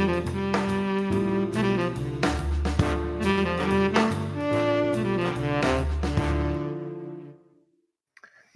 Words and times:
Eh 0.00 0.04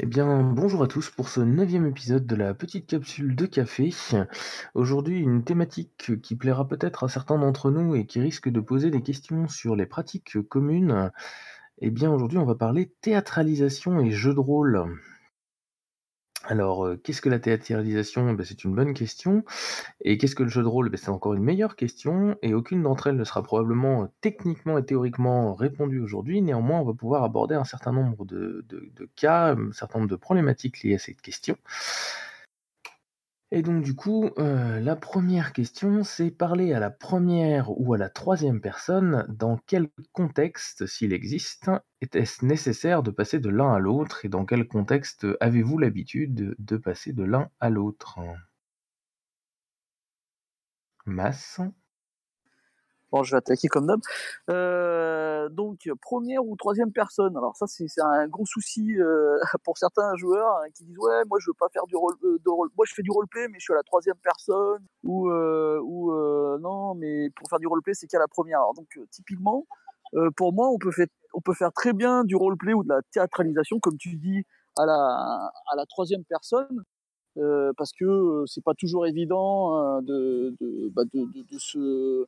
bien, 0.06 0.42
bonjour 0.42 0.84
à 0.84 0.86
tous 0.86 1.10
pour 1.10 1.28
ce 1.28 1.40
neuvième 1.40 1.86
épisode 1.86 2.26
de 2.26 2.36
la 2.36 2.54
petite 2.54 2.86
capsule 2.86 3.34
de 3.34 3.46
café. 3.46 3.90
Aujourd'hui, 4.74 5.18
une 5.18 5.42
thématique 5.42 6.12
qui 6.22 6.36
plaira 6.36 6.68
peut-être 6.68 7.02
à 7.04 7.08
certains 7.08 7.38
d'entre 7.38 7.72
nous 7.72 7.96
et 7.96 8.06
qui 8.06 8.20
risque 8.20 8.48
de 8.48 8.60
poser 8.60 8.90
des 8.90 9.02
questions 9.02 9.48
sur 9.48 9.74
les 9.74 9.86
pratiques 9.86 10.40
communes. 10.48 11.10
Eh 11.78 11.90
bien, 11.90 12.12
aujourd'hui, 12.12 12.38
on 12.38 12.44
va 12.44 12.54
parler 12.54 12.92
théâtralisation 13.00 14.00
et 14.00 14.12
jeu 14.12 14.34
de 14.34 14.40
rôle. 14.40 14.86
Alors, 16.44 16.88
qu'est-ce 17.04 17.20
que 17.20 17.28
la 17.28 17.38
théâtralisation? 17.38 18.28
Eh 18.30 18.34
ben, 18.34 18.44
c'est 18.44 18.64
une 18.64 18.74
bonne 18.74 18.94
question. 18.94 19.44
Et 20.00 20.18
qu'est-ce 20.18 20.34
que 20.34 20.42
le 20.42 20.48
jeu 20.48 20.62
de 20.62 20.68
rôle? 20.68 20.88
Eh 20.88 20.90
ben, 20.90 20.96
c'est 20.96 21.10
encore 21.10 21.34
une 21.34 21.42
meilleure 21.42 21.76
question, 21.76 22.36
et 22.42 22.52
aucune 22.54 22.82
d'entre 22.82 23.06
elles 23.06 23.16
ne 23.16 23.24
sera 23.24 23.42
probablement, 23.42 24.12
techniquement 24.20 24.76
et 24.78 24.84
théoriquement 24.84 25.54
répondue 25.54 26.00
aujourd'hui. 26.00 26.42
Néanmoins, 26.42 26.80
on 26.80 26.84
va 26.84 26.94
pouvoir 26.94 27.22
aborder 27.22 27.54
un 27.54 27.64
certain 27.64 27.92
nombre 27.92 28.24
de 28.24 28.64
de 28.68 29.08
cas, 29.16 29.54
un 29.54 29.72
certain 29.72 30.00
nombre 30.00 30.10
de 30.10 30.16
problématiques 30.16 30.82
liées 30.82 30.94
à 30.96 30.98
cette 30.98 31.20
question. 31.22 31.56
Et 33.52 33.62
donc 33.62 33.84
du 33.84 33.94
coup, 33.94 34.30
euh, 34.38 34.80
la 34.80 34.96
première 34.96 35.52
question, 35.52 36.02
c'est 36.02 36.32
parler 36.32 36.72
à 36.72 36.80
la 36.80 36.90
première 36.90 37.70
ou 37.78 37.94
à 37.94 37.98
la 37.98 38.08
troisième 38.08 38.60
personne, 38.60 39.26
dans 39.28 39.58
quel 39.66 39.88
contexte, 40.12 40.86
s'il 40.86 41.12
existe, 41.12 41.70
était-ce 42.00 42.44
nécessaire 42.44 43.04
de 43.04 43.12
passer 43.12 43.38
de 43.38 43.50
l'un 43.50 43.72
à 43.74 43.78
l'autre 43.78 44.24
et 44.24 44.28
dans 44.28 44.44
quel 44.46 44.66
contexte 44.66 45.26
avez-vous 45.40 45.78
l'habitude 45.78 46.56
de 46.58 46.76
passer 46.78 47.12
de 47.12 47.22
l'un 47.22 47.48
à 47.60 47.70
l'autre? 47.70 48.18
Masse? 51.06 51.60
Bon, 53.12 53.22
je 53.22 53.32
vais 53.32 53.36
attaquer 53.36 53.68
comme 53.68 53.86
d'hab. 53.86 54.00
Euh, 54.48 55.50
donc, 55.50 55.86
première 56.00 56.44
ou 56.46 56.56
troisième 56.56 56.92
personne. 56.92 57.36
Alors 57.36 57.54
ça, 57.56 57.66
c'est 57.66 57.86
un 58.00 58.26
gros 58.26 58.46
souci 58.46 58.98
euh, 58.98 59.36
pour 59.64 59.76
certains 59.76 60.16
joueurs 60.16 60.56
hein, 60.56 60.70
qui 60.74 60.84
disent 60.84 60.98
ouais, 60.98 61.22
moi 61.28 61.38
je 61.38 61.50
veux 61.50 61.54
pas 61.58 61.68
faire 61.70 61.84
du 61.86 61.94
rôle, 61.94 62.14
euh, 62.24 62.38
de 62.42 62.48
rôle. 62.48 62.70
Moi, 62.74 62.86
je 62.88 62.94
fais 62.94 63.02
du 63.02 63.10
roleplay, 63.10 63.48
mais 63.48 63.58
je 63.58 63.64
suis 63.64 63.72
à 63.74 63.76
la 63.76 63.82
troisième 63.82 64.16
personne. 64.22 64.82
Ou 65.04 65.30
ou 65.30 66.12
non, 66.60 66.94
mais 66.94 67.28
pour 67.36 67.48
faire 67.50 67.58
du 67.58 67.66
roleplay, 67.66 67.92
c'est 67.94 68.06
qu'à 68.06 68.18
la 68.18 68.28
première. 68.28 68.60
Alors, 68.60 68.74
donc, 68.74 68.88
typiquement, 69.10 69.66
pour 70.36 70.52
moi, 70.54 70.68
on 70.70 70.78
peut 70.78 70.92
faire 70.92 71.06
on 71.34 71.40
peut 71.40 71.54
faire 71.54 71.72
très 71.72 71.92
bien 71.92 72.24
du 72.24 72.36
roleplay 72.36 72.74
ou 72.74 72.82
de 72.82 72.88
la 72.88 73.00
théâtralisation, 73.12 73.78
comme 73.80 73.96
tu 73.98 74.16
dis, 74.16 74.44
à 74.78 74.86
la 74.86 75.50
à 75.72 75.76
la 75.76 75.86
troisième 75.86 76.24
personne. 76.24 76.82
parce 77.76 77.92
que 77.92 78.44
c'est 78.46 78.64
pas 78.64 78.74
toujours 78.74 79.06
évident 79.06 80.00
de, 80.02 80.54
de, 80.60 80.88
bah 80.94 81.04
de, 81.12 81.24
de, 81.50 81.58
se 81.58 82.26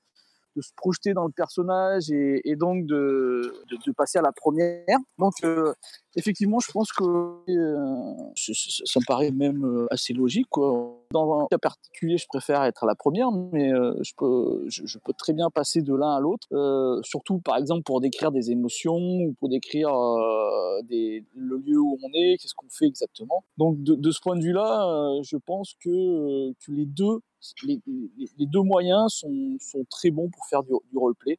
de 0.57 0.63
se 0.63 0.73
projeter 0.77 1.15
dans 1.15 1.27
le 1.27 1.33
personnage 1.33 2.11
et, 2.11 2.57
donc 2.57 2.87
de, 2.87 3.65
de, 3.71 3.77
de, 3.85 3.93
passer 3.93 4.19
à 4.19 4.23
la 4.23 4.33
première. 4.33 4.99
Donc 5.19 5.33
euh, 5.45 5.75
effectivement, 6.17 6.59
je 6.61 6.71
pense 6.73 6.93
que 6.93 7.05
euh, 7.05 8.15
ça, 8.35 9.01
me 9.01 9.07
paraît 9.07 9.31
même 9.31 9.65
euh, 9.65 9.87
assez 9.91 10.13
logique. 10.13 10.47
Quoi. 10.51 10.99
Dans 11.13 11.41
un 11.41 11.47
cas 11.51 11.59
particulier, 11.59 12.17
je 12.17 12.27
préfère 12.29 12.63
être 12.65 12.85
à 12.85 12.87
la 12.87 12.95
première, 12.95 13.31
mais 13.31 13.73
euh, 13.73 13.95
je, 14.03 14.13
peux, 14.17 14.65
je, 14.69 14.83
je, 14.87 14.99
peux 14.99 15.13
très 15.13 15.33
bien 15.33 15.51
passer 15.51 15.83
de 15.83 15.95
l'un 15.95 16.15
à 16.15 16.21
l'autre. 16.21 16.47
Euh, 16.53 17.01
surtout, 17.03 17.39
par 17.39 17.57
exemple, 17.57 17.83
pour 17.83 18.01
décrire 18.01 18.31
des 18.31 18.51
émotions 18.51 18.97
ou 18.97 19.35
pour 19.39 19.49
décrire 19.49 19.93
des, 20.85 21.25
le 21.35 21.57
lieu 21.57 21.79
où 21.79 21.99
on 22.03 22.09
est, 22.15 22.37
qu'est-ce 22.39 22.55
qu'on 22.55 22.69
fait 22.71 22.87
exactement. 22.87 23.45
Donc 23.59 23.83
de, 23.83 23.95
de 23.95 24.11
ce 24.11 24.21
point 24.21 24.37
de 24.37 24.43
vue-là, 24.43 25.21
je 25.23 25.37
pense 25.37 25.75
que, 25.81 26.53
que 26.53 26.73
les 26.73 26.87
deux 26.87 27.21
les, 27.65 27.81
les, 28.39 28.47
deux 28.47 28.63
moyens 28.63 29.13
sont, 29.13 29.57
sont, 29.61 29.85
très 29.91 30.11
bons 30.11 30.31
pour 30.31 30.47
faire 30.47 30.63
du, 30.63 30.73
du 30.91 30.97
roleplay. 30.97 31.39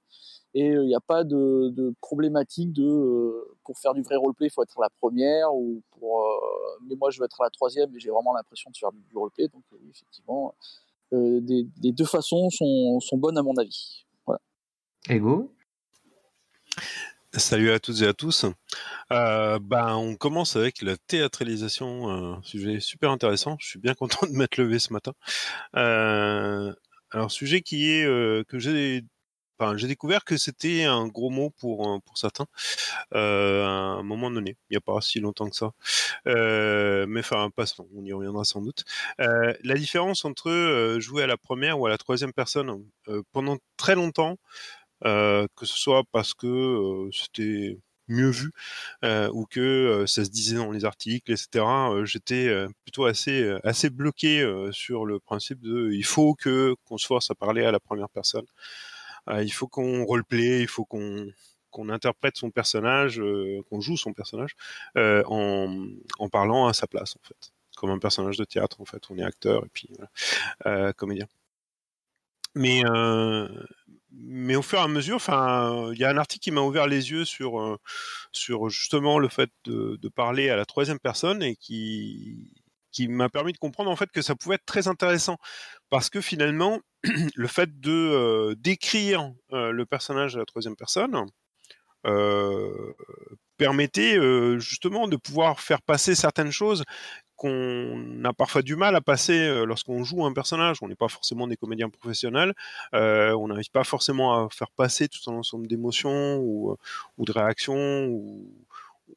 Et 0.57 0.67
il 0.67 0.87
n'y 0.87 0.95
a 0.95 1.01
pas 1.01 1.25
de, 1.25 1.69
de, 1.69 1.93
problématique 1.99 2.71
de 2.71 2.87
euh, 2.87 3.57
pour 3.65 3.77
faire 3.77 3.93
du 3.93 4.01
vrai 4.01 4.15
roleplay, 4.15 4.47
il 4.47 4.49
faut 4.49 4.63
être 4.63 4.79
la 4.79 4.89
première 4.89 5.53
ou 5.53 5.83
pour. 5.91 6.25
Euh, 6.25 6.79
mais 6.87 6.95
moi, 6.95 7.11
je 7.11 7.19
veux 7.19 7.25
être 7.25 7.43
la 7.43 7.49
troisième, 7.49 7.91
mais 7.91 7.99
j'ai 7.99 8.09
vraiment 8.09 8.33
l'impression 8.33 8.71
de 8.71 8.77
faire 8.77 8.93
du, 8.93 9.01
du 9.01 9.17
roleplay. 9.17 9.49
Donc, 9.49 9.63
euh, 9.73 9.77
effectivement, 9.89 10.55
des, 11.11 11.67
les 11.81 11.91
deux 11.91 12.05
façons 12.05 12.49
sont, 12.49 12.99
sont, 13.01 13.17
bonnes 13.17 13.37
à 13.37 13.43
mon 13.43 13.55
avis. 13.57 14.05
Voilà. 14.25 14.41
Ego? 15.09 15.51
Salut 17.37 17.71
à 17.71 17.79
toutes 17.79 18.01
et 18.01 18.07
à 18.07 18.13
tous. 18.13 18.45
Euh, 19.11 19.59
ben, 19.59 19.95
on 19.95 20.15
commence 20.15 20.55
avec 20.55 20.81
la 20.81 20.95
théâtralisation, 20.95 22.09
un 22.09 22.41
sujet 22.43 22.79
super 22.79 23.11
intéressant. 23.11 23.57
Je 23.59 23.67
suis 23.67 23.79
bien 23.79 23.93
content 23.93 24.25
de 24.25 24.31
m'être 24.31 24.55
levé 24.55 24.79
ce 24.79 24.93
matin. 24.93 25.11
Euh, 25.75 26.73
alors, 27.11 27.31
sujet 27.31 27.61
qui 27.61 27.91
est 27.91 28.05
euh, 28.05 28.43
que 28.47 28.57
j'ai, 28.57 29.03
j'ai 29.77 29.87
découvert 29.87 30.23
que 30.25 30.37
c'était 30.37 30.83
un 30.83 31.07
gros 31.07 31.29
mot 31.29 31.51
pour 31.59 32.01
pour 32.05 32.17
certains 32.17 32.45
euh, 33.13 33.63
à 33.65 33.67
un 33.67 34.03
moment 34.03 34.31
donné. 34.31 34.57
Il 34.69 34.73
n'y 34.73 34.77
a 34.77 34.81
pas 34.81 34.99
si 35.01 35.19
longtemps 35.19 35.49
que 35.49 35.55
ça. 35.55 35.71
Euh, 36.27 37.05
mais 37.07 37.21
enfin, 37.21 37.49
passons. 37.55 37.87
On 37.95 38.03
y 38.05 38.13
reviendra 38.13 38.45
sans 38.45 38.61
doute. 38.61 38.83
la 39.19 39.75
différence 39.75 40.25
entre 40.25 40.97
jouer 40.99 41.23
à 41.23 41.27
la 41.27 41.37
première 41.37 41.79
ou 41.79 41.85
à 41.87 41.89
la 41.89 41.97
troisième 41.97 42.33
personne 42.33 42.85
pendant 43.31 43.57
très 43.77 43.95
longtemps. 43.95 44.37
Euh, 45.05 45.47
que 45.55 45.65
ce 45.65 45.77
soit 45.77 46.03
parce 46.11 46.33
que 46.33 46.47
euh, 46.47 47.09
c'était 47.11 47.77
mieux 48.07 48.29
vu 48.29 48.51
euh, 49.03 49.29
ou 49.33 49.45
que 49.45 49.59
euh, 49.59 50.07
ça 50.07 50.23
se 50.25 50.29
disait 50.29 50.55
dans 50.57 50.71
les 50.71 50.85
articles, 50.85 51.31
etc. 51.31 51.65
Euh, 51.91 52.05
J'étais 52.05 52.49
plutôt 52.83 53.05
assez 53.05 53.49
assez 53.63 53.89
bloqué 53.89 54.45
sur 54.71 55.05
le 55.05 55.19
principe 55.19 55.59
de 55.61 55.91
il 55.91 56.05
faut 56.05 56.33
que 56.35 56.75
qu'on 56.85 56.97
se 56.97 57.05
force 57.07 57.29
à 57.31 57.35
parler 57.35 57.65
à 57.65 57.71
la 57.71 57.79
première 57.79 58.09
personne. 58.09 58.45
Il 59.29 59.51
faut 59.51 59.67
qu'on 59.67 60.03
roleplay, 60.05 60.61
il 60.61 60.67
faut 60.67 60.85
qu'on 60.85 61.27
qu'on 61.71 61.89
interprète 61.89 62.37
son 62.37 62.51
personnage, 62.51 63.21
qu'on 63.69 63.81
joue 63.81 63.97
son 63.97 64.13
personnage 64.13 64.55
en, 64.95 65.87
en 66.19 66.29
parlant 66.29 66.67
à 66.67 66.73
sa 66.73 66.87
place 66.87 67.15
en 67.17 67.27
fait, 67.27 67.51
comme 67.75 67.89
un 67.89 67.99
personnage 67.99 68.37
de 68.37 68.45
théâtre 68.45 68.79
en 68.79 68.85
fait. 68.85 69.03
On 69.09 69.17
est 69.17 69.23
acteur 69.23 69.65
et 69.65 69.69
puis 69.73 69.89
comédien. 70.95 71.27
Mais 72.55 72.83
mais 74.17 74.55
au 74.55 74.61
fur 74.61 74.79
et 74.79 74.81
à 74.81 74.87
mesure, 74.87 75.19
il 75.27 75.99
y 75.99 76.03
a 76.05 76.09
un 76.09 76.17
article 76.17 76.43
qui 76.43 76.51
m'a 76.51 76.61
ouvert 76.61 76.87
les 76.87 77.11
yeux 77.11 77.25
sur 77.25 77.59
euh, 77.59 77.77
sur 78.31 78.69
justement 78.69 79.19
le 79.19 79.27
fait 79.27 79.49
de, 79.65 79.97
de, 80.01 80.09
parler 80.09 80.49
à 80.49 80.55
la 80.55 80.65
troisième 80.65 80.99
personne 80.99 81.43
et 81.43 81.55
qui 81.55 82.51
qui 82.95 83.09
m'a 83.09 83.27
permis 83.27 83.51
de 83.51 83.57
comprendre 83.57 83.91
en 83.91 83.95
fait 83.97 84.09
que 84.09 84.21
ça 84.21 84.35
pouvait 84.35 84.55
être 84.55 84.65
très 84.65 84.87
intéressant 84.87 85.37
parce 85.89 86.09
que 86.09 86.21
finalement 86.21 86.79
le 87.35 87.47
fait 87.47 87.79
de 87.81 87.91
euh, 87.91 88.55
d'écrire 88.57 89.33
euh, 89.51 89.71
le 89.71 89.85
personnage 89.85 90.37
à 90.37 90.39
la 90.39 90.45
troisième 90.45 90.77
personne 90.77 91.25
euh, 92.07 92.93
permettait 93.57 94.17
justement 94.59 95.07
de 95.07 95.17
pouvoir 95.17 95.59
faire 95.59 95.81
passer 95.81 96.15
certaines 96.15 96.51
choses 96.51 96.83
qu'on 97.35 98.23
a 98.23 98.31
parfois 98.31 98.61
du 98.61 98.77
mal 98.77 98.95
à 98.95 99.01
passer 99.01 99.65
lorsqu'on 99.65 100.03
joue 100.03 100.25
un 100.25 100.33
personnage. 100.33 100.77
On 100.81 100.87
n'est 100.87 100.95
pas 100.95 101.07
forcément 101.07 101.47
des 101.47 101.55
comédiens 101.55 101.89
professionnels. 101.89 102.53
On 102.91 103.47
n'arrive 103.47 103.71
pas 103.71 103.85
forcément 103.85 104.45
à 104.45 104.49
faire 104.49 104.69
passer 104.71 105.07
tout 105.07 105.31
un 105.31 105.35
ensemble 105.35 105.67
d'émotions 105.67 106.37
ou, 106.37 106.75
de 107.17 107.31
réactions 107.31 108.07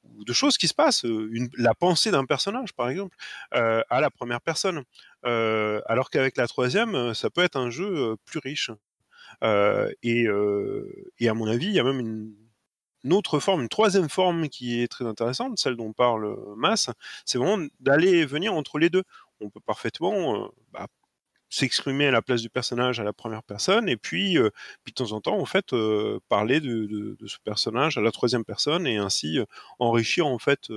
de 0.04 0.32
choses 0.32 0.58
qui 0.58 0.68
se 0.68 0.74
passent. 0.74 1.04
Une, 1.04 1.48
la 1.56 1.74
pensée 1.74 2.10
d'un 2.10 2.24
personnage, 2.24 2.72
par 2.74 2.88
exemple, 2.88 3.16
euh, 3.54 3.82
à 3.88 4.00
la 4.00 4.10
première 4.10 4.40
personne. 4.40 4.82
Euh, 5.26 5.80
alors 5.86 6.10
qu'avec 6.10 6.36
la 6.36 6.46
troisième, 6.46 7.14
ça 7.14 7.30
peut 7.30 7.42
être 7.42 7.56
un 7.56 7.70
jeu 7.70 8.16
plus 8.24 8.38
riche. 8.38 8.70
et, 10.02 10.28
à 10.28 11.34
mon 11.34 11.46
avis, 11.46 11.66
il 11.66 11.72
y 11.72 11.80
a 11.80 11.84
même 11.84 12.00
une 13.04 13.12
autre 13.12 13.38
forme, 13.38 13.62
une 13.62 13.68
troisième 13.68 14.08
forme 14.08 14.48
qui 14.48 14.82
est 14.82 14.88
très 14.88 15.04
intéressante, 15.04 15.58
celle 15.58 15.76
dont 15.76 15.92
parle 15.92 16.36
Mass, 16.56 16.90
c'est 17.24 17.38
vraiment 17.38 17.66
d'aller 17.80 18.10
et 18.10 18.26
venir 18.26 18.54
entre 18.54 18.78
les 18.78 18.90
deux. 18.90 19.04
On 19.40 19.50
peut 19.50 19.60
parfaitement 19.60 20.44
euh, 20.44 20.48
bah, 20.72 20.86
s'exprimer 21.50 22.06
à 22.06 22.10
la 22.10 22.22
place 22.22 22.42
du 22.42 22.50
personnage 22.50 23.00
à 23.00 23.04
la 23.04 23.12
première 23.12 23.42
personne, 23.42 23.88
et 23.88 23.96
puis, 23.96 24.38
euh, 24.38 24.50
de 24.86 24.92
temps 24.92 25.12
en 25.12 25.20
temps, 25.20 25.38
en 25.38 25.44
fait, 25.46 25.72
euh, 25.72 26.20
parler 26.28 26.60
de, 26.60 27.16
ce 27.26 27.38
personnage 27.42 27.96
à 27.96 28.00
la 28.00 28.12
troisième 28.12 28.44
personne, 28.44 28.86
et 28.86 28.98
ainsi 28.98 29.38
euh, 29.38 29.44
enrichir, 29.78 30.26
en 30.26 30.38
fait, 30.38 30.68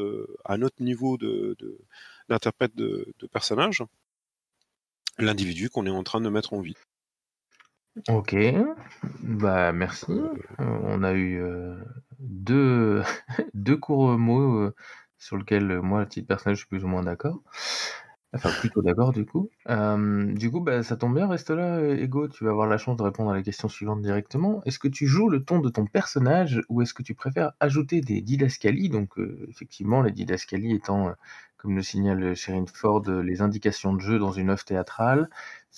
à 0.45 0.57
notre 0.57 0.81
niveau 0.81 1.17
d'interprète 2.29 2.75
de, 2.75 3.13
personnage, 3.31 3.83
l'individu 5.17 5.69
qu'on 5.69 5.85
est 5.85 5.91
en 5.91 6.03
train 6.03 6.21
de 6.21 6.29
mettre 6.29 6.53
en 6.53 6.61
vie. 6.61 6.77
OK, 8.07 8.35
bah, 9.21 9.73
merci. 9.73 10.13
on 10.57 11.03
a 11.03 11.13
eu, 11.13 11.43
deux 12.19 13.03
2 13.53 13.77
courts 13.77 14.17
mots, 14.17 14.71
sur 15.17 15.37
lesquels, 15.37 15.81
moi, 15.81 16.01
à 16.01 16.05
titre 16.05 16.27
personnel, 16.27 16.55
je 16.55 16.61
suis 16.61 16.69
plus 16.69 16.85
ou 16.85 16.87
moins 16.87 17.03
d'accord. 17.03 17.41
Enfin, 18.33 18.53
plutôt 18.53 18.81
d'accord, 18.81 19.11
du 19.11 19.25
coup. 19.25 19.49
Hem, 19.67 20.37
du 20.37 20.49
coup, 20.49 20.61
bah, 20.61 20.83
ça 20.83 20.95
tombe 20.95 21.15
bien, 21.15 21.27
reste 21.27 21.49
là, 21.49 21.81
Ego, 21.81 22.29
tu 22.29 22.45
vas 22.45 22.51
avoir 22.51 22.65
la 22.65 22.77
chance 22.77 22.95
de 22.95 23.03
répondre 23.03 23.29
à 23.31 23.35
la 23.35 23.43
question 23.43 23.67
suivante 23.67 24.01
directement. 24.01 24.63
Est-ce 24.63 24.79
que 24.79 24.87
tu 24.87 25.05
joues 25.05 25.27
le 25.29 25.43
ton 25.43 25.59
de 25.59 25.69
ton 25.69 25.85
personnage 25.85 26.61
ou 26.69 26.81
est-ce 26.81 26.93
que 26.93 27.03
tu 27.03 27.13
préfères 27.13 27.51
ajouter 27.59 27.99
des 27.99 28.21
didascalies? 28.21 28.87
Donc, 28.89 29.17
heu, 29.19 29.45
effectivement, 29.49 30.01
les 30.01 30.13
didascalies 30.13 30.73
étant, 30.73 31.13
comme 31.57 31.75
le 31.75 31.83
signale 31.83 32.33
Sherine 32.35 32.67
Ford, 32.67 33.03
les 33.09 33.41
indications 33.41 33.93
de 33.93 33.99
jeu 33.99 34.17
dans 34.17 34.31
une 34.31 34.49
œuvre 34.49 34.63
théâtrale. 34.63 35.29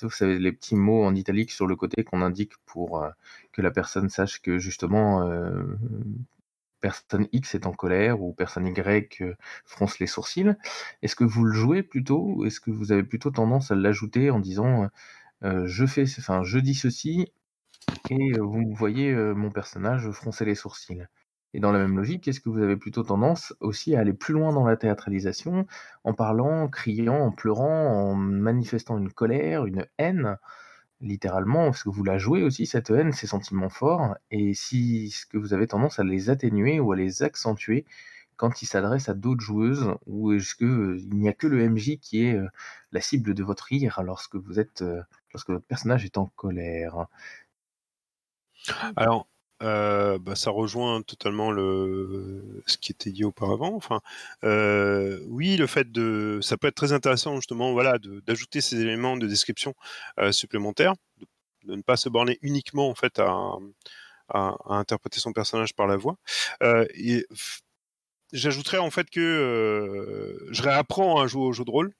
vous 0.03 0.11
savez, 0.11 0.37
les 0.37 0.51
petits 0.51 0.75
mots 0.75 1.03
en 1.05 1.15
italique 1.15 1.49
sur 1.51 1.65
le 1.65 1.75
côté 1.75 2.03
qu'on 2.03 2.21
indique 2.21 2.53
pour 2.67 3.03
que 3.51 3.61
la 3.63 3.71
personne 3.71 4.09
sache 4.09 4.41
que 4.43 4.59
justement 4.59 5.27
personne 6.83 7.27
X 7.31 7.55
est 7.55 7.65
en 7.65 7.71
colère 7.71 8.21
ou 8.21 8.33
personne 8.33 8.67
Y 8.67 9.23
fronce 9.63 9.99
les 9.99 10.07
sourcils. 10.07 10.53
Est-ce 11.01 11.15
que 11.15 11.23
vous 11.23 11.45
le 11.45 11.53
jouez 11.53 11.81
plutôt 11.81 12.21
ou 12.21 12.45
est-ce 12.45 12.59
que 12.59 12.71
vous 12.71 12.91
avez 12.91 13.03
plutôt 13.03 13.31
tendance 13.31 13.71
à 13.71 13.75
l'ajouter 13.75 14.29
en 14.29 14.39
disant 14.39 14.89
je 15.41 15.85
fais, 15.85 16.03
enfin 16.19 16.43
je 16.43 16.59
dis 16.59 16.75
ceci 16.75 17.31
et 18.09 18.33
vous 18.37 18.73
voyez 18.73 19.13
mon 19.13 19.49
personnage 19.49 20.11
froncer 20.11 20.43
les 20.43 20.55
sourcils? 20.55 21.07
Et 21.53 21.59
dans 21.59 21.71
la 21.71 21.79
même 21.79 21.95
logique, 21.95 22.27
est-ce 22.27 22.41
que 22.41 22.49
vous 22.49 22.61
avez 22.61 22.75
plutôt 22.77 23.03
tendance 23.03 23.53
aussi 23.59 23.95
à 23.95 23.99
aller 23.99 24.13
plus 24.13 24.33
loin 24.33 24.51
dans 24.51 24.65
la 24.65 24.75
théâtralisation 24.75 25.67
en 26.03 26.13
parlant, 26.13 26.63
en 26.63 26.67
criant, 26.67 27.19
en 27.19 27.31
pleurant, 27.31 28.11
en 28.11 28.15
manifestant 28.15 28.97
une 28.97 29.11
colère, 29.11 29.65
une 29.65 29.85
haine, 29.99 30.37
littéralement, 31.03 31.65
parce 31.65 31.83
que 31.83 31.89
vous 31.89 32.03
la 32.03 32.17
jouez 32.17 32.43
aussi, 32.43 32.65
cette 32.65 32.89
haine, 32.89 33.11
ces 33.13 33.27
sentiments 33.27 33.69
forts, 33.69 34.15
et 34.31 34.53
si 34.55 35.11
ce 35.11 35.25
que 35.27 35.37
vous 35.37 35.53
avez 35.53 35.67
tendance 35.67 35.99
à 35.99 36.03
les 36.03 36.29
atténuer 36.31 36.79
ou 36.79 36.91
à 36.93 36.95
les 36.95 37.23
accentuer 37.23 37.85
quand 38.37 38.61
il 38.61 38.65
s'adresse 38.65 39.09
à 39.09 39.13
d'autres 39.13 39.41
joueuses, 39.41 39.93
ou 40.07 40.33
est-ce 40.33 40.55
qu'il 40.55 41.09
n'y 41.15 41.29
a 41.29 41.33
que 41.33 41.47
le 41.47 41.69
MJ 41.69 41.99
qui 41.99 42.23
est 42.25 42.37
la 42.91 43.01
cible 43.01 43.33
de 43.35 43.43
votre 43.43 43.65
rire 43.65 44.01
lorsque 44.03 44.35
vous 44.35 44.59
êtes, 44.59 44.83
lorsque 45.33 45.49
votre 45.49 45.65
personnage 45.65 46.05
est 46.05 46.17
en 46.17 46.27
colère? 46.35 47.07
Alors, 48.95 49.27
euh, 49.61 50.17
bah, 50.19 50.35
ça 50.35 50.51
rejoint 50.51 51.01
totalement 51.03 51.51
le 51.51 52.63
ce 52.65 52.77
qui 52.77 52.91
était 52.91 53.11
dit 53.11 53.23
auparavant. 53.23 53.75
Enfin, 53.75 54.01
euh, 54.43 55.19
oui, 55.27 55.57
le 55.57 55.67
fait 55.67 55.91
de, 55.91 56.39
ça 56.41 56.57
peut 56.57 56.67
être 56.67 56.75
très 56.75 56.91
intéressant 56.93 57.35
justement, 57.35 57.71
voilà, 57.71 57.97
d'ajouter 58.25 58.61
ces 58.61 58.81
éléments 58.81 59.15
de 59.17 59.27
description 59.27 59.73
euh, 60.19 60.31
supplémentaires, 60.31 60.95
de, 61.65 61.75
ne 61.75 61.81
pas 61.81 61.97
se 61.97 62.09
borner 62.09 62.39
uniquement 62.41 62.89
en 62.89 62.95
fait 62.95 63.19
à, 63.19 63.53
à, 64.29 64.55
interpréter 64.69 65.19
son 65.19 65.33
personnage 65.33 65.73
par 65.75 65.87
la 65.87 65.97
voix. 65.97 66.17
et 66.95 67.25
j'ajouterais 68.33 68.79
en 68.79 68.91
fait 68.91 69.09
que 69.09 70.47
je 70.51 70.61
réapprends 70.63 71.21
à 71.21 71.27
jouer 71.27 71.45
au 71.45 71.53
jeu 71.53 71.63
de 71.65 71.71
rôle. 71.71 71.93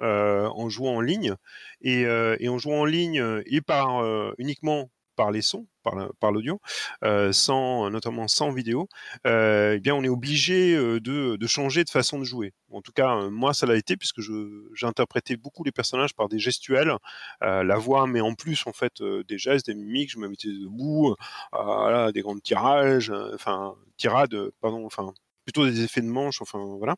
en 0.00 0.68
jouant 0.70 0.96
en 0.96 1.00
ligne 1.00 1.34
et, 1.82 2.02
et 2.02 2.48
en 2.48 2.58
jouant 2.58 2.80
en 2.80 2.84
ligne 2.86 3.42
et 3.46 3.60
par 3.60 4.02
uniquement 4.38 4.90
par 5.16 5.30
les 5.30 5.42
sons, 5.42 5.66
par 5.82 6.32
l'audio, 6.32 6.60
euh, 7.04 7.32
sans 7.32 7.90
notamment 7.90 8.28
sans 8.28 8.50
vidéo, 8.52 8.88
euh, 9.26 9.74
eh 9.76 9.80
bien 9.80 9.94
on 9.94 10.02
est 10.02 10.08
obligé 10.08 10.74
euh, 10.74 11.00
de, 11.00 11.46
changer 11.46 11.84
de 11.84 11.90
façon 11.90 12.18
de 12.18 12.24
jouer. 12.24 12.52
En 12.70 12.82
tout 12.82 12.92
cas, 12.92 13.28
moi 13.30 13.52
ça 13.54 13.66
l'a 13.66 13.76
été 13.76 13.96
puisque 13.96 14.20
j'ai 14.20 14.86
interprété 14.86 15.36
beaucoup 15.36 15.64
les 15.64 15.72
personnages 15.72 16.14
par 16.14 16.28
des 16.28 16.38
gestuels, 16.38 16.92
la 17.40 17.76
voix, 17.76 18.06
mais 18.06 18.20
en 18.20 18.34
plus 18.34 18.66
en 18.66 18.72
fait 18.72 19.02
des 19.02 19.38
gestes, 19.38 19.66
des 19.66 19.74
mimiques. 19.74 20.10
Je 20.12 20.18
me 20.18 20.28
mettais 20.28 20.48
debout, 20.48 21.16
voilà, 21.52 22.12
des 22.12 22.20
grandes 22.20 22.42
tirages, 22.42 23.12
enfin 23.34 23.74
tirades, 23.96 24.50
pardon, 24.60 24.86
enfin 24.86 25.12
plutôt 25.44 25.66
des 25.66 25.82
effets 25.82 26.02
de 26.02 26.06
manche, 26.06 26.40
enfin 26.42 26.60
voilà, 26.78 26.94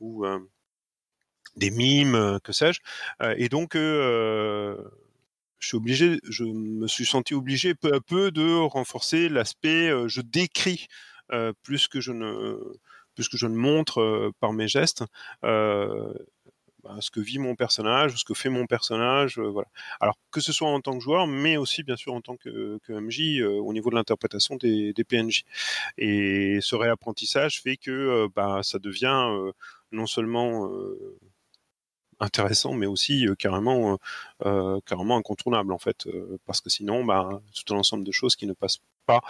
ou 0.00 0.26
des 1.56 1.70
mimes, 1.70 2.38
que 2.44 2.52
sais-je. 2.52 2.80
et 3.36 3.48
donc 3.48 3.74
je 5.60 5.68
suis 5.68 5.76
obligé, 5.76 6.18
je 6.28 6.44
me 6.44 6.88
suis 6.88 7.06
senti 7.06 7.34
obligé 7.34 7.74
peu 7.74 7.92
à 7.94 8.00
peu 8.00 8.30
de 8.32 8.56
renforcer 8.56 9.28
l'aspect 9.28 9.88
euh, 9.90 10.08
je 10.08 10.22
décris 10.22 10.88
euh, 11.32 11.52
plus 11.62 11.86
que 11.86 12.00
je 12.00 12.12
ne 12.12 12.58
plus 13.14 13.28
que 13.28 13.36
je 13.36 13.46
ne 13.46 13.54
montre 13.54 14.00
euh, 14.00 14.32
par 14.40 14.52
mes 14.52 14.66
gestes 14.66 15.04
bah, 16.82 16.96
ce 17.00 17.10
que 17.10 17.20
vit 17.20 17.38
mon 17.38 17.56
personnage, 17.56 18.16
ce 18.16 18.24
que 18.24 18.32
fait 18.32 18.48
mon 18.48 18.64
personnage, 18.64 19.38
voilà. 19.38 19.68
Alors 20.00 20.16
que 20.30 20.40
ce 20.40 20.50
soit 20.50 20.70
en 20.70 20.80
tant 20.80 20.96
que 20.96 21.04
joueur, 21.04 21.26
mais 21.26 21.58
aussi 21.58 21.82
bien 21.82 21.96
sûr 21.96 22.14
en 22.14 22.22
tant 22.22 22.38
que, 22.38 22.78
MJ 22.88 23.42
au 23.42 23.70
niveau 23.74 23.90
de 23.90 23.96
l'interprétation 23.96 24.56
des, 24.56 24.94
des, 24.94 25.04
PNJ. 25.04 25.44
Et 25.98 26.58
ce 26.62 26.76
réapprentissage 26.76 27.60
fait 27.60 27.76
que 27.76 28.28
bah, 28.34 28.60
ça 28.62 28.78
devient 28.78 29.28
non 29.92 30.06
seulement 30.06 30.70
intéressant, 32.20 32.74
mais 32.74 32.86
aussi 32.86 33.26
euh, 33.26 33.34
carrément, 33.34 33.94
euh, 33.94 33.96
euh, 34.46 34.80
carrément 34.86 35.16
incontournable 35.16 35.72
en 35.72 35.78
fait, 35.78 36.06
parce 36.46 36.60
que 36.60 36.70
sinon, 36.70 37.04
bah, 37.04 37.40
tout 37.54 37.74
un 37.74 37.78
ensemble 37.78 38.04
de 38.04 38.12
choses 38.12 38.36
qui 38.36 38.46
ne 38.46 38.52
passent 38.52 38.80
pas 39.06 39.20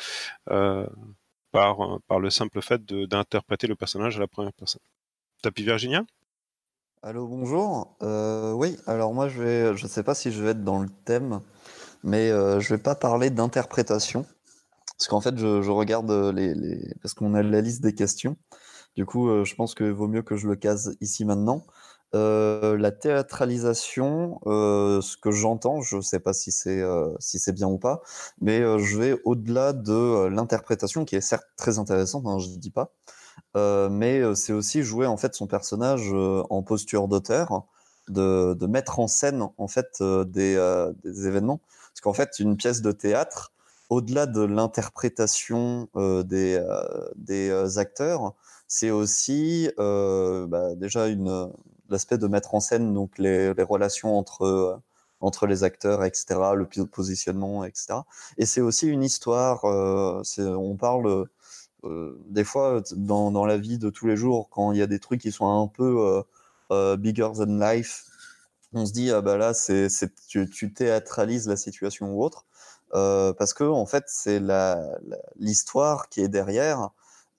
par, 1.53 2.01
par 2.07 2.21
le 2.21 2.31
simple 2.31 2.61
fait 2.61 2.85
d'interpréter 2.85 3.67
le 3.67 3.77
personnage 3.77 4.17
à 4.17 4.21
la 4.21 4.29
première 4.29 4.53
personne. 4.53 4.83
Tapis 5.43 5.65
Virginia? 5.65 6.05
Allô, 7.03 7.27
bonjour. 7.27 7.97
oui, 8.01 8.77
alors 8.87 9.15
moi, 9.15 9.29
je 9.29 9.43
vais, 9.43 9.77
je 9.77 9.87
sais 9.87 10.03
pas 10.03 10.15
si 10.15 10.31
je 10.31 10.43
vais 10.43 10.51
être 10.51 10.65
dans 10.65 10.81
le 10.81 10.89
thème, 11.05 11.41
mais 12.03 12.29
je 12.29 12.69
vais 12.69 12.81
pas 12.81 12.95
parler 12.95 13.31
d'interprétation, 13.31 14.27
parce 14.99 15.09
qu'en 15.09 15.21
fait, 15.21 15.37
je, 15.39 15.71
regarde 15.71 16.11
les... 16.35 16.95
parce 17.03 17.15
qu'on 17.15 17.35
a 17.35 17.43
la 17.43 17.61
liste 17.61 17.83
des 17.83 17.95
questions. 17.95 18.37
Du 18.97 19.07
coup, 19.07 19.45
je 19.45 19.55
pense 19.55 19.75
qu'il 19.75 19.93
vaut 19.93 20.09
mieux 20.09 20.23
que 20.23 20.37
je 20.37 20.47
le 20.47 20.57
case 20.57 20.97
ici 21.01 21.25
maintenant. 21.25 21.65
La 22.13 22.91
théâtralisation, 22.91 24.41
ce 24.45 25.17
que 25.17 25.31
j'entends, 25.31 25.81
je 25.81 25.97
ne 25.97 26.01
sais 26.01 26.21
pas 26.21 26.33
si 26.33 26.51
c'est 26.51 26.83
si 27.21 27.39
c'est 27.39 27.53
bien 27.53 27.69
ou 27.69 27.79
pas, 27.79 28.03
mais 28.41 28.61
je 28.79 28.99
vais 28.99 29.21
au-delà 29.25 29.73
de 29.73 30.27
l'interprétation 30.27 31.05
qui 31.05 31.17
est 31.17 31.21
certes 31.21 31.47
très 31.57 31.79
intéressante, 31.79 32.27
hein, 32.27 32.39
je 32.39 32.49
ne 32.49 32.57
dis 32.57 32.71
pas, 32.71 32.93
mais 33.55 34.23
c'est 34.35 34.53
aussi 34.53 34.83
jouer 34.83 35.07
en 35.07 35.17
fait 35.17 35.35
son 35.35 35.47
personnage 35.47 36.13
en 36.13 36.63
posture 36.63 37.09
d'auteur, 37.09 37.65
de, 38.09 38.67
mettre 38.67 38.99
en 38.99 39.07
scène 39.07 39.49
en 39.57 39.69
fait 39.69 40.03
des, 40.03 40.57
événements, 41.05 41.61
parce 41.93 42.01
qu'en 42.03 42.13
fait 42.13 42.39
une 42.41 42.57
pièce 42.57 42.83
de 42.83 42.93
théâtre, 42.93 43.53
au-delà 43.89 44.27
de 44.27 44.43
l'interprétation 44.43 45.89
des, 45.95 46.61
des 47.17 47.79
acteurs, 47.79 48.35
c'est 48.67 48.91
aussi 48.91 49.71
bah, 49.79 50.75
déjà 50.75 51.07
une 51.07 51.53
l'aspect 51.91 52.19
de 52.19 52.27
mettre 52.27 52.55
en 52.55 52.61
scène 52.61 52.95
donc 52.95 53.19
les, 53.19 53.51
relations 53.63 54.19
entre 54.19 54.43
euh, 54.45 54.77
entre 55.21 55.47
les 55.47 55.65
acteurs, 55.65 56.05
etc., 56.05 56.41
le 56.55 56.67
positionnement, 56.87 57.65
etc. 57.65 58.01
Et 58.39 58.47
c'est 58.47 58.61
aussi 58.61 58.89
une 58.89 59.03
histoire. 59.03 59.65
Euh, 59.65 60.23
on 60.39 60.77
parle 60.77 61.27
euh, 61.85 62.19
des 62.29 62.45
fois 62.45 62.83
dans, 62.97 63.31
dans, 63.31 63.45
la 63.47 63.59
vie 63.59 63.79
de 63.79 63.91
tous 63.91 64.07
les 64.07 64.17
jours 64.17 64.49
quand 64.51 64.73
il 64.73 64.79
y 64.79 64.83
a 64.83 64.87
des 64.87 64.99
trucs 64.99 65.21
qui 65.21 65.33
sont 65.33 65.47
un 65.47 65.67
peu 65.69 66.23
euh, 66.71 66.97
bigger 66.97 67.31
than 67.37 67.59
life. 67.59 68.07
On 68.73 68.87
se 68.87 68.93
dit 68.93 69.11
ah 69.11 69.21
bah 69.21 69.37
là 69.37 69.53
c'est 69.55 69.89
tu, 70.29 70.49
tu, 70.49 70.73
théâtralises 70.73 71.49
la 71.49 71.57
situation 71.57 72.13
ou 72.15 72.23
autre 72.23 72.47
parce 72.93 73.53
que 73.53 73.65
en 73.65 73.87
fait 73.87 74.05
c'est 74.07 74.41
l'histoire 75.39 76.09
qui 76.09 76.21
est 76.21 76.29
derrière 76.29 76.91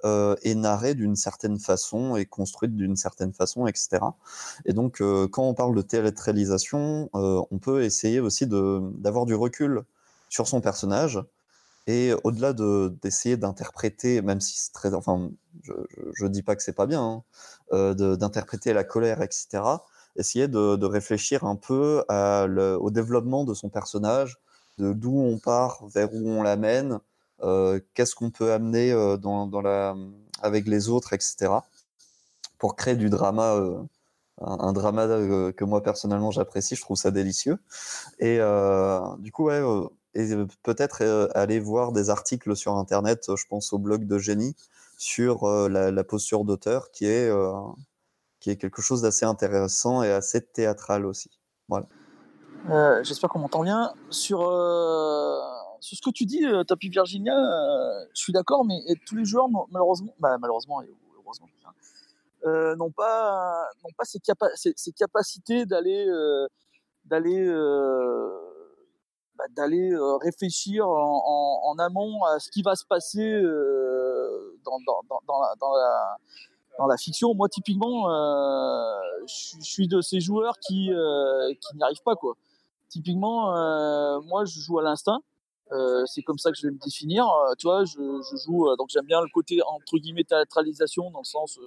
euh, 0.03 0.35
est 0.41 0.55
narrée 0.55 0.95
d'une 0.95 1.15
certaine 1.15 1.59
façon 1.59 2.15
et 2.15 2.25
construite 2.25 2.75
d'une 2.75 2.95
certaine 2.95 3.33
façon, 3.33 3.67
etc. 3.67 3.99
Et 4.65 4.73
donc, 4.73 5.01
euh, 5.01 5.27
quand 5.27 5.43
on 5.43 5.53
parle 5.53 5.75
de 5.75 5.81
théâtralisation, 5.81 7.09
euh, 7.15 7.41
on 7.51 7.59
peut 7.59 7.83
essayer 7.83 8.19
aussi 8.19 8.47
d'avoir 8.47 9.25
du 9.25 9.35
recul 9.35 9.83
sur 10.29 10.47
son 10.47 10.61
personnage 10.61 11.19
et 11.87 12.13
au-delà 12.23 12.53
d'essayer 12.53 13.37
d'interpréter, 13.37 14.21
même 14.21 14.39
si 14.41 14.57
c'est 14.57 14.71
très, 14.71 14.93
enfin, 14.93 15.29
je, 15.63 15.73
ne 16.23 16.29
dis 16.29 16.43
pas 16.43 16.55
que 16.55 16.63
c'est 16.63 16.73
pas 16.73 16.85
bien, 16.85 17.23
hein, 17.71 17.93
d'interpréter 17.93 18.73
la 18.73 18.83
colère, 18.83 19.21
etc. 19.21 19.63
Essayer 20.15 20.47
de, 20.47 20.85
réfléchir 20.85 21.43
un 21.43 21.55
peu 21.55 22.03
au 22.09 22.91
développement 22.91 23.43
de 23.45 23.53
son 23.53 23.69
personnage, 23.69 24.37
de 24.77 24.93
d'où 24.93 25.19
on 25.19 25.37
part, 25.39 25.85
vers 25.87 26.13
où 26.13 26.29
on 26.29 26.43
l'amène, 26.43 26.93
euh, 26.93 26.99
qu'est-ce 27.93 28.15
qu'on 28.15 28.31
peut 28.31 28.51
amener 28.51 28.91
euh, 28.91 29.17
dans, 29.17 29.61
la, 29.61 29.95
avec 30.41 30.67
les 30.67 30.89
autres, 30.89 31.13
etc. 31.13 31.53
Pour 32.57 32.75
créer 32.75 32.95
du 32.95 33.09
drama, 33.09 33.55
euh, 33.55 33.77
un, 34.41 34.73
drama 34.73 35.07
que 35.07 35.63
moi 35.63 35.81
personnellement 35.81 36.31
j'apprécie, 36.31 36.75
je 36.75 36.81
trouve 36.81 36.97
ça 36.97 37.11
délicieux. 37.11 37.57
Et 38.19 38.39
du 39.19 39.31
coup, 39.31 39.49
peut-être 40.63 41.29
aller 41.35 41.59
voir 41.59 41.91
des 41.91 42.09
articles 42.09 42.55
sur 42.55 42.75
Internet, 42.75 43.35
je 43.35 43.45
pense 43.47 43.73
au 43.73 43.79
blog 43.79 44.05
de 44.05 44.17
Génie, 44.17 44.55
sur 44.97 45.47
la, 45.69 45.91
la, 45.91 46.03
posture 46.03 46.45
d'auteur, 46.45 46.91
qui 46.91 47.05
est, 47.05 47.31
qui 48.39 48.51
est 48.51 48.57
quelque 48.57 48.81
chose 48.81 49.01
d'assez 49.01 49.25
intéressant 49.25 50.03
et 50.03 50.11
assez 50.11 50.41
théâtral 50.41 51.05
aussi. 51.05 51.31
Voilà. 51.67 51.87
J'espère 53.03 53.29
qu'on 53.29 53.39
m'entend 53.39 53.63
bien. 53.63 53.93
Sur 54.11 54.41
sur 55.81 55.97
ce 55.97 56.01
que 56.01 56.11
tu 56.11 56.25
dis, 56.25 56.45
euh, 56.45 56.63
Tapi 56.63 56.89
Virginia, 56.89 57.35
euh, 57.35 58.05
je 58.13 58.21
suis 58.21 58.31
d'accord, 58.31 58.63
mais 58.63 58.79
tous 59.07 59.15
les 59.15 59.25
joueurs, 59.25 59.49
malheureusement, 59.71 60.13
bah, 60.19 60.37
malheureusement 60.37 60.81
heureusement, 61.17 61.47
euh, 62.45 62.75
n'ont 62.75 62.91
pas, 62.91 63.67
n'ont 63.83 63.89
pas 63.97 64.05
ces, 64.05 64.19
capacités 64.91 65.65
d'aller, 65.65 66.07
d'aller, 67.05 67.49
bah, 69.35 69.45
réfléchir 70.21 70.87
en, 70.87 71.75
amont 71.79 72.23
à 72.25 72.39
ce 72.39 72.51
qui 72.51 72.61
va 72.61 72.75
se 72.75 72.85
passer 72.85 73.41
dans, 74.63 74.79
dans, 75.27 75.41
la, 75.41 76.17
dans 76.77 76.85
la 76.85 76.97
fiction. 76.97 77.33
Moi, 77.33 77.49
typiquement, 77.49 78.07
je 79.25 79.61
suis 79.61 79.87
de 79.87 79.99
ces 80.01 80.19
joueurs 80.19 80.59
qui, 80.59 80.91
qui 81.59 81.75
n'y 81.75 81.83
arrivent 81.83 82.03
pas. 82.03 82.15
Quoi. 82.15 82.35
Typiquement, 82.89 83.47
moi, 84.21 84.45
je 84.45 84.59
joue 84.59 84.77
à 84.77 84.83
l'instinct. 84.83 85.21
C'est 86.05 86.21
comme 86.21 86.37
ça 86.37 86.51
que 86.51 86.57
je 86.57 86.67
vais 86.67 86.71
me 86.71 86.79
définir. 86.79 87.25
tu 87.57 87.67
vois, 87.67 87.85
je, 87.85 87.97
joue, 88.45 88.67
donc 88.77 88.89
j'aime 88.89 89.05
bien 89.05 89.21
le 89.21 89.29
côté 89.33 89.59
entre 89.65 89.97
guillemets 89.97 90.23
théâtralisation 90.23 91.11
dans 91.11 91.19
le 91.19 91.25
sens, 91.25 91.59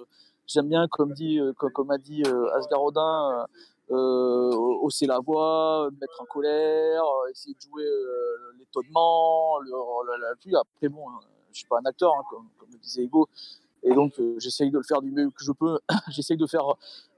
j'aime 0.47 0.69
bien, 0.69 0.87
comme 0.87 1.13
dit, 1.13 1.39
comme, 1.57 1.91
a 1.91 1.97
dit 1.97 2.23
Asgar 2.55 2.83
Odin, 2.83 3.47
euh, 3.91 4.55
hausser 4.81 5.05
la 5.05 5.19
voix, 5.19 5.89
mettre 6.01 6.21
en 6.21 6.25
colère, 6.25 7.03
euh, 7.03 7.29
essayer 7.29 7.53
de 7.53 7.61
jouer 7.61 7.83
euh, 7.83 8.53
l'étonnement, 8.57 9.59
la, 9.59 10.17
la 10.17 10.35
pluie. 10.35 10.55
Après, 10.55 10.89
bon, 10.89 11.07
hein, 11.09 11.19
je 11.51 11.59
suis 11.59 11.67
pas 11.67 11.79
un 11.79 11.85
acteur, 11.85 12.11
hein, 12.17 12.23
comme, 12.29 12.47
le 12.71 12.77
disait 12.79 13.03
Ego. 13.03 13.27
Et 13.83 13.93
donc, 13.93 14.19
euh, 14.19 14.35
j'essaye 14.39 14.71
de 14.71 14.77
le 14.77 14.83
faire 14.83 15.01
du 15.01 15.11
mieux 15.11 15.29
que 15.29 15.43
je 15.43 15.51
peux. 15.51 15.79
j'essaye 16.09 16.37
de 16.37 16.47
faire 16.47 16.67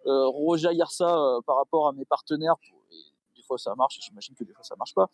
euh, 0.06 0.28
rejaillir 0.28 0.92
ça 0.92 1.38
par 1.46 1.56
rapport 1.56 1.88
à 1.88 1.94
mes 1.94 2.06
partenaires. 2.06 2.56
des 3.36 3.44
fois, 3.44 3.58
ça 3.58 3.74
marche. 3.76 4.00
J'imagine 4.02 4.36
que 4.36 4.44
des 4.44 4.54
fois, 4.54 4.64
ça 4.64 4.76
marche 4.76 4.94
pas. 4.94 5.10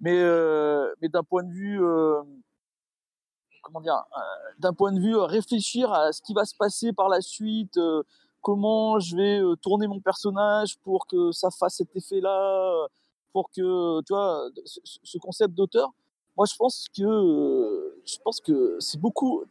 Mais, 0.00 0.22
mais 1.00 1.08
d'un 1.08 1.22
point 1.22 1.42
de 1.44 1.52
vue 1.52 1.80
comment 3.62 3.80
dire, 3.80 4.04
d'un 4.58 4.74
point 4.74 4.92
de 4.92 5.00
vue 5.00 5.16
réfléchir 5.16 5.92
à 5.92 6.12
ce 6.12 6.20
qui 6.20 6.34
va 6.34 6.44
se 6.44 6.54
passer 6.54 6.92
par 6.92 7.08
la 7.08 7.20
suite, 7.22 7.78
comment 8.44 9.00
je 9.00 9.16
vais 9.16 9.40
euh, 9.40 9.56
tourner 9.56 9.86
mon 9.88 10.00
personnage 10.00 10.76
pour 10.80 11.06
que 11.06 11.32
ça 11.32 11.50
fasse 11.50 11.76
cet 11.76 11.96
effet-là, 11.96 12.86
pour 13.32 13.50
que, 13.50 14.02
tu 14.02 14.12
vois, 14.12 14.48
ce 14.66 15.18
concept 15.18 15.54
d'auteur, 15.54 15.90
moi 16.36 16.46
je 16.46 16.54
pense 16.54 16.86
que, 16.94 17.96
je 18.04 18.18
pense 18.22 18.40
que 18.40 18.76
c'est 18.80 19.00
beaucoup, 19.00 19.44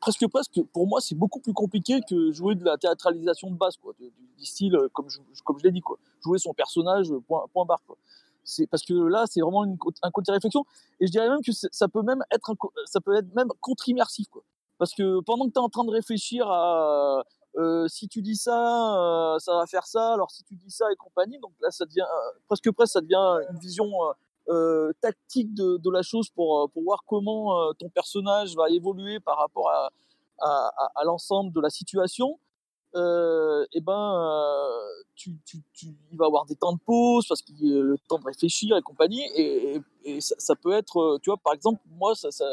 presque 0.00 0.26
presque, 0.28 0.60
pour 0.72 0.88
moi 0.88 1.00
c'est 1.00 1.14
beaucoup 1.14 1.38
plus 1.38 1.54
compliqué 1.54 2.00
que 2.08 2.32
jouer 2.32 2.56
de 2.56 2.64
la 2.64 2.76
théâtralisation 2.76 3.50
de 3.50 3.56
base, 3.56 3.76
quoi, 3.76 3.94
du, 4.00 4.44
style, 4.44 4.74
euh, 4.74 4.88
comme 4.92 5.08
je, 5.08 5.20
comme 5.44 5.58
je 5.60 5.64
l'ai 5.64 5.72
dit, 5.72 5.80
quoi, 5.80 5.96
jouer 6.20 6.38
son 6.38 6.52
personnage, 6.52 7.06
point, 7.28 7.46
point 7.52 7.64
barre, 7.64 7.82
quoi. 7.86 7.96
C'est 8.44 8.66
parce 8.66 8.84
que 8.84 8.94
là, 8.94 9.24
c'est 9.28 9.40
vraiment 9.40 9.62
un 9.62 10.10
côté 10.10 10.32
réflexion, 10.32 10.64
et 11.00 11.06
je 11.06 11.10
dirais 11.10 11.28
même 11.28 11.42
que 11.44 11.52
ça 11.52 11.88
peut 11.88 12.02
même 12.02 12.22
être, 12.30 12.54
ça 12.86 13.00
peut 13.00 13.16
être 13.16 13.34
même 13.34 13.48
contre-immersif, 13.60 14.28
quoi. 14.28 14.42
Parce 14.78 14.92
que 14.92 15.20
pendant 15.20 15.46
que 15.46 15.52
tu 15.52 15.58
es 15.58 15.62
en 15.62 15.68
train 15.68 15.84
de 15.84 15.90
réfléchir 15.90 16.48
à, 16.48 17.22
euh, 17.56 17.86
si 17.86 18.08
tu 18.08 18.20
dis 18.22 18.34
ça, 18.34 19.34
euh, 19.34 19.38
ça 19.38 19.54
va 19.54 19.66
faire 19.66 19.86
ça. 19.86 20.14
Alors 20.14 20.30
si 20.30 20.42
tu 20.44 20.54
dis 20.56 20.70
ça 20.70 20.90
et 20.90 20.96
compagnie, 20.96 21.38
donc 21.38 21.52
là 21.60 21.70
ça 21.70 21.84
devient 21.84 22.00
euh, 22.00 22.38
presque 22.48 22.70
presque 22.72 22.92
ça 22.92 23.00
devient 23.00 23.46
une 23.50 23.58
vision 23.58 23.90
tactique 25.00 25.54
de, 25.54 25.78
de, 25.78 25.90
la 25.90 26.02
chose 26.02 26.28
pour 26.30 26.68
pour 26.70 26.82
voir 26.82 27.04
comment 27.06 27.72
ton 27.74 27.88
personnage 27.88 28.54
va 28.56 28.68
évoluer 28.70 29.20
par 29.20 29.38
rapport 29.38 29.70
à, 29.70 29.90
à, 30.40 30.90
à 30.96 31.04
l'ensemble 31.04 31.52
de 31.52 31.60
la 31.60 31.70
situation. 31.70 32.38
Et 32.96 33.66
eh 33.72 33.80
ben 33.80 34.40
tu, 35.16 35.36
tu, 35.44 35.58
tu, 35.72 35.86
il 36.12 36.18
va 36.18 36.26
avoir 36.26 36.44
des 36.46 36.54
temps 36.54 36.72
de 36.72 36.78
pause 36.78 37.26
parce 37.28 37.42
qu'il 37.42 37.76
a 37.76 37.80
le 37.80 37.98
temps 38.08 38.18
de 38.18 38.24
réfléchir 38.24 38.76
et 38.76 38.82
compagnie 38.82 39.24
et, 39.36 39.80
ça, 40.20 40.54
peut 40.54 40.72
être 40.72 41.18
tu 41.22 41.30
vois 41.30 41.38
par 41.38 41.54
exemple 41.54 41.80
moi 41.98 42.14
ça, 42.14 42.30
ça 42.30 42.44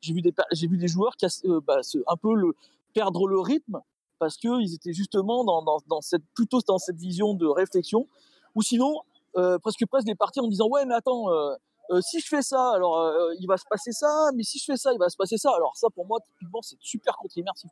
j'ai 0.00 0.12
vu 0.12 0.20
des 0.22 0.32
vu 0.52 0.76
des 0.76 0.88
joueurs 0.88 1.16
qui 1.16 1.26
bah, 1.66 1.80
un 2.06 2.16
peu 2.16 2.34
le 2.34 2.54
perdre 2.92 3.26
le 3.26 3.40
rythme 3.40 3.80
parce 4.18 4.36
qu'ils 4.36 4.74
étaient 4.74 4.92
justement 4.92 5.44
dans, 5.44 5.62
dans, 5.62 5.78
dans, 5.86 6.00
cette, 6.00 6.24
plutôt 6.34 6.60
dans 6.66 6.78
cette 6.78 6.96
vision 6.96 7.34
de 7.34 7.46
réflexion, 7.46 8.06
ou 8.54 8.62
sinon, 8.62 9.02
euh, 9.36 9.58
presque 9.58 9.86
presque 9.86 10.06
des 10.06 10.14
parties 10.14 10.40
en 10.40 10.48
disant 10.48 10.68
ouais 10.68 10.84
mais 10.84 10.94
attends, 10.94 11.30
euh, 11.30 11.54
euh, 11.90 12.00
si 12.00 12.20
je 12.20 12.26
fais 12.26 12.42
ça, 12.42 12.72
alors 12.74 12.98
euh, 12.98 13.34
il 13.38 13.46
va 13.46 13.56
se 13.56 13.64
passer 13.68 13.92
ça, 13.92 14.30
mais 14.34 14.42
si 14.42 14.58
je 14.58 14.64
fais 14.64 14.76
ça, 14.76 14.92
il 14.92 14.98
va 14.98 15.08
se 15.08 15.16
passer 15.16 15.38
ça. 15.38 15.50
Alors 15.54 15.76
ça 15.76 15.88
pour 15.94 16.06
moi 16.06 16.18
typiquement 16.20 16.60
c'est 16.62 16.76
super 16.80 17.16
contre-immersif. 17.16 17.70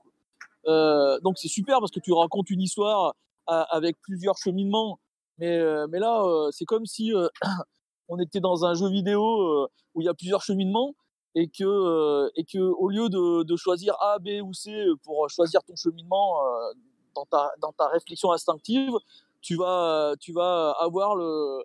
Euh, 0.66 1.20
donc 1.20 1.38
c'est 1.38 1.48
super 1.48 1.80
parce 1.80 1.92
que 1.92 2.00
tu 2.00 2.12
racontes 2.12 2.50
une 2.50 2.60
histoire 2.60 3.14
avec 3.46 3.96
plusieurs 4.02 4.36
cheminements, 4.38 4.98
mais 5.38 5.60
mais 5.88 6.00
là 6.00 6.24
c'est 6.50 6.64
comme 6.64 6.84
si 6.84 7.12
on 8.08 8.18
était 8.18 8.40
dans 8.40 8.64
un 8.64 8.74
jeu 8.74 8.88
vidéo 8.88 9.68
où 9.94 10.00
il 10.00 10.04
y 10.04 10.08
a 10.08 10.14
plusieurs 10.14 10.42
cheminements 10.42 10.94
et 11.36 11.48
que 11.48 11.64
euh, 11.64 12.30
et 12.34 12.44
que 12.44 12.58
au 12.58 12.88
lieu 12.88 13.08
de, 13.08 13.42
de, 13.44 13.56
choisir 13.56 13.94
A, 14.00 14.18
B 14.18 14.40
ou 14.42 14.54
C 14.54 14.72
pour 15.04 15.28
choisir 15.28 15.62
ton 15.62 15.76
cheminement 15.76 16.40
euh, 16.42 16.72
dans 17.14 17.26
ta 17.26 17.52
dans 17.60 17.72
ta 17.72 17.88
réflexion 17.88 18.32
instinctive, 18.32 18.94
tu 19.42 19.54
vas 19.56 20.14
tu 20.18 20.32
vas 20.32 20.74
avoir 20.80 21.14
le 21.14 21.62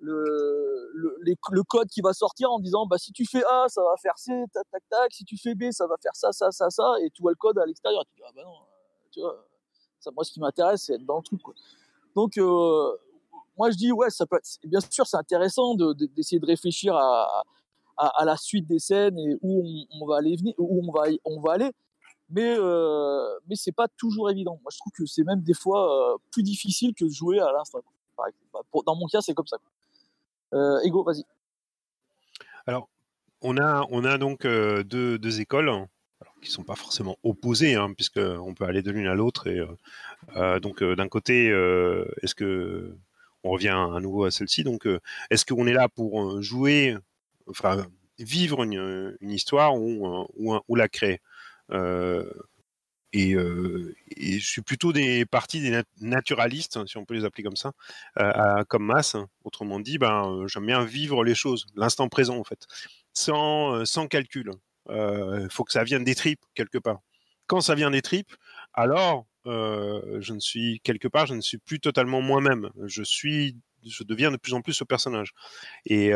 le, 0.00 0.92
le, 1.20 1.62
code 1.64 1.88
qui 1.88 2.00
va 2.00 2.12
sortir 2.12 2.50
en 2.52 2.60
disant 2.60 2.86
bah 2.86 2.98
si 2.98 3.12
tu 3.12 3.24
fais 3.26 3.42
A 3.44 3.66
ça 3.68 3.82
va 3.82 3.96
faire 4.00 4.16
C 4.16 4.32
tac 4.52 4.64
tac 4.70 4.82
tac 4.88 5.12
si 5.12 5.24
tu 5.24 5.36
fais 5.36 5.54
B 5.54 5.70
ça 5.72 5.86
va 5.86 5.96
faire 6.00 6.14
ça 6.14 6.30
ça 6.32 6.50
ça 6.52 6.70
ça 6.70 6.94
et 7.02 7.10
tu 7.10 7.22
vois 7.22 7.32
le 7.32 7.36
code 7.36 7.58
à 7.58 7.66
l'extérieur 7.66 8.04
tu 8.06 8.14
dis 8.14 8.22
ah 8.24 8.30
bah 8.34 8.42
non 8.44 8.54
tu 9.10 9.20
vois 9.20 9.44
ça 9.98 10.10
moi 10.12 10.24
ce 10.24 10.32
qui 10.32 10.40
m'intéresse 10.40 10.84
c'est 10.84 10.94
être 10.94 11.04
dans 11.04 11.16
le 11.16 11.22
truc 11.22 11.42
quoi. 11.42 11.54
donc 12.14 12.38
euh, 12.38 12.96
moi 13.56 13.70
je 13.70 13.76
dis 13.76 13.90
ouais 13.90 14.10
ça 14.10 14.24
peut 14.24 14.36
être, 14.36 14.58
bien 14.64 14.80
sûr 14.80 15.06
c'est 15.06 15.16
intéressant 15.16 15.74
d'essayer 15.74 16.38
de, 16.38 16.46
de, 16.46 16.50
réfléchir 16.50 16.94
à, 16.94 17.42
à, 17.98 18.24
la 18.24 18.36
suite 18.36 18.66
des 18.66 18.78
scènes 18.78 19.18
et 19.18 19.36
où 19.42 19.64
on, 20.00 20.06
va 20.06 20.18
aller 20.18 20.36
venir, 20.36 20.54
où 20.58 20.82
on 20.86 20.92
va, 20.92 21.08
on 21.24 21.40
va 21.40 21.52
aller. 21.52 21.72
Mais 22.30 22.56
euh, 22.58 23.38
mais 23.48 23.56
c'est 23.56 23.72
pas 23.72 23.88
toujours 23.88 24.30
évident. 24.30 24.58
Moi, 24.62 24.70
je 24.70 24.78
trouve 24.78 24.92
que 24.92 25.06
c'est 25.06 25.24
même 25.24 25.40
des 25.40 25.54
fois 25.54 26.12
euh, 26.12 26.16
plus 26.30 26.42
difficile 26.42 26.94
que 26.94 27.04
de 27.04 27.10
jouer 27.10 27.40
à 27.40 27.50
l'instant. 27.52 27.80
Bah, 28.16 28.24
dans 28.86 28.96
mon 28.96 29.06
cas, 29.06 29.20
c'est 29.20 29.34
comme 29.34 29.46
ça. 29.46 29.56
Euh, 29.56 29.77
Ego, 30.52 31.02
vas-y. 31.04 31.24
Alors, 32.66 32.88
on 33.40 33.56
a, 33.56 33.86
on 33.90 34.04
a 34.04 34.18
donc 34.18 34.44
euh, 34.44 34.82
deux, 34.82 35.40
écoles 35.40 35.68
alors, 35.68 35.88
qui 36.42 36.50
sont 36.50 36.64
pas 36.64 36.74
forcément 36.74 37.16
opposées, 37.22 37.76
hein, 37.76 37.92
puisque 37.94 38.20
peut 38.54 38.64
aller 38.64 38.82
de 38.82 38.90
l'une 38.90 39.06
à 39.06 39.14
l'autre. 39.14 39.48
Euh, 40.36 40.60
donc, 40.60 40.82
d'un 40.82 41.08
côté, 41.08 41.46
est-ce 42.22 42.34
que 42.34 42.94
on 43.44 43.50
revient 43.52 43.68
à 43.68 44.00
nouveau 44.00 44.24
à 44.24 44.30
celle-ci. 44.30 44.64
Donc, 44.64 44.86
est-ce 45.30 45.46
qu'on 45.46 45.66
est 45.66 45.72
là 45.72 45.88
pour 45.88 46.42
jouer 46.42 46.96
enfin, 47.46 47.86
vivre 48.18 48.64
une, 48.64 49.16
histoire 49.22 49.76
ou, 49.76 50.74
la 50.76 50.88
créer? 50.88 51.20
Et, 53.12 53.32
je 53.34 54.44
suis 54.44 54.62
plutôt 54.62 54.92
des 54.92 55.24
parties 55.24 55.60
des 55.60 55.82
naturalistes, 56.00 56.86
si 56.86 56.96
on 56.96 57.04
peut 57.04 57.14
les 57.14 57.24
appeler 57.24 57.44
comme 57.44 57.56
ça, 57.56 57.72
comme 58.68 58.84
masse. 58.84 59.16
Autrement 59.44 59.80
dit, 59.80 59.98
ben, 59.98 60.44
j'aime 60.46 60.66
bien 60.66 60.84
vivre 60.84 61.24
les 61.24 61.34
choses, 61.34 61.66
l'instant 61.74 62.08
présent 62.08 62.36
en 62.36 62.44
fait, 62.44 62.66
sans, 63.12 63.84
sans 63.84 64.06
calcul. 64.06 64.52
Il 64.88 64.94
euh, 64.94 65.48
faut 65.48 65.64
que 65.64 65.72
ça 65.72 65.84
vienne 65.84 66.04
des 66.04 66.14
tripes 66.14 66.40
quelque 66.54 66.78
part. 66.78 67.00
Quand 67.46 67.60
ça 67.60 67.74
vient 67.74 67.90
des 67.90 68.02
tripes, 68.02 68.34
alors 68.74 69.26
je 69.46 70.32
ne 70.34 70.40
suis 70.40 70.80
quelque 70.84 71.08
part, 71.08 71.26
je 71.26 71.34
ne 71.34 71.40
suis 71.40 71.56
plus 71.56 71.80
totalement 71.80 72.20
moi-même. 72.20 72.70
Je 72.84 73.02
suis 73.02 73.56
je 73.86 74.02
deviens 74.02 74.30
de 74.30 74.36
plus 74.36 74.54
en 74.54 74.60
plus 74.60 74.74
ce 74.74 74.84
personnage. 74.84 75.32
Et, 75.86 76.10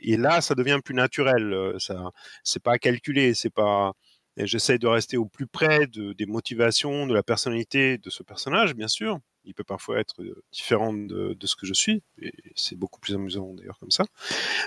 et 0.00 0.16
là, 0.16 0.40
ça 0.40 0.54
devient 0.54 0.80
plus 0.84 0.94
naturel. 0.94 1.74
Ça, 1.78 2.10
c'est 2.42 2.62
pas 2.62 2.76
calculé, 2.78 3.32
c'est 3.32 3.50
pas. 3.50 3.92
J'essaie 4.36 4.78
de 4.78 4.86
rester 4.86 5.16
au 5.16 5.26
plus 5.26 5.46
près 5.46 5.86
de, 5.86 6.12
des 6.12 6.26
motivations, 6.26 7.06
de 7.06 7.14
la 7.14 7.22
personnalité 7.22 7.98
de 7.98 8.10
ce 8.10 8.22
personnage, 8.22 8.74
bien 8.74 8.88
sûr. 8.88 9.20
Il 9.44 9.54
peut 9.54 9.64
parfois 9.64 10.00
être 10.00 10.22
euh, 10.22 10.42
différent 10.52 10.92
de, 10.92 11.36
ce 11.44 11.54
que 11.54 11.66
je 11.66 11.74
suis, 11.74 12.02
et 12.20 12.32
c'est 12.56 12.76
beaucoup 12.76 12.98
plus 12.98 13.14
amusant 13.14 13.52
d'ailleurs 13.54 13.78
comme 13.78 13.90
ça. 13.90 14.04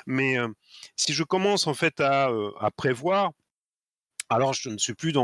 Mais 0.06 0.40
euh, 0.40 0.48
si 0.96 1.14
je 1.14 1.24
commence 1.24 1.68
en 1.68 1.74
fait 1.74 2.00
à, 2.00 2.30
euh, 2.30 2.52
à 2.60 2.72
prévoir, 2.72 3.32
alors 4.30 4.54
je 4.54 4.70
ne 4.70 4.78
suis 4.78 4.94
plus 4.94 5.16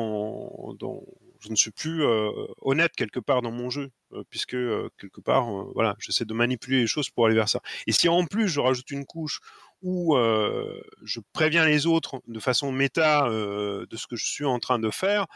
honnête 2.61 2.93
quelque 2.95 3.19
part 3.19 3.41
dans 3.41 3.51
mon 3.51 3.69
jeu, 3.69 3.91
puisque 4.29 4.55
quelque 4.97 5.19
part, 5.19 5.45
voilà, 5.73 5.97
j'essaie 5.99 6.23
de 6.23 6.33
manipuler 6.33 6.79
les 6.79 6.87
choses 6.87 7.09
pour 7.09 7.25
aller 7.25 7.35
vers 7.35 7.49
ça. 7.49 7.59
Et 7.85 7.91
si 7.91 8.07
en 8.07 8.25
plus 8.25 8.47
je 8.47 8.61
rajoute 8.61 8.89
une 8.91 9.05
couche 9.05 9.41
où 9.83 10.15
je 10.15 11.19
préviens 11.33 11.65
les 11.65 11.85
autres 11.85 12.21
de 12.27 12.39
façon 12.39 12.71
méta 12.71 13.29
de 13.29 13.95
ce 13.95 14.07
que 14.07 14.15
je 14.15 14.25
suis 14.25 14.45
en 14.45 14.59
train 14.59 14.79
de 14.79 14.89
faire, 14.89 15.27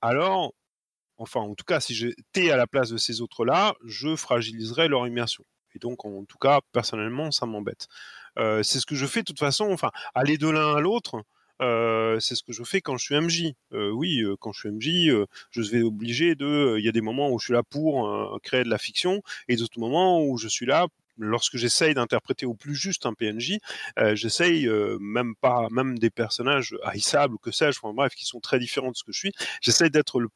alors, 0.00 0.52
enfin, 1.18 1.40
en 1.40 1.54
tout 1.54 1.64
cas, 1.64 1.80
si 1.80 1.94
j'étais 1.94 2.50
à 2.50 2.56
la 2.56 2.66
place 2.66 2.90
de 2.90 2.96
ces 2.96 3.20
autres-là, 3.20 3.74
je 3.84 4.16
fragiliserais 4.16 4.88
leur 4.88 5.06
immersion. 5.06 5.44
Et 5.74 5.78
donc, 5.78 6.04
en 6.04 6.24
tout 6.24 6.38
cas, 6.38 6.60
personnellement, 6.72 7.30
ça 7.30 7.46
m'embête. 7.46 7.86
c'est 8.36 8.80
ce 8.80 8.86
que 8.86 8.94
je 8.94 9.06
fais 9.06 9.20
de 9.20 9.26
toute 9.26 9.38
façon. 9.38 9.70
Enfin, 9.70 9.90
aller 10.14 10.38
de 10.38 10.48
l'un 10.48 10.74
à 10.74 10.80
l'autre, 10.80 11.22
euh, 11.62 12.18
c'est 12.18 12.34
ce 12.34 12.42
que 12.42 12.52
je 12.52 12.64
fais 12.64 12.80
quand 12.80 12.96
je 12.96 13.04
suis 13.04 13.14
MJ. 13.14 13.54
Euh, 13.72 13.90
oui, 13.90 14.20
euh, 14.20 14.36
quand 14.38 14.52
je 14.52 14.60
suis 14.60 14.70
MJ, 14.70 15.26
je 15.50 15.62
vais 15.70 15.82
obligé 15.82 16.34
de. 16.34 16.76
Il 16.78 16.84
y 16.84 16.88
a 16.88 16.92
des 16.92 17.00
moments 17.00 17.30
où 17.30 17.38
je 17.38 17.46
suis 17.46 17.54
là 17.54 17.62
pour 17.62 18.40
créer 18.42 18.64
de 18.64 18.70
la 18.70 18.78
fiction 18.78 19.22
et 19.48 19.56
d'autres 19.56 19.78
moments 19.78 20.24
où 20.24 20.38
je 20.38 20.48
suis 20.48 20.66
là 20.66 20.86
lorsque 21.18 21.56
j'essaye 21.56 21.94
d'interpréter 21.94 22.46
au 22.46 22.54
plus 22.54 22.74
juste 22.74 23.06
un 23.06 23.14
PNJ, 23.14 23.58
euh, 23.98 24.14
j'essaye 24.14 24.68
même 25.00 25.34
pas, 25.36 25.68
même 25.70 25.98
des 25.98 26.10
personnages 26.10 26.76
haïssables 26.84 27.34
ou 27.34 27.38
que 27.38 27.50
sais-je, 27.50 27.78
enfin, 27.82 27.94
bref, 27.94 28.14
qui 28.14 28.26
sont 28.26 28.40
très 28.40 28.58
différents 28.58 28.90
de 28.90 28.96
ce 28.96 29.04
que 29.04 29.12
je 29.12 29.18
suis, 29.18 29.32
j'essaye 29.60 29.90
d'être 29.90 30.20
le, 30.20 30.28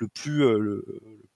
le, 0.00 0.84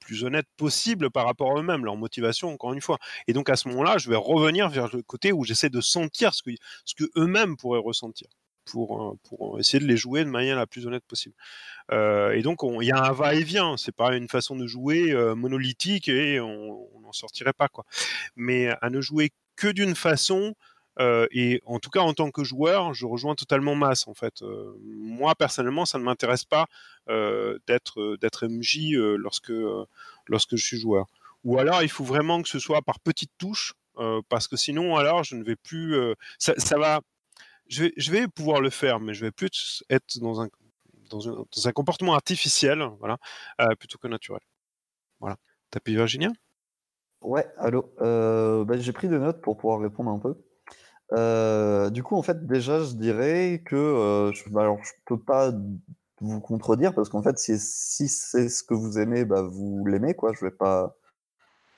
plus 0.01 0.25
honnête 0.25 0.47
possible 0.57 1.11
par 1.11 1.27
rapport 1.27 1.57
à 1.57 1.61
eux-mêmes, 1.61 1.85
leur 1.85 1.97
motivation, 1.97 2.53
encore 2.53 2.73
une 2.73 2.81
fois. 2.81 2.99
Et 3.27 3.33
donc 3.33 3.49
à 3.51 3.57
ce 3.57 3.69
moment-là, 3.69 3.99
je 3.99 4.11
vais 4.11 4.17
revenir 4.17 4.69
vers 4.69 4.95
le 4.95 5.03
côté 5.03 5.33
où 5.33 5.45
j'essaie 5.45 5.71
de 5.71 5.81
sentir 5.81 6.35
ce 6.35 6.43
ce 6.85 6.95
que 6.95 7.05
eux-mêmes 7.17 7.57
pourraient 7.57 7.81
ressentir. 7.81 8.29
Pour, 8.67 9.17
pour 9.29 9.59
essayer 9.59 9.79
de 9.79 9.87
les 9.87 9.97
jouer 9.97 10.25
de 10.25 10.31
manière 10.31 10.57
la 10.57 10.67
plus 10.67 10.87
honnête 10.87 11.05
possible. 11.07 11.35
et 11.93 12.43
donc, 12.43 12.61
il 12.63 12.87
y 12.87 12.93
a 12.93 13.03
un 13.03 13.13
va-et-vient. 13.13 13.77
C'est 13.77 13.95
pas 13.95 14.15
une 14.17 14.29
façon 14.29 14.57
de 14.57 14.67
jouer 14.67 15.15
monolithique 15.35 16.09
et 16.09 16.41
on 16.41 17.01
n'en 17.01 17.13
sortirait 17.13 17.53
pas. 17.53 17.69
quoi. 17.69 17.85
Mais 18.37 18.69
à 18.81 18.91
ne 18.91 19.01
jouer 19.01 19.31
que 19.57 19.69
d'une 19.69 19.95
façon, 19.95 20.55
euh, 20.99 21.27
et 21.31 21.61
en 21.67 21.79
tout 21.79 21.91
cas, 21.91 22.01
en 22.01 22.15
tant 22.15 22.31
que 22.31 22.45
joueur, 22.45 22.95
je 22.95 23.07
rejoins 23.07 23.35
totalement 23.35 23.75
Mass. 23.75 24.07
En 24.09 24.15
fait, 24.15 24.43
euh, 24.43 24.75
moi 24.83 25.35
personnellement, 25.35 25.85
ça 25.85 25.99
ne 25.99 26.05
m'intéresse 26.05 26.45
pas 26.45 26.67
euh, 27.09 27.59
d'être 27.67 28.17
d'être 28.21 28.47
MJ 28.47 28.93
lorsque 29.19 29.53
lorsque 30.27 30.57
je 30.57 30.65
suis 30.65 30.79
joueur. 30.79 31.07
Ou 31.45 31.59
alors, 31.59 31.83
il 31.83 31.89
faut 31.89 32.05
vraiment 32.05 32.43
que 32.43 32.49
ce 32.49 32.59
soit 32.59 32.83
par 32.83 32.99
petites 33.01 33.33
touches, 33.39 33.75
parce 34.29 34.49
que 34.49 34.57
sinon, 34.57 34.97
alors, 34.97 35.25
je 35.25 35.37
ne 35.37 35.45
vais 35.45 35.57
plus. 35.57 35.97
Ça, 36.39 36.79
va. 36.79 37.01
Je 37.69 38.11
vais, 38.11 38.29
pouvoir 38.29 38.61
le 38.61 38.71
faire, 38.71 39.01
mais 39.01 39.15
je 39.15 39.25
vais 39.25 39.33
plus 39.33 39.85
être 39.91 40.19
dans 40.21 40.41
un 40.41 40.49
dans 41.11 41.29
un, 41.29 41.33
dans 41.33 41.69
un 41.69 41.73
comportement 41.73 42.15
artificiel, 42.15 42.85
voilà, 42.99 43.19
plutôt 43.79 43.99
que 43.99 44.09
naturel. 44.09 44.41
Voilà. 45.21 45.37
T'as 45.71 45.81
pu 45.81 45.93
Virginia 45.93 46.31
Ouais, 47.21 47.47
allô. 47.59 47.93
Bah, 47.99 48.77
j'ai 48.77 48.93
pris 48.93 49.09
des 49.09 49.19
notes 49.19 49.41
pour 49.41 49.57
pouvoir 49.57 49.81
répondre 49.81 50.11
un 50.11 50.19
peu. 50.19 50.37
Euh, 51.13 51.91
du 51.91 52.03
coup, 52.03 52.17
en 52.17 52.23
fait, 52.23 52.47
déjà, 52.47 52.83
je 52.83 52.95
dirais 52.95 53.63
que 53.65 53.77
euh, 53.77 54.33
je, 54.33 54.49
bah, 54.51 54.63
alors, 54.63 54.83
je 54.83 54.93
peux 55.05 55.19
pas 55.19 55.53
vous 56.21 56.41
contredire 56.41 56.95
parce 56.95 57.09
qu'en 57.09 57.23
fait, 57.23 57.39
si, 57.39 57.59
si 57.59 58.09
c'est 58.09 58.49
ce 58.49 58.63
que 58.65 58.75
vous 58.75 58.99
aimez, 58.99 59.25
bah, 59.25 59.43
vous 59.43 59.85
l'aimez, 59.87 60.15
quoi. 60.15 60.33
Je 60.33 60.45
vais 60.45 60.51
pas, 60.51 60.97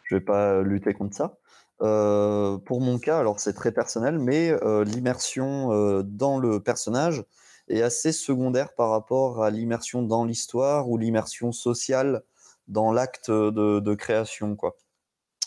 je 0.05 0.17
vais 0.17 0.21
pas 0.21 0.63
lutter 0.63 0.95
contre 0.95 1.17
ça. 1.17 1.39
Euh, 1.81 2.59
pour 2.59 2.81
mon 2.81 2.99
cas, 2.99 3.19
alors 3.19 3.39
c'est 3.41 3.53
très 3.53 3.73
personnel, 3.73 4.19
mais 4.19 4.51
euh, 4.51 4.85
l'immersion 4.85 5.73
euh, 5.73 6.03
dans 6.03 6.39
le 6.39 6.61
personnage 6.61 7.25
est 7.69 7.83
assez 7.83 8.13
secondaire 8.13 8.75
par 8.75 8.91
rapport 8.91 9.45
à 9.45 9.51
l'immersion 9.51 10.03
dans 10.03 10.25
l'histoire 10.25 10.89
ou 10.89 10.99
l'immersion 10.99 11.53
sociale 11.53 12.23
dans 12.67 12.93
l'acte 12.93 13.31
de, 13.31 13.95
création. 13.95 14.57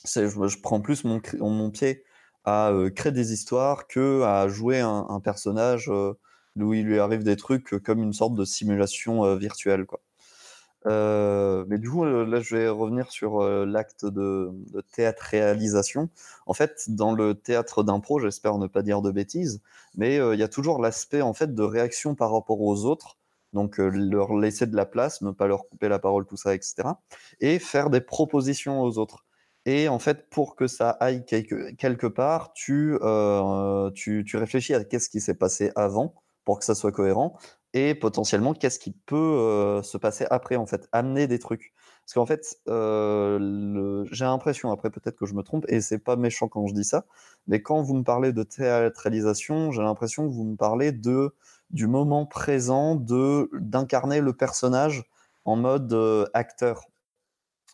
Je, 0.05 0.61
prends 0.61 0.81
plus 0.81 1.03
mon, 1.03 1.71
pied 1.71 2.03
à 2.45 2.71
créer 2.95 3.11
des 3.11 3.33
histoires 3.33 3.87
que 3.87 4.21
à 4.23 4.47
jouer 4.47 4.79
un, 4.79 5.19
personnage 5.23 5.91
où 6.55 6.73
il 6.73 6.85
lui 6.85 6.99
arrive 6.99 7.23
des 7.23 7.35
trucs 7.35 7.81
comme 7.83 8.01
une 8.01 8.13
sorte 8.13 8.35
de 8.35 8.45
simulation 8.45 9.35
virtuelle. 9.35 9.85
Euh, 10.87 11.65
mais 11.67 11.77
du 11.77 11.89
coup, 11.89 12.03
là, 12.03 12.39
je 12.39 12.55
vais 12.55 12.69
revenir 12.69 13.11
sur 13.11 13.41
euh, 13.41 13.65
l'acte 13.65 14.05
de, 14.05 14.51
théâtralisation. 14.93 16.09
En 16.45 16.53
fait, 16.53 16.85
dans 16.89 17.13
le 17.13 17.35
théâtre 17.35 17.83
d'impro, 17.83 18.19
j'espère 18.19 18.57
ne 18.57 18.67
pas 18.67 18.81
dire 18.81 19.01
de 19.01 19.11
bêtises, 19.11 19.61
mais 19.95 20.15
il 20.17 20.39
y 20.39 20.43
a 20.43 20.47
toujours 20.47 20.81
l'aspect 20.81 21.21
en 21.21 21.33
fait 21.33 21.53
de 21.53 21.63
réaction 21.63 22.15
par 22.15 22.31
rapport 22.33 22.61
aux 22.61 22.85
autres. 22.85 23.17
Donc, 23.53 23.77
leur 23.79 24.33
laisser 24.37 24.65
de 24.65 24.75
la 24.75 24.85
place, 24.85 25.21
ne 25.21 25.31
pas 25.31 25.45
leur 25.45 25.67
couper 25.67 25.89
la 25.89 25.99
parole, 25.99 26.25
tout 26.25 26.37
ça, 26.37 26.55
etc. 26.55 26.83
Et 27.41 27.59
faire 27.59 27.89
des 27.89 28.01
propositions 28.01 28.81
aux 28.81 28.97
autres. 28.97 29.25
Et 29.65 29.87
en 29.89 29.99
fait, 29.99 30.29
pour 30.29 30.55
que 30.55 30.67
ça 30.67 30.89
aille 30.89 31.23
quelque, 31.25 31.71
quelque 31.75 32.07
part, 32.07 32.53
tu, 32.53 32.97
euh, 33.01 33.91
tu, 33.91 34.23
tu, 34.25 34.37
réfléchis 34.37 34.73
à 34.73 34.83
qu'est-ce 34.83 35.09
qui 35.09 35.21
s'est 35.21 35.35
passé 35.35 35.71
avant 35.75 36.15
pour 36.45 36.59
que 36.59 36.65
ça 36.65 36.73
soit 36.73 36.91
cohérent 36.91 37.37
et 37.73 37.95
potentiellement 37.95 38.53
qu'est-ce 38.53 38.79
qui 38.79 38.91
peut 38.91 39.81
se 39.83 39.97
passer 39.97 40.25
après, 40.29 40.55
en 40.55 40.65
fait, 40.65 40.87
amener 40.91 41.27
des 41.27 41.39
trucs? 41.39 41.73
Parce 42.05 42.13
qu'en 42.15 42.25
fait, 42.25 42.57
j'ai 42.67 44.25
l'impression, 44.25 44.71
après 44.71 44.89
peut-être 44.89 45.15
que 45.15 45.25
je 45.25 45.33
me 45.33 45.43
trompe, 45.43 45.65
et 45.69 45.81
c'est 45.81 45.99
pas 45.99 46.15
méchant 46.15 46.47
quand 46.47 46.67
je 46.67 46.73
dis 46.73 46.83
ça, 46.83 47.05
mais 47.47 47.61
quand 47.61 47.81
vous 47.81 47.95
me 47.95 48.03
parlez 48.03 48.33
de 48.33 48.43
théâtralisation, 48.43 49.71
j'ai 49.71 49.81
l'impression 49.81 50.27
que 50.27 50.33
vous 50.33 50.43
me 50.43 50.55
parlez 50.55 50.91
de, 50.91 51.33
du 51.69 51.87
moment 51.87 52.25
présent 52.25 52.95
de 52.95 53.49
d'incarner 53.53 54.19
le 54.21 54.33
personnage 54.33 55.05
en 55.45 55.55
mode 55.55 55.93
acteur 56.33 56.87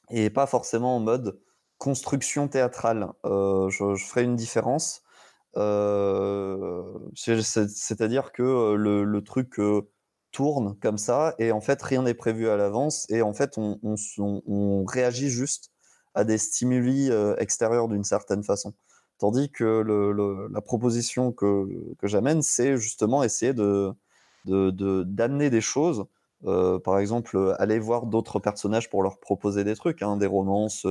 et 0.10 0.30
pas 0.30 0.46
forcément 0.46 0.96
en 0.96 1.00
mode 1.00 1.40
construction 1.78 2.48
théâtrale. 2.48 3.10
Je, 3.24 3.96
ferai 3.98 4.24
une 4.24 4.36
différence. 4.36 5.04
C'est-à-dire 7.16 8.32
que 8.32 8.74
le, 8.76 9.22
truc 9.24 9.60
tourne 10.32 10.78
comme 10.82 10.98
ça 10.98 11.36
et 11.40 11.52
en 11.52 11.62
fait 11.62 11.82
rien 11.82 12.04
n'est 12.04 12.14
prévu 12.14 12.50
à 12.50 12.58
l'avance 12.58 13.10
et 13.10 13.22
en 13.22 13.34
fait 13.34 13.58
on, 13.58 14.86
réagit 14.86 15.30
juste 15.30 15.72
à 16.16 16.24
des 16.24 16.38
stimuli 16.38 17.10
extérieurs 17.38 17.88
d'une 17.88 18.04
certaine 18.04 18.44
façon. 18.44 18.74
Tandis 19.20 19.52
que 19.52 19.84
la 20.52 20.62
proposition 20.62 21.32
que, 21.32 21.68
j'amène, 22.04 22.42
c'est 22.42 22.78
justement 22.78 23.24
essayer 23.24 23.54
de 23.54 23.94
d'amener 24.46 25.46
de, 25.46 25.50
de, 25.50 25.50
des 25.50 25.62
choses. 25.62 26.06
Par 26.44 27.00
exemple, 27.00 27.56
aller 27.58 27.80
voir 27.80 28.06
d'autres 28.06 28.40
personnages 28.40 28.90
pour 28.90 29.02
leur 29.04 29.20
proposer 29.20 29.64
des 29.64 29.76
trucs, 29.76 30.02
hein, 30.04 30.18
des 30.18 30.28
romances, 30.28 30.86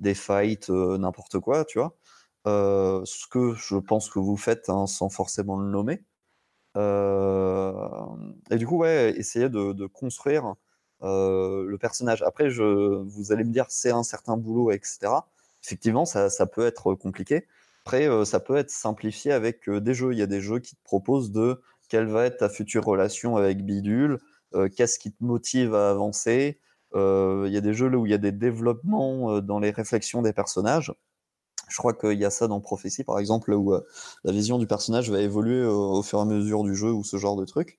des 0.00 0.14
fights, 0.14 0.70
n'importe 0.70 1.40
quoi, 1.40 1.64
tu 1.64 1.78
vois. 1.78 1.96
Euh, 2.46 3.02
ce 3.04 3.26
que 3.26 3.54
je 3.54 3.76
pense 3.76 4.10
que 4.10 4.18
vous 4.18 4.36
faites 4.36 4.68
hein, 4.68 4.86
sans 4.86 5.08
forcément 5.08 5.58
le 5.58 5.70
nommer. 5.70 6.02
Euh, 6.76 7.72
et 8.50 8.56
du 8.56 8.66
coup, 8.66 8.78
ouais, 8.78 9.14
essayer 9.16 9.48
de, 9.48 9.86
construire 9.86 10.54
le 11.02 11.76
personnage. 11.76 12.22
Après, 12.22 12.50
je, 12.50 12.62
vous 12.62 13.32
allez 13.32 13.44
me 13.44 13.52
dire, 13.52 13.66
c'est 13.68 13.90
un 13.90 14.02
certain 14.02 14.36
boulot, 14.36 14.70
etc. 14.70 15.12
Effectivement, 15.62 16.04
ça, 16.04 16.46
peut 16.46 16.66
être 16.66 16.94
compliqué. 16.94 17.46
Après, 17.84 18.08
euh, 18.08 18.24
ça 18.24 18.40
peut 18.40 18.56
être 18.56 18.70
simplifié 18.70 19.32
avec 19.32 19.68
euh, 19.68 19.80
des 19.80 19.94
jeux. 19.94 20.12
Il 20.12 20.18
y 20.18 20.22
a 20.22 20.26
des 20.26 20.40
jeux 20.40 20.58
qui 20.58 20.76
te 20.76 20.82
proposent 20.84 21.32
de 21.32 21.60
quelle 21.88 22.06
va 22.06 22.26
être 22.26 22.38
ta 22.38 22.48
future 22.48 22.84
relation 22.84 23.36
avec 23.36 23.64
Bidule, 23.64 24.18
euh, 24.54 24.68
qu'est-ce 24.68 24.98
qui 24.98 25.12
te 25.12 25.22
motive 25.22 25.74
à 25.74 25.90
avancer, 25.90 26.60
euh, 26.94 27.44
il 27.46 27.52
y 27.52 27.56
a 27.56 27.60
des 27.60 27.74
jeux 27.74 27.94
où 27.94 28.06
il 28.06 28.10
y 28.10 28.14
a 28.14 28.18
des 28.18 28.32
développements 28.32 29.32
euh, 29.32 29.40
dans 29.40 29.58
les 29.58 29.70
réflexions 29.70 30.22
des 30.22 30.32
personnages. 30.32 30.92
Je 31.68 31.76
crois 31.78 31.94
qu'il 31.94 32.18
y 32.18 32.24
a 32.24 32.30
ça 32.30 32.48
dans 32.48 32.60
Prophétie, 32.60 33.04
par 33.04 33.18
exemple, 33.18 33.52
où 33.52 33.72
euh, 33.72 33.86
la 34.24 34.32
vision 34.32 34.58
du 34.58 34.66
personnage 34.66 35.10
va 35.10 35.20
évoluer 35.20 35.64
au, 35.64 35.92
au, 35.92 36.02
fur 36.02 36.18
et 36.18 36.22
à 36.22 36.24
mesure 36.24 36.64
du 36.64 36.74
jeu 36.74 36.92
ou 36.92 37.04
ce 37.04 37.16
genre 37.16 37.36
de 37.36 37.44
truc. 37.44 37.78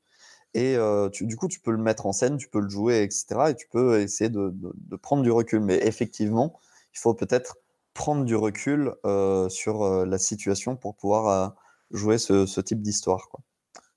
Et 0.56 0.78
euh, 0.78 1.10
du 1.10 1.36
coup, 1.36 1.50
tu 1.50 1.60
peux 1.60 1.72
le 1.72 1.78
mettre 1.78 2.06
en 2.06 2.14
scène, 2.14 2.38
tu 2.38 2.48
peux 2.48 2.62
le 2.62 2.70
jouer, 2.70 3.04
etc. 3.04 3.26
Et 3.50 3.56
tu 3.56 3.68
peux 3.68 4.00
essayer 4.00 4.30
de, 4.30 4.54
prendre 5.02 5.22
du 5.22 5.30
recul. 5.30 5.60
Mais 5.60 5.86
effectivement, 5.86 6.58
il 6.94 6.98
faut 6.98 7.14
peut-être 7.14 7.58
prendre 7.94 8.24
du 8.24 8.38
recul 8.38 8.94
euh, 9.06 9.50
sur 9.50 9.84
euh, 9.84 10.06
la 10.06 10.18
situation 10.18 10.78
pour 10.78 10.96
pouvoir 10.96 11.56
jouer 11.92 12.18
ce, 12.18 12.62
type 12.62 12.82
d'histoire. 12.82 13.28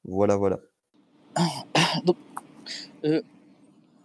Voilà, 0.05 0.35
voilà. 0.35 0.59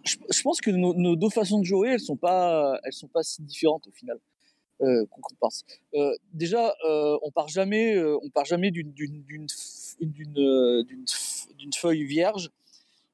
Je, 0.04 0.42
pense 0.42 0.60
que 0.60 0.70
nos, 0.70 1.16
deux 1.16 1.30
façons 1.30 1.58
de 1.58 1.64
jouer, 1.64 1.88
elles 1.88 1.98
sont 1.98 2.16
pas, 2.16 2.78
elles 2.84 2.92
sont 2.92 3.08
pas 3.08 3.24
si 3.24 3.42
différentes 3.42 3.88
au 3.88 3.90
final 3.90 4.18
euh, 4.18 4.33
qu'on 4.78 5.34
pense. 5.40 5.64
Euh, 5.94 6.14
déjà, 6.32 6.74
euh, 6.84 7.16
on 7.22 7.30
part 7.30 7.48
jamais, 7.48 7.96
euh, 7.96 8.18
on 8.22 8.30
part 8.30 8.44
jamais 8.44 8.70
d'une 8.70 8.92
euh, 10.38 10.84
feuille 11.76 12.04
vierge. 12.04 12.50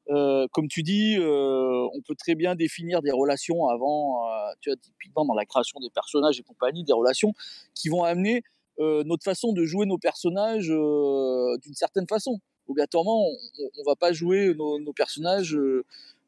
Euh, 0.09 0.49
comme 0.53 0.68
tu 0.68 0.83
dis, 0.83 1.16
on 1.20 2.01
peut 2.07 2.16
très 2.16 2.35
bien 2.35 2.55
définir 2.55 3.03
des 3.03 3.12
relations 3.12 3.68
avant, 3.68 4.23
tu 4.61 4.70
typiquement 4.81 5.25
dans 5.25 5.35
la 5.35 5.46
création 5.46 5.79
des 5.81 5.90
personnages 5.90 6.40
et 6.40 6.42
compagnie, 6.42 6.85
des 6.85 6.92
relations 6.92 7.33
qui 7.75 7.88
vont 7.88 8.03
amener 8.03 8.42
notre 8.79 9.23
façon 9.23 9.53
de 9.53 9.64
jouer 9.64 9.87
nos 9.87 9.99
personnages 9.99 10.68
d'une 10.68 11.75
certaine 11.75 12.09
façon. 12.09 12.40
Obligatoirement, 12.66 13.25
on, 13.27 13.70
on 13.79 13.83
va 13.85 13.96
pas 13.96 14.12
jouer 14.12 14.55
nos, 14.55 14.92
personnages 14.92 15.57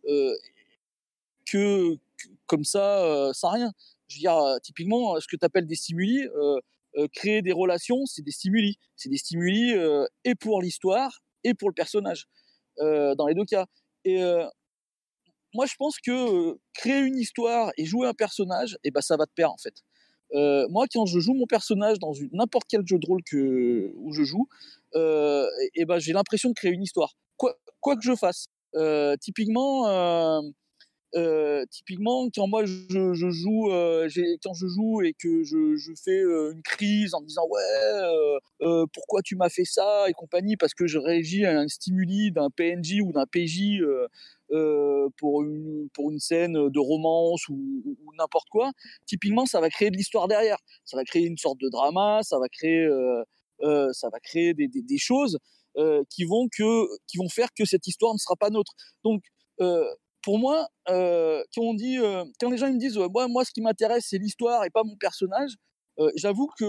euh, 0.09 0.37
que, 1.47 1.95
que 1.95 2.29
comme 2.47 2.65
ça, 2.65 3.05
euh, 3.05 3.33
sans 3.33 3.51
rien. 3.51 3.73
Je 4.13 4.19
veux 4.19 4.21
dire, 4.21 4.61
typiquement, 4.63 5.19
ce 5.21 5.27
que 5.27 5.37
tu 5.37 5.45
appelles 5.45 5.67
des 5.67 5.75
stimuli, 5.75 6.29
créer 7.15 7.41
des 7.41 7.53
relations, 7.53 8.05
c'est 8.05 8.23
des 8.23 8.31
stimuli. 8.31 8.77
C'est 8.97 9.09
des 9.09 9.17
stimuli 9.17 9.75
et 10.25 10.35
pour 10.35 10.61
l'histoire 10.61 11.23
et 11.45 11.55
pour 11.55 11.71
le 11.71 11.75
personnage, 11.75 12.27
dans 12.79 13.27
les 13.27 13.35
deux 13.35 13.47
cas. 13.47 13.65
Et 14.05 14.23
moi, 15.55 15.67
je 15.67 15.75
pense 15.79 15.99
que 15.99 16.59
créer 16.75 17.01
une 17.01 17.17
histoire 17.17 17.73
et 17.79 17.87
jouer 17.87 18.07
un 18.07 18.15
personnage, 18.15 18.77
eh 18.85 18.91
ben, 18.91 19.01
ça 19.01 19.17
va 19.17 19.27
te 19.27 19.33
perdre, 19.35 19.55
en 19.55 19.59
fait. 19.59 19.75
Moi, 20.71 20.87
quand 20.93 21.07
je 21.07 21.19
joue 21.19 21.35
mon 21.35 21.47
personnage 21.47 21.99
dans 21.99 22.13
n'importe 22.33 22.67
quel 22.69 22.87
jeu 22.87 22.99
de 22.99 23.07
rôle 23.07 23.23
que, 23.25 23.93
où 23.97 24.13
je 24.13 24.25
joue, 24.25 24.47
et, 24.95 25.71
et 25.75 25.85
ben, 25.87 25.99
j'ai 25.99 26.13
l'impression 26.13 26.51
de 26.51 26.55
créer 26.55 26.73
une 26.73 26.83
histoire. 26.83 27.17
Quoi, 27.37 27.97
que 27.97 28.03
je 28.03 28.15
fasse. 28.15 28.49
Typiquement, 29.21 30.43
euh, 31.15 31.67
typiquement, 31.71 32.29
quand 32.35 32.47
moi 32.47 32.65
je, 32.65 33.13
joue, 33.13 33.71
euh, 33.71 34.09
quand 34.43 34.55
je 34.55 34.67
joue 34.67 35.03
et 35.03 35.13
que 35.13 35.45
je, 35.45 35.93
fais 36.03 36.19
euh, 36.19 36.53
une 36.53 36.63
crise 36.63 37.13
en 37.15 37.21
disant 37.21 37.47
ouais, 37.49 38.87
pourquoi 38.93 39.21
tu 39.23 39.37
m'as 39.37 39.51
fait 39.51 39.65
ça 39.65 40.09
et 40.09 40.13
compagnie, 40.13 40.57
parce 40.57 40.73
que 40.73 40.87
je 40.87 40.99
réagis 40.99 41.45
à 41.45 41.59
un 41.59 41.69
stimuli 41.69 42.33
d'un 42.33 42.49
PNJ 42.51 43.01
ou 43.05 43.13
d'un 43.13 43.27
PJ 43.27 43.83
pour 45.19 45.43
une 45.43 46.19
scène 46.19 46.71
de 46.71 46.79
romance 46.79 47.49
ou, 47.49 47.97
n'importe 48.19 48.49
quoi. 48.51 48.71
Typiquement, 49.07 49.47
ça 49.47 49.61
va 49.61 49.69
créer 49.69 49.91
de 49.91 49.97
l'histoire 49.97 50.29
derrière. 50.29 50.59
Ça 50.85 50.97
va 50.97 51.05
créer 51.05 51.27
une 51.27 51.39
sorte 51.39 51.59
de 51.61 51.69
drama, 51.69 52.21
ça 52.23 52.39
va 52.39 52.49
créer 52.49 52.89
ça 53.61 54.09
va 54.11 54.19
créer 54.21 54.55
des 54.55 54.99
choses. 54.99 55.39
qui 56.09 56.25
vont 56.25 56.49
que 56.49 56.87
qui 57.07 57.19
vont 57.19 57.29
faire 57.29 57.49
que 57.55 57.67
cette 57.67 57.87
histoire 57.87 58.15
ne 58.15 58.19
sera 58.19 58.37
pas 58.37 58.49
nôtre. 58.49 58.73
Donc 59.05 59.23
pour 60.23 60.39
moi, 60.39 60.69
quand 60.87 61.63
on 61.63 61.75
dit, 61.75 61.99
quand 62.41 62.51
les 62.51 62.57
gens 62.57 62.73
me 62.73 62.79
disent, 62.79 62.99
moi, 62.99 63.29
moi, 63.29 63.45
ce 63.45 63.51
qui 63.53 63.61
m'intéresse, 63.61 64.07
c'est 64.09 64.19
l'histoire 64.19 64.65
et 64.65 64.71
pas 64.71 64.85
mon 64.85 64.97
personnage, 64.97 65.53
j'avoue 66.17 66.49
que 66.59 66.65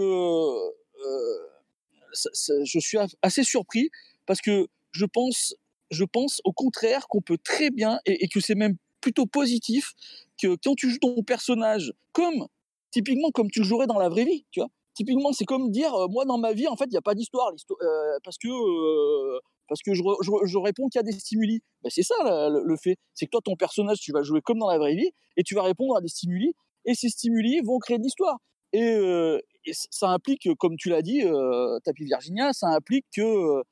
je 2.64 2.80
suis 2.80 2.98
assez 3.22 3.44
surpris 3.44 3.90
parce 4.26 4.42
que 4.42 4.68
je 4.92 5.06
pense, 5.06 5.56
je 5.92 6.04
pense 6.04 6.42
au 6.44 6.54
contraire 6.54 7.08
qu'on 7.08 7.22
peut 7.22 7.38
très 7.38 7.70
bien 7.72 8.00
et, 8.06 8.28
que 8.28 8.40
c'est 8.40 8.56
même 8.56 8.76
plutôt 9.02 9.26
positif 9.26 9.94
que 10.42 10.56
quand 10.64 10.76
tu 10.76 10.90
joues 10.90 11.00
ton 11.00 11.24
personnage 11.24 11.94
comme 12.12 12.48
typiquement 12.92 13.32
comme 13.32 13.50
tu 13.50 13.60
le 13.60 13.66
jouerais 13.66 13.88
dans 13.88 14.00
la 14.00 14.10
vraie 14.10 14.26
vie, 14.26 14.46
tu 14.52 14.60
vois. 14.60 14.70
Typiquement, 14.96 15.34
c'est 15.34 15.46
comme 15.46 15.72
dire, 15.72 15.92
moi 16.10 16.24
dans 16.26 16.38
ma 16.38 16.54
vie, 16.54 16.68
en 16.68 16.76
fait, 16.76 16.86
il 16.86 16.92
n'y 16.92 16.98
a 16.98 17.02
pas 17.02 17.16
d'histoire, 17.16 17.52
parce 18.24 18.38
que 18.38 18.48
parce 19.68 19.82
que 19.82 19.94
je, 19.94 20.58
réponds 20.58 20.88
qu'il 20.88 21.00
y 21.00 21.04
a 21.04 21.04
des 21.04 21.12
stimuli. 21.12 21.62
Ben, 21.84 21.90
c'est 21.90 22.04
ça 22.04 22.16
le, 22.50 22.76
fait, 22.78 22.98
c'est 23.14 23.26
que 23.26 23.32
toi, 23.32 23.42
ton 23.44 23.56
personnage, 23.56 24.00
tu 24.00 24.12
vas 24.12 24.24
jouer 24.24 24.42
comme 24.42 24.60
dans 24.60 24.70
la 24.70 24.78
vraie 24.78 24.96
vie, 24.96 25.12
et 25.38 25.44
tu 25.44 25.56
vas 25.56 25.64
répondre 25.64 25.96
à 25.96 26.02
des 26.02 26.08
stimuli, 26.08 26.54
et 26.86 26.96
ces 26.96 27.10
stimuli 27.10 27.62
vont 27.62 27.80
créer 27.80 27.98
de 27.98 28.04
l'histoire. 28.04 28.38
Et, 28.74 28.98
ça 29.92 30.10
implique, 30.10 30.50
comme 30.60 30.76
tu 30.76 30.90
l'as 30.90 31.02
dit, 31.02 31.24
euh, 31.24 31.80
Tapi 31.86 32.04
Virginia, 32.04 32.52
ça 32.52 32.68
implique 32.68 33.06
que 33.16 33.64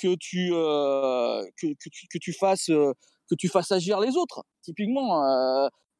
que 0.00 0.14
tu, 0.14 0.50
que, 0.50 2.18
tu, 2.18 2.32
fasses 2.32 2.66
que 2.66 3.34
tu 3.36 3.48
fasses 3.48 3.72
agir 3.72 3.98
les 3.98 4.16
autres. 4.16 4.44
Typiquement, 4.62 5.22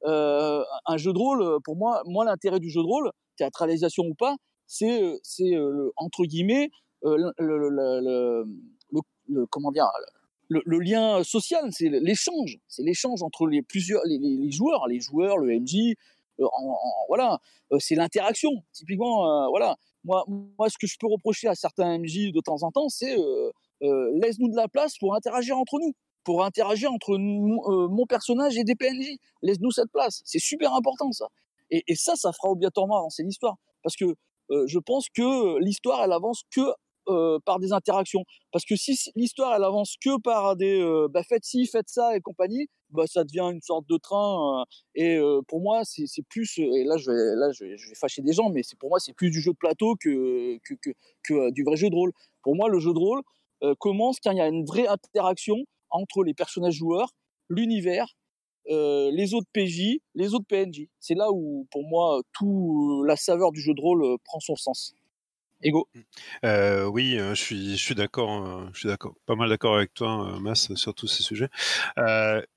un 0.04 0.96
jeu 0.96 1.12
de 1.12 1.18
rôle, 1.18 1.58
pour 1.64 1.76
moi, 1.76 2.02
moi 2.04 2.24
l'intérêt 2.24 2.60
du 2.60 2.70
jeu 2.70 2.80
de 2.80 2.86
rôle, 2.86 3.10
théâtralisation 3.36 4.04
ou 4.04 4.14
pas, 4.14 4.36
c'est 4.66 5.18
c'est 5.22 5.52
entre 5.96 6.24
guillemets 6.24 6.70
le, 7.02 7.32
le, 7.38 7.68
le, 7.70 8.44
comment 9.50 9.72
dire 9.72 9.86
le, 10.48 10.78
lien 10.78 11.22
social, 11.24 11.68
c'est 11.72 11.88
l'échange, 11.88 12.58
c'est 12.68 12.82
l'échange 12.82 13.22
entre 13.22 13.46
les 13.46 13.62
plusieurs 13.62 14.02
les, 14.06 14.50
joueurs, 14.50 14.86
les 14.86 15.00
joueurs, 15.00 15.38
le 15.38 15.60
MJ, 15.60 15.94
voilà, 17.08 17.38
c'est 17.78 17.94
l'interaction. 17.94 18.50
Typiquement, 18.72 19.48
voilà, 19.50 19.76
moi, 20.04 20.24
moi, 20.28 20.70
ce 20.70 20.78
que 20.78 20.86
je 20.86 20.96
peux 20.98 21.06
reprocher 21.06 21.48
à 21.48 21.54
certains 21.54 21.98
MJ 21.98 22.32
de 22.32 22.40
temps 22.40 22.62
en 22.62 22.70
temps, 22.70 22.88
c'est 22.88 23.16
laisse-nous 23.80 24.48
de 24.48 24.56
la 24.56 24.68
place 24.68 24.96
pour 24.98 25.14
interagir 25.14 25.58
entre 25.58 25.78
nous, 25.80 25.92
pour 26.24 26.44
interagir 26.44 26.90
entre 26.92 27.18
mon 27.18 28.06
personnage 28.06 28.56
et 28.56 28.64
des 28.64 28.74
PNJ. 28.74 29.18
Laisse-nous 29.42 29.70
cette 29.70 29.90
place. 29.92 30.22
C'est 30.24 30.40
super 30.40 30.74
important 30.74 31.12
ça. 31.12 31.26
Et, 31.70 31.94
ça, 31.94 32.16
ça 32.16 32.32
fera 32.32 32.50
obligatoirement 32.50 32.96
avancer 32.96 33.22
l'histoire, 33.22 33.56
parce 33.82 33.96
que 33.96 34.14
je 34.50 34.78
pense 34.78 35.08
que 35.10 35.58
l'histoire, 35.58 36.02
elle 36.02 36.12
avance 36.12 36.44
que 36.50 36.62
euh, 37.08 37.38
par 37.46 37.58
des 37.58 37.72
interactions. 37.72 38.24
Parce 38.52 38.66
que 38.66 38.76
si 38.76 38.98
l'histoire 39.16 39.54
elle 39.54 39.64
avance 39.64 39.96
que 39.98 40.20
par 40.20 40.56
des 40.56 40.78
euh, 40.78 41.08
bah, 41.08 41.22
faites 41.22 41.44
ci, 41.44 41.66
faites 41.66 41.88
ça 41.88 42.14
et 42.14 42.20
compagnie, 42.20 42.68
bah, 42.90 43.06
ça 43.06 43.24
devient 43.24 43.50
une 43.50 43.62
sorte 43.62 43.88
de 43.88 43.96
train. 43.96 44.60
Euh, 44.60 44.64
et 44.94 45.18
pour 45.48 45.60
moi, 45.60 45.82
c'est 45.84 46.22
plus, 46.28 46.58
et 46.58 46.84
là 46.84 46.98
je 46.98 47.10
vais, 47.10 47.34
là 47.36 47.50
je 47.52 47.64
vais, 47.64 47.94
fâcher 47.94 48.20
des 48.20 48.34
gens, 48.34 48.50
mais 48.50 48.60
pour 48.78 48.90
moi 48.90 48.98
c'est 49.00 49.14
plus 49.14 49.30
du 49.30 49.40
jeu 49.40 49.52
de 49.52 49.56
plateau 49.56 49.94
que, 49.98 50.58
que, 50.58 50.74
que, 50.74 50.90
que, 51.24 51.50
du 51.52 51.64
vrai 51.64 51.76
jeu 51.76 51.88
de 51.88 51.94
rôle. 51.94 52.12
Pour 52.42 52.56
moi, 52.56 52.68
le 52.68 52.78
jeu 52.78 52.92
de 52.92 52.98
rôle 52.98 53.22
commence 53.78 54.18
quand 54.20 54.32
il 54.32 54.38
y 54.38 54.42
a 54.42 54.48
une 54.48 54.66
vraie 54.66 54.86
interaction 54.86 55.56
entre 55.90 56.24
les 56.24 56.34
personnages 56.34 56.74
joueurs, 56.74 57.10
l'univers, 57.48 58.06
les 58.66 59.32
autres 59.32 59.48
PJ, 59.54 60.00
les 60.14 60.34
autres 60.34 60.46
PNJ. 60.46 60.88
C'est 61.00 61.14
là 61.14 61.30
où, 61.32 61.66
pour 61.70 61.84
moi, 61.84 62.20
tout 62.34 63.02
la 63.06 63.16
saveur 63.16 63.50
du 63.52 63.60
jeu 63.60 63.72
de 63.72 63.80
rôle 63.80 64.18
prend 64.24 64.40
son 64.40 64.56
sens. 64.56 64.94
Ego. 65.62 65.88
Mmh. 65.94 66.86
oui, 66.86 67.16
je 67.18 67.34
suis, 67.34 67.76
je 67.76 67.82
suis 67.82 67.94
d'accord, 67.96 68.68
je 68.72 68.78
suis 68.78 68.88
d'accord, 68.88 69.14
pas 69.26 69.34
mal 69.34 69.48
d'accord 69.48 69.76
avec 69.76 69.92
toi, 69.92 70.38
Mas, 70.40 70.72
sur 70.74 70.94
tous 70.94 71.08
ces 71.08 71.22
sujets. 71.24 71.48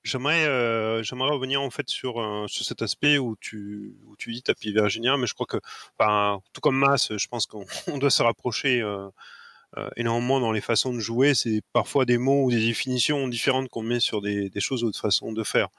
j'aimerais, 0.03 1.03
j'aimerais 1.03 1.31
revenir 1.31 1.61
en 1.61 1.71
fait 1.71 1.89
sur, 1.89 2.45
sur 2.47 2.65
cet 2.65 2.81
aspect 2.81 3.17
où 3.17 3.35
tu, 3.39 3.95
où 4.05 4.15
tu 4.17 4.31
dis 4.33 4.43
tapis 4.43 4.71
Virginia, 4.71 5.17
mais 5.17 5.25
je 5.27 5.33
crois 5.33 5.47
que, 5.47 5.57
enfin, 5.97 6.41
tout 6.53 6.61
comme 6.61 6.77
Mas, 6.77 7.11
je 7.17 7.27
pense 7.27 7.47
qu'on 7.47 7.65
doit 7.99 8.11
se 8.11 8.21
rapprocher 8.23 8.83
énormément 9.95 10.39
dans 10.39 10.51
les 10.51 10.61
façons 10.61 10.93
de 10.93 10.99
jouer. 10.99 11.33
C'est 11.33 11.61
parfois 11.73 12.05
des 12.05 12.19
mots 12.19 12.45
ou 12.45 12.51
des 12.51 12.59
définitions 12.59 13.27
différentes 13.27 13.69
qu'on 13.69 13.83
met 13.83 13.99
sur 13.99 14.21
des, 14.21 14.49
des 14.49 14.59
choses 14.59 14.83
ou 14.83 14.87
d'autres 14.87 14.99
façons 14.99 15.31
de 15.33 15.43
faire. 15.43 15.69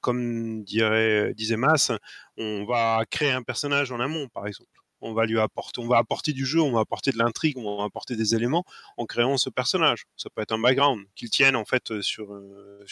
comme 0.00 0.62
dirait, 0.64 1.34
disait 1.34 1.56
Mas, 1.56 1.90
on 2.38 2.64
va 2.64 3.04
créer 3.10 3.32
un 3.32 3.42
personnage 3.42 3.90
en 3.90 3.98
amont, 4.00 4.28
par 4.28 4.46
exemple 4.46 4.83
on 5.04 5.12
va 5.12 5.26
lui 5.26 5.38
apporter, 5.38 5.80
on 5.80 5.86
va 5.86 5.98
apporter 5.98 6.32
du 6.32 6.46
jeu, 6.46 6.60
on 6.60 6.72
va 6.72 6.80
apporter 6.80 7.12
de 7.12 7.18
l'intrigue, 7.18 7.58
on 7.58 7.78
va 7.78 7.84
apporter 7.84 8.16
des 8.16 8.34
éléments 8.34 8.64
en 8.96 9.04
créant 9.04 9.36
ce 9.36 9.50
personnage. 9.50 10.06
Ça 10.16 10.30
peut 10.30 10.42
être 10.42 10.52
un 10.52 10.58
background 10.58 11.04
qu'il 11.14 11.30
tienne 11.30 11.56
en 11.56 11.64
fait 11.64 11.90
euh, 11.90 12.02
sur 12.02 12.32
euh, 12.32 12.84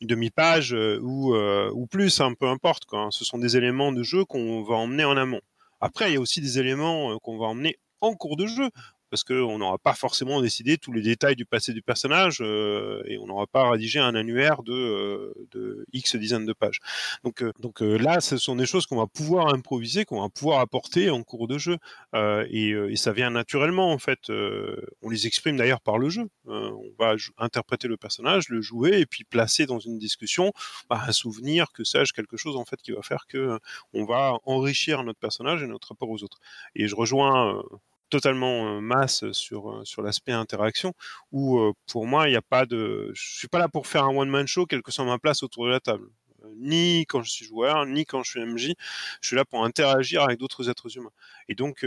une 0.00 0.06
demi-page 0.06 0.72
euh, 0.72 1.00
ou 1.02 1.34
ou 1.34 1.86
plus, 1.86 2.20
hein, 2.20 2.32
peu 2.38 2.46
importe. 2.46 2.84
Quoi. 2.84 3.08
Ce 3.10 3.24
sont 3.24 3.38
des 3.38 3.56
éléments 3.56 3.92
de 3.92 4.02
jeu 4.02 4.24
qu'on 4.24 4.62
va 4.62 4.76
emmener 4.76 5.04
en 5.04 5.16
amont. 5.16 5.40
Après, 5.80 6.10
il 6.10 6.14
y 6.14 6.16
a 6.16 6.20
aussi 6.20 6.40
des 6.40 6.58
éléments 6.58 7.18
qu'on 7.18 7.38
va 7.38 7.46
emmener 7.46 7.78
en 8.00 8.14
cours 8.14 8.36
de 8.36 8.46
jeu 8.46 8.70
parce 9.10 9.24
qu'on 9.24 9.58
n'aura 9.58 9.78
pas 9.78 9.94
forcément 9.94 10.40
décidé 10.40 10.78
tous 10.78 10.92
les 10.92 11.02
détails 11.02 11.36
du 11.36 11.44
passé 11.44 11.72
du 11.72 11.82
personnage 11.82 12.38
euh, 12.40 13.02
et 13.06 13.18
on 13.18 13.26
n'aura 13.26 13.46
pas 13.46 13.70
rédigé 13.70 13.98
un 13.98 14.14
annuaire 14.14 14.62
de, 14.62 14.72
euh, 14.72 15.46
de 15.50 15.84
X 15.92 16.16
dizaines 16.16 16.46
de 16.46 16.52
pages. 16.52 16.80
Donc, 17.24 17.42
euh, 17.42 17.52
donc 17.60 17.80
là, 17.80 18.20
ce 18.20 18.36
sont 18.36 18.56
des 18.56 18.66
choses 18.66 18.86
qu'on 18.86 18.96
va 18.96 19.06
pouvoir 19.06 19.52
improviser, 19.54 20.04
qu'on 20.04 20.20
va 20.20 20.28
pouvoir 20.28 20.60
apporter 20.60 21.10
en 21.10 21.22
cours 21.22 21.48
de 21.48 21.58
jeu 21.58 21.76
et, 22.14 22.70
et, 22.70 22.96
ça 22.96 23.12
vient 23.12 23.30
naturellement 23.30 23.92
en 23.92 23.98
fait. 23.98 24.30
on 24.30 25.10
les 25.10 25.26
exprime 25.26 25.56
d'ailleurs 25.56 25.80
par 25.80 25.98
le 25.98 26.08
jeu. 26.08 26.28
on 26.46 26.90
va 26.98 27.14
interpréter 27.38 27.88
le 27.88 27.96
personnage, 27.96 28.48
le 28.48 28.60
jouer 28.60 28.98
et 29.00 29.06
puis 29.06 29.24
placer 29.24 29.66
dans 29.66 29.78
une 29.78 29.98
discussion 29.98 30.52
bah, 30.90 31.00
un 31.06 31.12
souvenir, 31.12 31.72
que 31.72 31.84
sais-je, 31.84 32.12
quelque 32.12 32.36
chose 32.36 32.56
en 32.56 32.64
fait 32.64 32.80
qui 32.82 32.92
va 32.92 33.02
faire 33.02 33.26
que 33.28 33.58
on 33.92 34.04
va 34.04 34.34
enrichir 34.44 35.02
notre 35.04 35.18
personnage 35.18 35.62
et 35.62 35.66
notre 35.66 35.88
rapport 35.88 36.10
aux 36.10 36.22
autres. 36.22 36.40
Et 36.74 36.88
je 36.88 36.94
rejoins 36.94 37.62
totalement 38.10 38.80
masse 38.80 39.30
sur 39.32 39.80
sur 39.84 40.02
l'aspect 40.02 40.32
interaction 40.32 40.92
où 41.32 41.60
pour 41.90 42.06
moi 42.06 42.28
il 42.28 42.32
n'y 42.32 42.36
a 42.36 42.42
pas 42.42 42.66
de 42.66 43.10
je 43.14 43.38
suis 43.38 43.48
pas 43.48 43.58
là 43.58 43.68
pour 43.68 43.86
faire 43.86 44.04
un 44.04 44.14
one 44.16 44.28
man 44.28 44.46
show 44.46 44.66
quelle 44.66 44.82
que 44.82 44.92
soit 44.92 45.04
ma 45.04 45.18
place 45.18 45.42
autour 45.42 45.66
de 45.66 45.70
la 45.70 45.80
table 45.80 46.08
ni 46.56 47.04
quand 47.06 47.22
je 47.22 47.30
suis 47.30 47.44
joueur 47.44 47.86
ni 47.86 48.04
quand 48.04 48.22
je 48.22 48.30
suis 48.30 48.40
MJ 48.40 48.72
je 49.20 49.26
suis 49.26 49.36
là 49.36 49.44
pour 49.44 49.64
interagir 49.64 50.22
avec 50.22 50.38
d'autres 50.38 50.68
êtres 50.70 50.96
humains 50.96 51.12
et 51.48 51.54
donc 51.54 51.84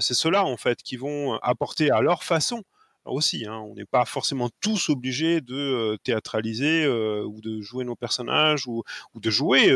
c'est 0.00 0.14
ceux-là 0.14 0.44
en 0.44 0.56
fait 0.56 0.82
qui 0.82 0.96
vont 0.96 1.34
apporter 1.42 1.90
à 1.90 2.00
leur 2.00 2.24
façon 2.24 2.62
aussi. 3.04 3.46
Hein, 3.46 3.58
on 3.58 3.74
n'est 3.74 3.84
pas 3.84 4.04
forcément 4.04 4.48
tous 4.60 4.88
obligés 4.88 5.40
de 5.40 5.98
théâtraliser 6.04 6.86
ou 6.88 7.40
de 7.40 7.60
jouer 7.60 7.84
nos 7.84 7.96
personnages 7.96 8.66
ou, 8.66 8.82
ou 9.14 9.20
de 9.20 9.30
jouer 9.30 9.70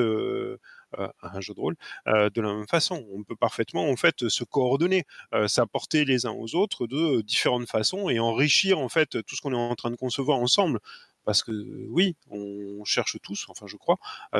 euh, 0.99 1.09
un 1.23 1.41
jeu 1.41 1.55
de 1.55 1.61
rôle 1.61 1.77
de 2.07 2.41
la 2.41 2.55
même 2.55 2.69
façon. 2.69 3.05
On 3.13 3.23
peut 3.23 3.37
parfaitement 3.37 3.89
en 3.89 3.97
fait 3.97 4.29
se 4.29 4.45
coordonner, 4.45 5.05
s'apporter 5.47 6.05
les 6.05 6.27
uns 6.27 6.33
aux 6.33 6.55
autres 6.55 6.87
de 6.87 7.21
différentes 7.23 7.69
façons 7.69 8.09
et 8.09 8.19
enrichir 8.19 8.79
en 8.79 8.89
fait 8.89 9.23
tout 9.23 9.37
ce 9.37 9.41
qu'on 9.41 9.53
est 9.53 9.57
en 9.57 9.75
train 9.75 9.91
de 9.91 9.97
concevoir 9.97 10.39
ensemble 10.39 10.81
parce 11.25 11.43
que 11.43 11.51
oui, 11.89 12.17
on 12.31 12.85
cherche 12.85 13.17
tous, 13.21 13.47
enfin 13.49 13.67
je 13.67 13.77
crois, 13.77 13.99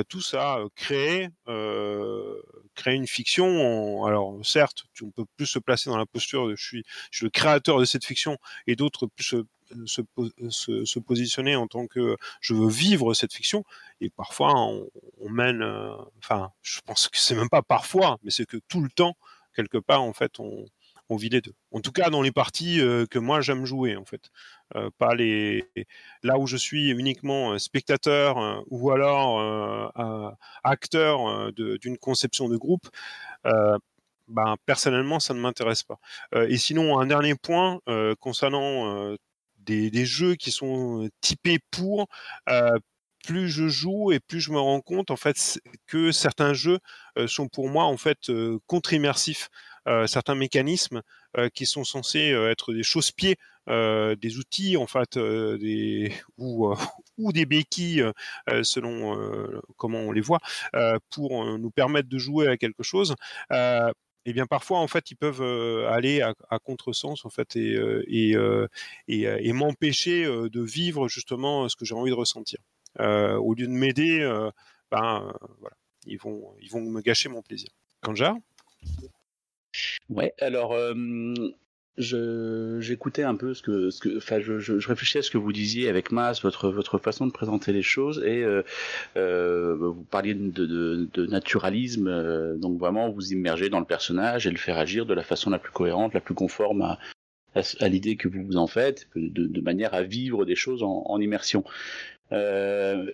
tous 0.09 0.35
à 0.35 0.61
créer, 0.77 1.29
créer 2.75 2.95
une 2.95 3.07
fiction. 3.07 4.05
alors 4.05 4.39
certes, 4.45 4.85
on 5.03 5.11
peut 5.11 5.25
plus 5.37 5.47
se 5.47 5.59
placer 5.59 5.91
dans 5.91 5.99
la 5.99 6.07
posture 6.07 6.47
de 6.49 6.55
je 6.57 6.65
suis, 6.65 6.85
je 7.11 7.19
suis 7.19 7.27
le 7.27 7.31
créateur 7.31 7.81
de 7.81 7.85
cette 7.85 8.05
fiction, 8.05 8.39
et 8.67 8.77
d'autres 8.77 9.07
plus 9.07 9.25
se, 9.25 9.37
se, 9.87 10.99
positionner 10.99 11.57
en 11.57 11.67
tant 11.67 11.87
que 11.87 12.17
je 12.41 12.55
veux 12.55 12.69
vivre 12.69 13.15
cette 13.15 13.33
fiction. 13.33 13.65
Et 14.01 14.11
parfois, 14.11 14.55
on, 14.55 15.29
mène, 15.29 15.63
euh, 15.63 15.95
enfin, 16.19 16.53
je 16.63 16.81
pense 16.85 17.09
que 17.09 17.19
c'est 17.19 17.35
même 17.35 17.49
pas 17.49 17.63
parfois, 17.63 18.19
mais 18.23 18.31
c'est 18.31 18.47
que 18.47 18.59
tout 18.69 18.81
le 18.81 18.91
temps, 18.91 19.17
quelque 19.55 19.79
part, 19.79 20.03
en 20.03 20.13
fait, 20.13 20.39
on, 20.39 20.67
on 21.09 21.17
vit 21.17 21.29
les 21.29 21.41
deux. 21.41 21.55
En 21.73 21.81
tout 21.81 21.93
cas, 21.93 22.11
dans 22.11 22.23
les 22.23 22.33
parties 22.33 22.81
euh, 22.81 23.07
que 23.07 23.19
moi 23.19 23.41
j'aime 23.41 23.65
jouer, 23.65 23.97
en 23.97 24.05
fait, 24.05 24.31
euh, 24.75 24.91
pas 24.99 25.15
les 25.15 25.65
là 26.23 26.39
où 26.39 26.47
je 26.47 26.57
suis 26.57 26.91
uniquement 26.91 27.59
spectateur 27.59 28.65
ou 28.71 28.91
alors 28.91 29.93
acteur 30.65 31.53
d'une 31.53 31.99
conception 31.99 32.49
de 32.49 32.57
groupe. 32.57 32.89
Ben, 34.29 34.57
personnellement, 34.67 35.21
ça 35.21 35.35
ne 35.35 35.39
m'intéresse 35.39 35.85
pas. 35.85 36.01
et 36.35 36.57
sinon, 36.57 36.99
un 36.99 37.07
dernier 37.07 37.37
point 37.37 37.81
concernant 38.19 39.17
des, 39.67 40.07
jeux 40.07 40.35
qui 40.37 40.51
sont 40.51 41.09
typés 41.21 41.59
pour 41.71 42.07
plus 43.25 43.49
je 43.49 43.69
joue 43.69 44.13
et 44.13 44.21
plus 44.21 44.41
je 44.41 44.53
me 44.53 44.59
rends 44.59 44.81
compte 44.81 45.11
en 45.11 45.17
fait 45.17 45.61
que 45.87 46.13
certains 46.13 46.55
jeux 46.55 46.79
sont 47.27 47.49
pour 47.49 47.69
moi 47.69 47.85
en 47.85 47.97
fait 47.97 48.31
contre-immersifs. 48.67 49.49
certains 50.07 50.35
mécanismes 50.35 51.03
qui 51.55 51.67
sont 51.67 51.85
censés 51.85 52.31
être 52.31 52.73
des 52.73 52.85
chausse-pieds, 52.85 53.37
des 53.67 54.39
outils 54.39 54.77
en 54.77 54.87
fait, 54.87 55.19
des 55.19 56.13
ou, 56.39 56.73
ou 57.19 57.33
des 57.33 57.47
béquilles 57.47 58.05
selon 58.63 59.19
comment 59.77 60.01
on 60.01 60.13
les 60.13 60.21
voit, 60.21 60.41
pour 61.11 61.59
nous 61.59 61.71
permettre 61.71 62.09
de 62.09 62.19
jouer 62.19 62.49
à 62.49 62.57
quelque 62.57 62.85
chose 62.85 63.17
eh 64.27 64.33
bien 64.33 64.47
parfois 64.47 64.81
en 64.81 64.89
fait 64.89 65.11
ils 65.11 65.17
peuvent 65.17 65.43
aller 65.87 66.21
à, 66.21 66.59
contresens 66.59 67.25
en 67.25 67.31
fait 67.31 67.57
et 67.57 67.79
et, 69.09 69.23
et 69.23 69.53
m'empêcher 69.53 70.25
de 70.25 70.61
vivre 70.63 71.09
justement 71.09 71.69
ce 71.69 71.77
que 71.77 71.85
j'ai 71.85 71.95
envie 71.95 72.11
de 72.11 72.17
ressentir. 72.17 72.59
au 72.99 73.55
lieu 73.55 73.67
de 73.67 73.73
m'aider, 73.73 74.21
ben 74.91 75.33
ils 76.07 76.19
vont 76.19 76.55
ils 76.61 76.71
vont 76.71 76.81
me 76.81 77.01
gâcher 77.01 77.29
mon 77.29 77.43
plaisir. 77.43 77.71
Kanja 78.03 78.35
Ouais, 80.09 80.35
alors 80.41 80.75
j'écoutais 81.99 83.23
un 83.23 83.37
peu 83.37 83.55
ce 83.55 83.63
que 83.63 83.91
ce 83.91 84.01
que 84.01 84.19
enfin 84.19 84.41
je, 84.41 84.59
je, 84.59 84.79
je, 84.79 84.89
réfléchissais 84.89 85.21
à 85.21 85.23
ce 85.23 85.31
que 85.31 85.39
vous 85.39 85.53
disiez 85.53 85.89
avec 85.89 86.13
Mas 86.13 86.43
votre 86.43 86.71
votre 86.71 86.99
façon 86.99 87.27
de 87.27 87.33
présenter 87.33 87.73
les 87.73 87.83
choses 87.83 88.23
et 88.25 88.43
euh, 88.45 88.63
euh, 89.17 89.75
vous 89.77 90.05
parliez 90.05 90.35
de, 90.35 90.67
de, 90.67 91.09
de 91.13 91.27
naturalisme 91.27 92.09
euh, 92.09 92.57
donc 92.57 92.79
vraiment 92.79 93.11
vous 93.11 93.33
immerger 93.33 93.71
dans 93.71 93.81
le 93.81 93.87
personnage 93.87 94.47
et 94.47 94.51
le 94.51 94.59
faire 94.59 94.77
agir 94.77 95.07
de 95.07 95.15
la 95.15 95.23
façon 95.23 95.49
la 95.49 95.59
plus 95.59 95.73
cohérente 95.73 96.13
la 96.13 96.21
plus 96.21 96.35
conforme 96.35 96.83
à 96.83 96.99
à, 97.55 97.63
à 97.81 97.89
l'idée 97.89 98.17
que 98.17 98.29
vous 98.29 98.45
vous 98.45 98.57
en 98.57 98.67
faites 98.67 99.09
de, 99.17 99.47
de, 99.47 99.61
manière 99.63 99.95
à 99.95 100.03
vivre 100.03 100.45
des 100.45 100.55
choses 100.55 100.83
en, 100.83 101.05
en 101.07 101.21
immersion. 101.21 101.65
Euh, 102.33 103.11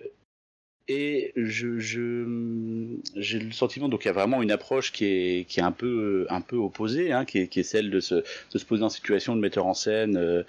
et 0.88 1.32
je, 1.36 1.78
je, 1.78 2.98
j'ai 3.16 3.38
le 3.38 3.52
sentiment 3.52 3.88
donc 3.88 4.04
il 4.04 4.08
y 4.08 4.10
a 4.10 4.14
vraiment 4.14 4.42
une 4.42 4.50
approche 4.50 4.92
qui 4.92 5.04
est, 5.04 5.48
qui 5.48 5.60
est 5.60 5.62
un 5.62 5.72
peu, 5.72 6.26
un 6.28 6.40
peu 6.40 6.56
opposée, 6.56 7.12
hein, 7.12 7.24
qui, 7.24 7.38
est, 7.38 7.48
qui 7.48 7.60
est 7.60 7.64
celle 7.64 7.90
de 7.90 8.00
se, 8.00 8.16
de 8.16 8.58
se 8.58 8.64
poser 8.64 8.82
en 8.82 8.88
situation 8.88 9.34
de 9.36 9.40
metteur 9.40 9.66
en 9.66 9.74
scène 9.74 10.16
euh, 10.16 10.42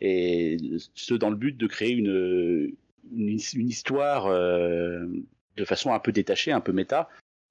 et 0.00 0.56
ce 0.94 1.14
dans 1.14 1.30
le 1.30 1.36
but 1.36 1.56
de 1.56 1.66
créer 1.66 1.92
une, 1.92 2.72
une, 3.12 3.68
histoire 3.68 4.26
euh, 4.26 5.06
de 5.56 5.64
façon 5.64 5.92
un 5.92 5.98
peu 5.98 6.12
détachée, 6.12 6.52
un 6.52 6.60
peu 6.60 6.72
méta. 6.72 7.08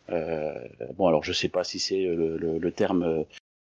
Euh, 0.10 0.54
bon 0.96 1.08
alors 1.08 1.24
je 1.24 1.34
sais 1.34 1.50
pas 1.50 1.66
si 1.66 1.80
c'est 1.80 2.06
le, 2.06 2.38
le, 2.38 2.58
le, 2.60 2.72
terme 2.72 3.26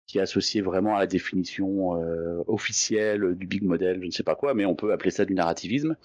qui 0.07 0.19
est 0.19 0.21
associé 0.21 0.61
vraiment 0.61 0.95
à 0.95 0.99
la 0.99 1.07
définition 1.07 2.01
euh, 2.01 2.43
officielle 2.47 3.35
du 3.35 3.45
big 3.45 3.63
model, 3.63 3.99
je 4.01 4.05
ne 4.05 4.11
sais 4.11 4.23
pas 4.23 4.35
quoi, 4.35 4.53
mais 4.53 4.65
on 4.65 4.75
peut 4.75 4.93
appeler 4.93 5.11
ça 5.11 5.25
du 5.25 5.33
narrativisme. 5.33 5.95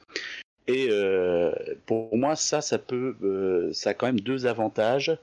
Et 0.69 0.89
euh, 0.91 1.53
pour 1.87 2.17
moi, 2.17 2.37
ça, 2.37 2.61
ça 2.61 2.79
peut, 2.79 3.17
euh, 3.23 3.73
ça 3.73 3.91
a 3.91 3.95
quand 3.95 4.07
même 4.07 4.21
deux 4.21 4.47
avantages. 4.47 5.17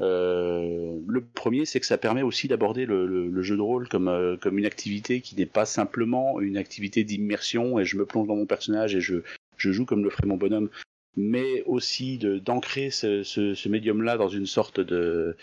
Euh, 0.00 0.98
le 1.06 1.20
premier, 1.20 1.64
c'est 1.64 1.78
que 1.78 1.86
ça 1.86 1.98
permet 1.98 2.22
aussi 2.22 2.48
d'aborder 2.48 2.84
le, 2.84 3.06
le, 3.06 3.28
le, 3.28 3.42
jeu 3.42 3.56
de 3.56 3.60
rôle 3.62 3.88
comme, 3.88 4.08
euh, 4.08 4.36
comme 4.36 4.58
une 4.58 4.66
activité 4.66 5.20
qui 5.20 5.36
n'est 5.36 5.46
pas 5.46 5.66
simplement 5.66 6.40
une 6.40 6.56
activité 6.56 7.04
d'immersion 7.04 7.78
et 7.78 7.84
je 7.84 7.96
me 7.96 8.04
plonge 8.04 8.26
dans 8.26 8.34
mon 8.34 8.46
personnage 8.46 8.96
et 8.96 9.00
je, 9.00 9.22
je 9.56 9.70
joue 9.70 9.84
comme 9.84 10.02
le 10.02 10.10
ferait 10.10 10.26
mon 10.26 10.36
bonhomme, 10.36 10.68
mais 11.16 11.62
aussi 11.62 12.18
d'ancrer 12.18 12.90
ce, 12.90 13.22
ce, 13.22 13.54
ce 13.54 13.68
médium-là 13.68 14.16
dans 14.16 14.28
une 14.28 14.46
sorte 14.46 14.80
de, 14.80 15.36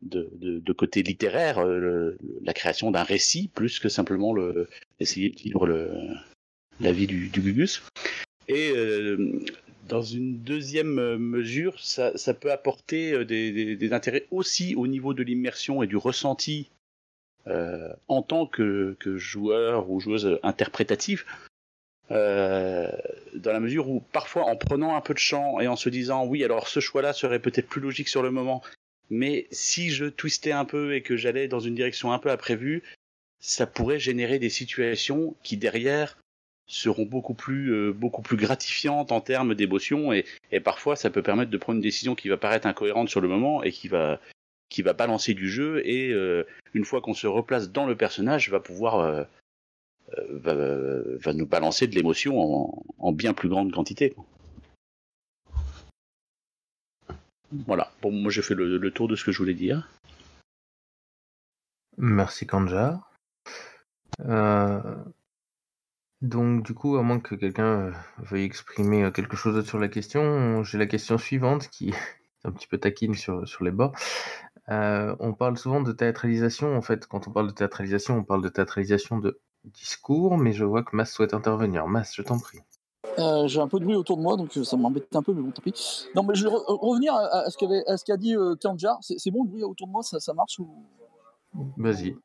de, 0.00 0.30
de, 0.36 0.58
de 0.58 0.72
côté 0.72 1.02
littéraire, 1.02 1.58
euh, 1.58 2.16
la 2.42 2.54
création 2.54 2.90
d'un 2.90 3.02
récit, 3.02 3.48
plus 3.48 3.78
que 3.78 3.90
simplement 3.90 4.32
le, 4.32 4.68
essayer 5.00 5.28
de 5.30 5.36
vivre 5.36 5.66
le, 5.66 5.90
la 6.80 6.92
vie 6.92 7.06
du, 7.06 7.28
du 7.28 7.40
Gugus. 7.40 7.82
Et 8.48 8.70
euh, 8.70 9.40
dans 9.88 10.02
une 10.02 10.38
deuxième 10.38 11.16
mesure, 11.16 11.78
ça, 11.80 12.16
ça 12.16 12.34
peut 12.34 12.52
apporter 12.52 13.12
euh, 13.12 13.24
des, 13.24 13.52
des, 13.52 13.76
des, 13.76 13.92
intérêts 13.92 14.26
aussi 14.30 14.74
au 14.74 14.86
niveau 14.86 15.14
de 15.14 15.22
l'immersion 15.22 15.82
et 15.82 15.86
du 15.86 15.96
ressenti 15.96 16.70
euh, 17.46 17.92
en 18.08 18.22
tant 18.22 18.46
que, 18.46 18.96
que, 18.98 19.18
joueur 19.18 19.90
ou 19.90 20.00
joueuse 20.00 20.38
interprétative. 20.42 21.24
Euh, 22.10 22.90
dans 23.34 23.52
la 23.52 23.60
mesure 23.60 23.88
où 23.90 24.00
parfois 24.00 24.44
en 24.44 24.56
prenant 24.56 24.96
un 24.96 25.00
peu 25.00 25.14
de 25.14 25.18
champ 25.18 25.60
et 25.60 25.68
en 25.68 25.76
se 25.76 25.88
disant 25.88 26.26
oui 26.26 26.44
alors 26.44 26.68
ce 26.68 26.80
choix 26.80 27.00
là 27.00 27.14
serait 27.14 27.38
peut-être 27.38 27.66
plus 27.66 27.80
logique 27.80 28.08
sur 28.08 28.22
le 28.22 28.30
moment 28.30 28.62
mais 29.08 29.46
si 29.50 29.88
je 29.88 30.04
twistais 30.04 30.52
un 30.52 30.66
peu 30.66 30.94
et 30.94 31.00
que 31.00 31.16
j'allais 31.16 31.48
dans 31.48 31.60
une 31.60 31.74
direction 31.74 32.12
un 32.12 32.18
peu 32.18 32.30
imprévue 32.30 32.82
ça 33.40 33.66
pourrait 33.66 33.98
générer 33.98 34.38
des 34.38 34.50
situations 34.50 35.34
qui 35.42 35.56
derrière 35.56 36.18
seront 36.66 37.04
beaucoup 37.04 37.34
plus 37.34 37.72
euh, 37.72 37.92
beaucoup 37.92 38.22
plus 38.22 38.36
gratifiantes 38.36 39.12
en 39.12 39.20
termes 39.20 39.54
d'émotion 39.54 40.12
et, 40.12 40.24
parfois 40.62 40.96
ça 40.96 41.10
peut 41.10 41.22
permettre 41.22 41.50
de 41.50 41.58
prendre 41.58 41.76
une 41.76 41.82
décision 41.82 42.14
qui 42.14 42.28
va 42.28 42.36
paraître 42.36 42.66
incohérente 42.66 43.08
sur 43.08 43.20
le 43.20 43.28
moment 43.28 43.62
et 43.62 43.70
qui 43.70 43.88
va 43.88 44.20
qui 44.70 44.82
va 44.82 44.92
balancer 44.92 45.34
du 45.34 45.48
jeu 45.48 45.86
et 45.86 46.10
euh, 46.10 46.46
une 46.72 46.84
fois 46.84 47.00
qu'on 47.00 47.14
se 47.14 47.26
replace 47.26 47.70
dans 47.70 47.86
le 47.86 47.96
personnage 47.96 48.50
va 48.50 48.60
pouvoir 48.60 49.00
euh, 49.00 49.24
va, 50.30 51.32
nous 51.32 51.46
balancer 51.46 51.86
de 51.86 51.94
l'émotion 51.94 52.40
en, 52.40 52.82
en, 52.98 53.12
bien 53.12 53.34
plus 53.34 53.48
grande 53.48 53.72
quantité. 53.72 54.14
Voilà, 57.66 57.92
bon 58.02 58.10
moi 58.10 58.30
j'ai 58.30 58.42
fait 58.42 58.54
le, 58.54 58.90
tour 58.90 59.06
de 59.06 59.16
ce 59.16 59.24
que 59.24 59.32
je 59.32 59.38
voulais 59.38 59.54
dire. 59.54 59.88
Merci 61.96 62.46
Kanja. 62.46 63.00
Euh, 64.20 64.80
donc, 66.24 66.64
du 66.64 66.72
coup, 66.72 66.96
à 66.96 67.02
moins 67.02 67.20
que 67.20 67.34
quelqu'un 67.34 67.64
euh, 67.64 67.92
veuille 68.18 68.44
exprimer 68.44 69.04
euh, 69.04 69.10
quelque 69.10 69.36
chose 69.36 69.54
d'autre 69.54 69.68
sur 69.68 69.78
la 69.78 69.88
question, 69.88 70.64
j'ai 70.64 70.78
la 70.78 70.86
question 70.86 71.18
suivante 71.18 71.68
qui 71.68 71.88
est 71.90 72.46
un 72.46 72.50
petit 72.50 72.66
peu 72.66 72.78
taquine 72.78 73.14
sur, 73.14 73.46
sur 73.46 73.62
les 73.62 73.70
bords. 73.70 73.92
Euh, 74.70 75.14
on 75.20 75.34
parle 75.34 75.58
souvent 75.58 75.82
de 75.82 75.92
théâtralisation. 75.92 76.74
En 76.76 76.80
fait, 76.80 77.06
quand 77.06 77.28
on 77.28 77.30
parle 77.30 77.48
de 77.48 77.52
théâtralisation, 77.52 78.16
on 78.16 78.24
parle 78.24 78.42
de 78.42 78.48
théâtralisation 78.48 79.18
de 79.18 79.38
discours, 79.64 80.38
mais 80.38 80.52
je 80.52 80.64
vois 80.64 80.82
que 80.82 80.96
Mas 80.96 81.12
souhaite 81.12 81.34
intervenir. 81.34 81.86
Mas, 81.86 82.14
je 82.14 82.22
t'en 82.22 82.38
prie. 82.38 82.60
Euh, 83.18 83.46
j'ai 83.46 83.60
un 83.60 83.68
peu 83.68 83.78
de 83.78 83.84
bruit 83.84 83.96
autour 83.96 84.16
de 84.16 84.22
moi, 84.22 84.36
donc 84.36 84.50
ça 84.52 84.76
m'embête 84.78 85.14
un 85.14 85.22
peu, 85.22 85.34
mais 85.34 85.42
bon, 85.42 85.50
tant 85.50 85.60
pis. 85.60 86.08
Non, 86.14 86.22
mais 86.22 86.34
je 86.34 86.44
vais 86.44 86.54
re 86.54 86.64
revenir 86.66 87.14
à, 87.14 87.44
à 87.44 87.50
ce 87.50 88.04
qu'a 88.04 88.16
dit 88.16 88.34
euh, 88.34 88.54
Kanjar. 88.56 88.96
C'est 89.02 89.30
bon 89.30 89.44
le 89.44 89.50
bruit 89.50 89.62
autour 89.62 89.86
de 89.88 89.92
moi, 89.92 90.02
ça, 90.02 90.18
ça 90.20 90.32
marche 90.32 90.58
ou... 90.58 90.68
Vas-y. 91.76 92.16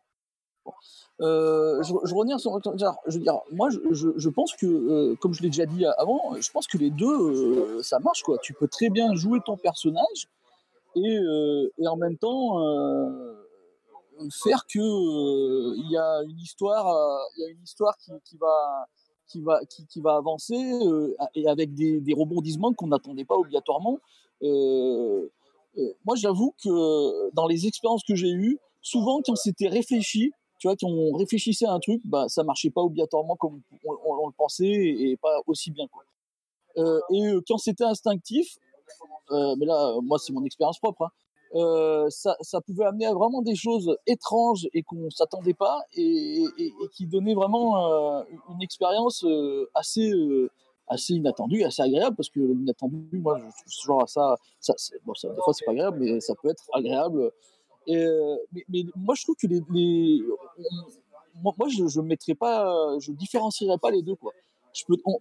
Euh, 1.21 1.83
je, 1.83 1.93
je 2.05 2.15
reviens 2.15 2.37
sur 2.37 2.57
je 2.63 3.17
veux 3.17 3.19
dire 3.19 3.41
moi 3.51 3.67
je, 3.69 4.29
pense 4.29 4.53
que 4.53 4.65
euh, 4.65 5.15
comme 5.19 5.33
je 5.33 5.41
l'ai 5.41 5.49
déjà 5.49 5.65
dit 5.65 5.85
avant 5.97 6.39
je 6.39 6.49
pense 6.49 6.65
que 6.65 6.77
les 6.77 6.91
deux 6.91 7.05
euh, 7.11 7.83
ça 7.83 7.99
marche 7.99 8.23
quoi. 8.23 8.37
Tu 8.37 8.53
peux 8.53 8.69
très 8.69 8.89
bien 8.89 9.13
jouer 9.15 9.39
ton 9.45 9.57
personnage 9.57 10.29
et, 10.95 11.17
et 11.77 11.87
en 11.87 11.97
même 11.97 12.17
temps 12.17 12.57
faire 14.43 14.65
que 14.65 15.75
il 15.75 15.91
y 15.91 15.97
a 15.97 16.23
une 16.23 16.39
histoire 16.39 16.87
il 17.37 17.41
y 17.41 17.45
a 17.45 17.49
une 17.49 17.63
histoire 17.63 17.97
qui, 18.23 18.37
va 18.37 18.87
qui 19.27 19.41
va 19.41 19.59
qui 19.65 19.99
va 19.99 20.15
avancer 20.15 20.55
et 21.35 21.49
avec 21.49 21.73
des, 21.73 21.99
des 21.99 22.13
rebondissements 22.13 22.73
qu'on 22.73 22.87
n'attendait 22.87 23.25
pas 23.25 23.35
obligatoirement. 23.35 23.99
Moi 24.41 26.15
j'avoue 26.15 26.53
que 26.63 27.29
dans 27.33 27.47
les 27.47 27.67
expériences 27.67 28.03
que 28.07 28.15
j'ai 28.15 28.31
eues 28.31 28.57
souvent 28.81 29.19
quand 29.21 29.35
c'était 29.35 29.67
réfléchi 29.67 30.31
tu 30.59 30.67
vois, 30.67 30.75
quand 30.75 30.87
on 30.87 31.13
réfléchissait 31.13 31.65
à 31.65 31.71
un 31.71 31.79
truc, 31.79 32.01
bah, 32.05 32.25
ça 32.27 32.43
marchait 32.43 32.69
pas 32.69 32.81
obligatoirement 32.81 33.35
comme 33.37 33.61
on, 33.85 34.27
le 34.27 34.33
pensait 34.33 34.65
et, 34.65 35.17
pas 35.17 35.41
aussi 35.47 35.71
bien. 35.71 35.85
Euh, 36.77 36.99
et 37.11 37.31
quand 37.47 37.57
c'était 37.57 37.85
instinctif, 37.85 38.57
euh, 39.31 39.55
mais 39.57 39.65
là, 39.65 39.95
moi, 40.03 40.19
c'est 40.19 40.33
mon 40.33 40.43
expérience 40.43 40.77
propre, 40.79 41.03
hein, 41.03 41.09
euh, 41.55 42.09
ça, 42.09 42.61
pouvait 42.61 42.85
amener 42.85 43.05
à 43.05 43.13
vraiment 43.13 43.41
des 43.41 43.55
choses 43.55 43.97
étranges 44.05 44.67
et 44.73 44.83
qu'on 44.83 45.09
s'attendait 45.09 45.55
pas 45.55 45.81
et, 45.95 46.45
qui 46.93 47.07
donnaient 47.07 47.33
vraiment 47.33 48.23
une 48.49 48.61
expérience 48.61 49.25
assez 49.73 50.11
assez 50.89 51.13
inattendue, 51.13 51.63
assez 51.63 51.83
agréable 51.83 52.15
parce 52.15 52.29
que 52.29 52.39
l'inattendu, 52.39 53.07
moi, 53.13 53.39
je 53.67 53.77
trouve 53.77 53.97
genre 53.97 54.09
ça, 54.09 54.37
ça 54.59 54.73
bon, 55.05 55.13
ça, 55.13 55.29
des 55.29 55.41
fois 55.41 55.53
c'est 55.53 55.65
pas 55.65 55.71
agréable, 55.71 55.99
mais 55.99 56.19
ça 56.19 56.33
peut 56.35 56.49
être 56.49 56.63
agréable 56.73 57.31
euh, 57.87 58.35
mais, 58.69 58.85
moi, 58.95 59.15
je 59.15 59.23
trouve 59.23 59.35
que 59.35 59.47
les, 59.47 60.21
moi, 61.41 61.67
je, 61.69 61.87
je 61.87 62.01
mettrais 62.01 62.35
pas, 62.35 62.97
je 62.99 63.11
différencierais 63.11 63.77
pas 63.77 63.91
les 63.91 64.01
deux, 64.01 64.15
quoi. 64.15 64.33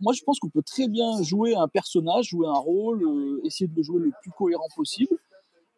Moi, 0.01 0.13
je 0.13 0.23
pense 0.25 0.39
qu'on 0.39 0.51
peut 0.51 0.63
très 0.63 0.89
bien 0.89 1.23
jouer 1.23 1.55
un 1.55 1.69
personnage, 1.69 2.27
jouer 2.27 2.47
un 2.47 2.59
rôle, 2.59 3.03
euh, 3.03 3.41
essayer 3.45 3.67
de 3.67 3.75
le 3.75 3.83
jouer 3.83 4.01
le 4.01 4.13
plus 4.21 4.31
cohérent 4.31 4.69
possible, 4.77 5.17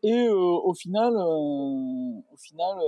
et 0.02 0.26
euh, 0.26 0.34
au 0.34 0.74
final, 0.74 1.14
au 1.16 2.36
final, 2.36 2.78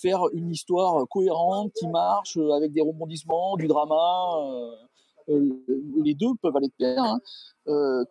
faire 0.00 0.22
une 0.32 0.50
histoire 0.50 1.06
cohérente 1.08 1.72
qui 1.74 1.86
marche 1.88 2.38
avec 2.54 2.72
des 2.72 2.80
rebondissements, 2.80 3.56
du 3.56 3.66
drama. 3.66 4.72
les 5.28 6.14
deux 6.14 6.34
peuvent 6.40 6.56
aller 6.56 6.68
de 6.68 6.72
pair. 6.78 7.02
Hein. 7.02 7.20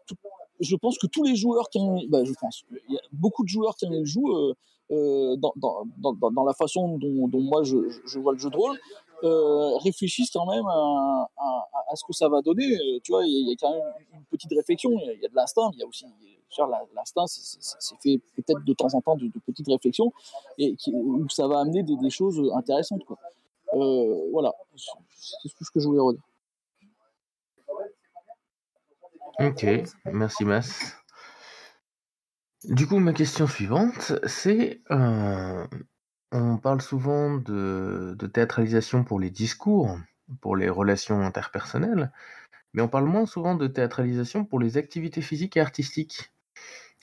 Tout, 0.06 0.16
je 0.60 0.76
pense 0.76 0.98
que 0.98 1.08
tous 1.08 1.24
les 1.24 1.36
joueurs 1.36 1.70
qui 1.70 1.80
en, 1.80 2.00
bah, 2.10 2.24
je 2.24 2.34
pense, 2.40 2.64
il 2.88 2.96
y 2.96 2.98
a 2.98 3.02
beaucoup 3.12 3.44
de 3.44 3.50
joueurs 3.50 3.76
qui 3.76 3.88
en 3.88 4.06
jouent 4.06 4.36
euh, 4.36 4.54
euh, 4.92 5.36
dans, 5.38 5.54
dans, 5.58 6.14
dans, 6.30 6.44
la 6.44 6.54
façon 6.54 6.98
dont, 7.00 7.28
dont 7.28 7.42
moi 7.42 7.64
je, 7.64 7.78
je, 8.06 8.20
vois 8.20 8.34
le 8.34 8.40
jeu 8.40 8.52
de 8.52 8.56
rôle, 8.56 8.80
euh, 9.24 9.78
réfléchissent 9.78 10.30
quand 10.32 10.46
même 10.46 10.66
à, 10.68 11.28
à, 11.38 11.68
à, 11.90 11.96
ce 11.96 12.04
que 12.06 12.14
ça 12.14 12.30
va 12.30 12.42
donner. 12.42 12.76
Euh, 12.76 13.00
tu 13.04 13.12
vois, 13.12 13.26
il 13.26 13.50
y, 13.50 13.52
a 13.52 13.56
quand 13.60 13.72
même 13.72 13.82
une 14.14 14.26
petite 14.26 14.52
réflexion, 14.54 14.92
il 14.92 15.20
y 15.22 15.26
a 15.26 15.30
de 15.30 15.36
l'instinct, 15.36 15.72
il 15.74 15.80
y 15.80 15.84
a 15.84 15.88
aussi, 15.88 16.06
l'instinct, 16.96 17.26
c'est 17.28 17.96
fait 18.04 18.20
peut-être 18.36 18.64
de 18.64 18.74
temps 18.74 18.94
en 18.94 19.02
temps 19.02 19.16
de, 19.16 19.26
de 19.26 19.40
petites 19.46 19.68
réflexions 19.68 20.14
et 20.60 20.76
qui, 20.76 20.94
où 20.94 21.28
ça 21.30 21.48
va 21.48 21.60
amener 21.62 21.82
des, 21.82 21.98
des 21.98 22.10
choses 22.12 22.40
intéressantes. 22.54 23.04
Quoi. 23.06 23.18
Euh, 23.74 24.30
voilà, 24.32 24.54
c'est 24.76 25.50
ce 25.50 25.72
que 25.72 25.80
je 25.80 25.88
voulais 25.88 26.00
redire. 26.00 26.22
Ok, 29.40 29.66
merci 30.14 30.46
Mas. 30.46 30.96
Du 32.64 32.88
coup, 32.88 33.00
ma 33.00 33.14
question 33.14 33.48
suivante, 33.48 34.14
c'est, 34.26 34.82
euh, 34.92 35.68
on 36.32 36.58
parle 36.58 36.82
souvent 36.82 37.36
de, 37.36 38.16
de 38.18 38.28
théâtralisation 38.28 39.04
pour 39.04 39.20
les 39.20 39.30
discours, 39.30 39.98
pour 40.42 40.56
les 40.56 40.70
relations 40.70 41.22
interpersonnelles, 41.22 42.12
mais 42.74 42.82
on 42.82 42.88
parle 42.88 43.06
moins 43.06 43.26
souvent 43.26 43.56
de 43.56 43.68
théâtralisation 43.68 44.46
pour 44.46 44.60
les 44.60 44.78
activités 44.78 45.22
physiques 45.22 45.58
et 45.58 45.62
artistiques. 45.62 46.32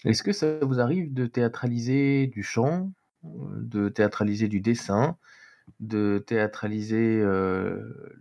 Est-ce 0.05 0.23
que 0.23 0.33
ça 0.33 0.59
vous 0.63 0.81
arrive 0.81 1.15
de 1.15 1.27
théâtraliser 1.27 2.27
du 2.27 2.43
chant, 2.43 2.93
de 3.23 3.89
théâtraliser 3.89 4.49
du 4.49 4.61
dessin, 4.61 5.17
de 5.81 6.23
théâtraliser 6.27 7.23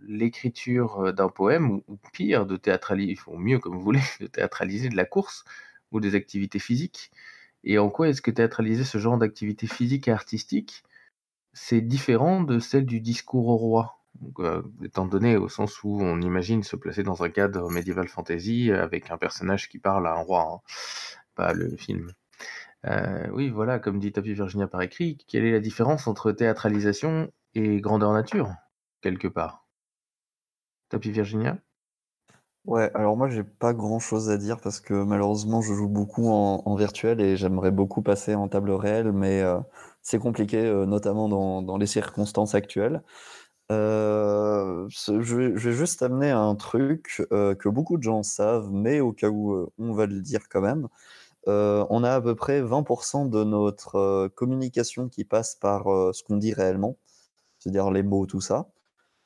l'écriture 0.06 1.12
d'un 1.12 1.28
poème, 1.28 1.70
ou, 1.88 1.98
pire, 2.12 2.46
de 2.46 2.56
théâtraliser, 2.56 3.16
ou 3.26 3.38
mieux 3.38 3.58
comme 3.58 3.74
vous 3.76 3.82
voulez, 3.82 4.00
de 4.20 4.26
théâtraliser 4.26 4.88
de 4.88 4.96
la 4.96 5.04
course 5.04 5.44
ou 5.92 6.00
des 6.00 6.14
activités 6.14 6.58
physiques 6.58 7.10
Et 7.64 7.78
en 7.78 7.90
quoi 7.90 8.08
est-ce 8.10 8.22
que 8.22 8.32
théâtraliser 8.32 8.84
ce 8.84 8.98
genre 8.98 9.18
d'activités 9.18 9.68
physiques 9.68 10.08
et 10.08 10.12
artistiques, 10.12 10.84
c'est 11.54 11.80
différent 11.82 12.42
de 12.42 12.58
celle 12.60 12.86
du 12.86 13.00
discours 13.00 13.48
au 13.48 13.56
roi? 13.56 13.98
Étant 14.84 15.06
donné 15.06 15.36
au 15.36 15.48
sens 15.48 15.82
où 15.84 15.98
on 16.00 16.20
imagine 16.20 16.62
se 16.62 16.76
placer 16.76 17.02
dans 17.02 17.22
un 17.22 17.30
cadre 17.30 17.70
médiéval 17.70 18.08
fantasy 18.08 18.70
avec 18.72 19.10
un 19.10 19.18
personnage 19.18 19.68
qui 19.68 19.78
parle 19.78 20.06
à 20.06 20.12
un 20.12 20.22
roi, 20.22 20.42
hein, 20.52 20.60
pas 21.34 21.52
le 21.54 21.76
film. 21.76 22.12
Oui, 23.32 23.48
voilà, 23.50 23.78
comme 23.78 23.98
dit 23.98 24.12
Tapi 24.12 24.34
Virginia 24.34 24.66
par 24.66 24.82
écrit, 24.82 25.18
quelle 25.28 25.44
est 25.44 25.52
la 25.52 25.60
différence 25.60 26.06
entre 26.06 26.32
théâtralisation 26.32 27.32
et 27.54 27.80
grandeur 27.80 28.12
nature, 28.12 28.50
quelque 29.00 29.28
part 29.28 29.66
Tapi 30.88 31.10
Virginia? 31.10 31.58
Ouais, 32.64 32.92
alors 32.94 33.16
moi 33.16 33.28
j'ai 33.28 33.42
pas 33.42 33.72
grand 33.74 33.98
chose 33.98 34.30
à 34.30 34.36
dire 34.38 34.60
parce 34.60 34.78
que 34.78 34.94
malheureusement 34.94 35.60
je 35.60 35.74
joue 35.74 35.88
beaucoup 35.88 36.28
en, 36.30 36.74
virtuel 36.76 37.20
et 37.20 37.36
j'aimerais 37.36 37.72
beaucoup 37.72 38.02
passer 38.02 38.36
en 38.36 38.46
table 38.46 38.70
réelle, 38.70 39.10
mais 39.10 39.42
euh, 39.42 39.58
c'est 40.00 40.20
compliqué, 40.20 40.58
euh, 40.58 40.86
notamment 40.86 41.28
dans, 41.28 41.76
les 41.76 41.86
circonstances 41.86 42.54
actuelles. 42.54 43.02
Euh, 43.72 44.86
je, 44.90 45.34
vais, 45.34 45.72
juste 45.72 46.02
amener 46.02 46.30
un 46.30 46.54
truc 46.54 47.22
que 47.30 47.68
beaucoup 47.68 47.96
de 47.98 48.02
gens 48.04 48.22
savent, 48.22 48.70
mais 48.70 49.00
au 49.00 49.12
cas 49.12 49.28
où 49.28 49.68
on 49.78 49.92
va 49.92 50.06
le 50.06 50.20
dire 50.20 50.48
quand 50.48 50.60
même. 50.60 50.88
on 51.46 52.04
a 52.04 52.14
à 52.14 52.20
peu 52.20 52.34
près 52.36 52.62
20% 52.62 53.28
de 53.30 53.44
notre 53.44 54.28
communication 54.36 55.08
qui 55.08 55.24
passe 55.24 55.56
par 55.56 55.84
ce 56.14 56.22
qu'on 56.22 56.36
dit 56.36 56.52
réellement, 56.54 56.96
c'est-à-dire 57.62 57.90
les 57.90 58.02
mots, 58.02 58.26
tout 58.26 58.40
ça. 58.40 58.68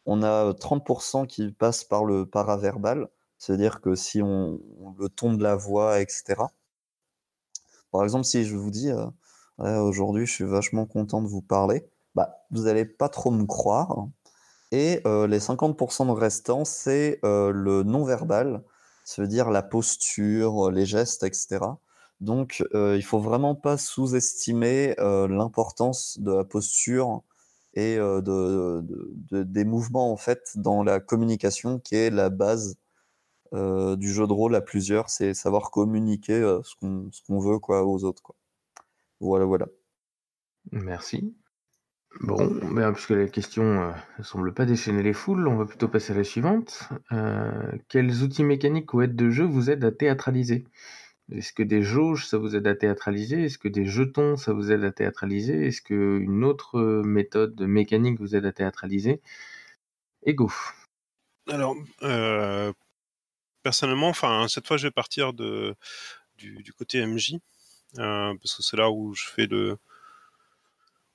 On 0.07 0.23
a 0.23 0.53
30% 0.53 1.27
qui 1.27 1.53
passe 1.53 1.85
par 1.85 2.05
le 2.05 2.27
paraverbal, 2.27 3.09
c'est-à-dire 3.39 3.81
que 3.81 3.95
si 3.95 4.23
on, 4.23 4.61
le 4.99 5.09
ton 5.09 5.35
de 5.35 5.43
la 5.43 5.57
voix, 5.57 6.01
etc. 6.01 6.35
Par 7.91 8.05
exemple, 8.05 8.25
si 8.25 8.45
je 8.45 8.57
vous 8.57 8.71
dis 8.71 8.91
ouais, 9.59 9.77
aujourd'hui 9.79 10.27
je 10.27 10.33
suis 10.33 10.45
vachement 10.45 10.87
content 10.87 11.23
de 11.23 11.29
vous 11.29 11.43
parler, 11.43 11.87
bah, 12.15 12.47
vous 12.51 12.63
n'allez 12.65 12.85
pas 12.85 13.09
trop 13.09 13.31
me 13.31 13.45
croire. 13.47 14.09
Et 14.73 15.01
euh, 15.07 15.27
les 15.27 15.39
50% 15.39 16.13
restants, 16.13 16.65
c'est 16.65 17.21
euh, 17.25 17.51
le 17.53 17.83
non-verbal, 17.83 18.63
ça 19.05 19.23
veut 19.23 19.29
dire 19.29 19.51
la 19.51 19.63
posture, 19.63 20.71
les 20.71 20.87
gestes, 20.87 21.23
etc. 21.23 21.61
Donc, 22.21 22.65
euh, 22.75 22.97
il 22.97 23.03
faut 23.03 23.21
vraiment 23.21 23.55
pas 23.55 23.77
sous-estimer 23.77 24.95
l'importance 24.99 26.19
de 26.19 26.33
la 26.33 26.45
posture 26.45 27.23
et 27.77 27.97
de, 27.97 28.83
des 29.45 29.65
mouvements 29.65 30.13
en 30.13 30.17
fait 30.17 30.53
dans 30.57 30.83
la 30.83 30.99
communication, 30.99 31.79
qui 31.79 31.95
est 31.95 32.11
la 32.11 32.31
base 32.31 32.77
du 33.53 34.13
jeu 34.13 34.27
de 34.27 34.33
rôle 34.33 34.57
à 34.57 34.61
plusieurs, 34.61 35.09
c'est 35.09 35.33
savoir 35.33 35.71
communiquer 35.71 36.41
ce 36.65 36.75
qu'on 36.77 37.11
qu 37.11 37.33
veut 37.33 37.59
aux 37.85 38.05
autres. 38.05 38.35
Voilà, 39.21 39.45
voilà. 39.45 39.67
Merci. 40.73 41.35
Bon, 42.21 42.51
ben, 42.73 42.93
puisque 42.93 43.11
la 43.11 43.29
question 43.29 43.65
euh, 43.65 43.93
ne 44.19 44.25
semble 44.25 44.55
pas 44.55 44.65
déchaîner 44.65 45.03
les 45.03 45.13
foules, 45.13 45.47
on 45.49 45.57
va 45.57 45.67
plutôt 45.67 45.89
passer 45.89 46.13
à 46.13 46.17
la 46.17 46.25
suivante. 46.25 46.89
Euh, 47.13 47.73
quels 47.89 48.23
outils 48.23 48.45
mécaniques 48.45 48.95
ou 48.95 49.03
aides 49.03 49.17
de 49.17 49.31
jeu 49.31 49.45
vous 49.45 49.71
aident 49.71 49.85
à 49.85 49.93
théâtraliser? 49.93 50.65
Est-ce 51.33 51.53
que 51.53 51.63
des 51.63 51.83
jauges, 51.83 52.27
ça 52.27 52.39
vous 52.39 52.55
aide 52.55 52.67
à 52.69 52.77
théâtraliser? 52.77 53.45
Est-ce 53.45 53.59
que 53.59 53.69
des 53.69 53.85
jetons, 53.85 54.37
ça 54.37 54.53
vous 54.53 54.71
aide 54.71 54.85
à 54.85 54.93
théâtraliser? 54.93 55.67
Est-ce 55.67 55.83
qu'une 55.83 56.45
autre 56.45 57.03
méthode 57.05 57.61
mécanique 57.63 58.21
vous 58.21 58.37
aide 58.37 58.47
à 58.47 58.53
théâtraliser? 58.53 59.21
Ego. 60.25 60.53
Alors, 61.49 61.77
personnellement, 63.63 64.09
enfin, 64.09 64.47
cette 64.49 64.67
fois, 64.67 64.77
je 64.77 64.87
vais 64.87 64.93
partir 64.93 65.33
de, 65.33 65.75
du, 66.37 66.73
côté 66.73 67.05
MJ, 67.05 67.39
parce 67.97 68.55
que 68.55 68.63
c'est 68.63 68.77
là 68.77 68.91
où 68.91 69.15
je 69.15 69.25
fais 69.25 69.47
le 69.47 69.79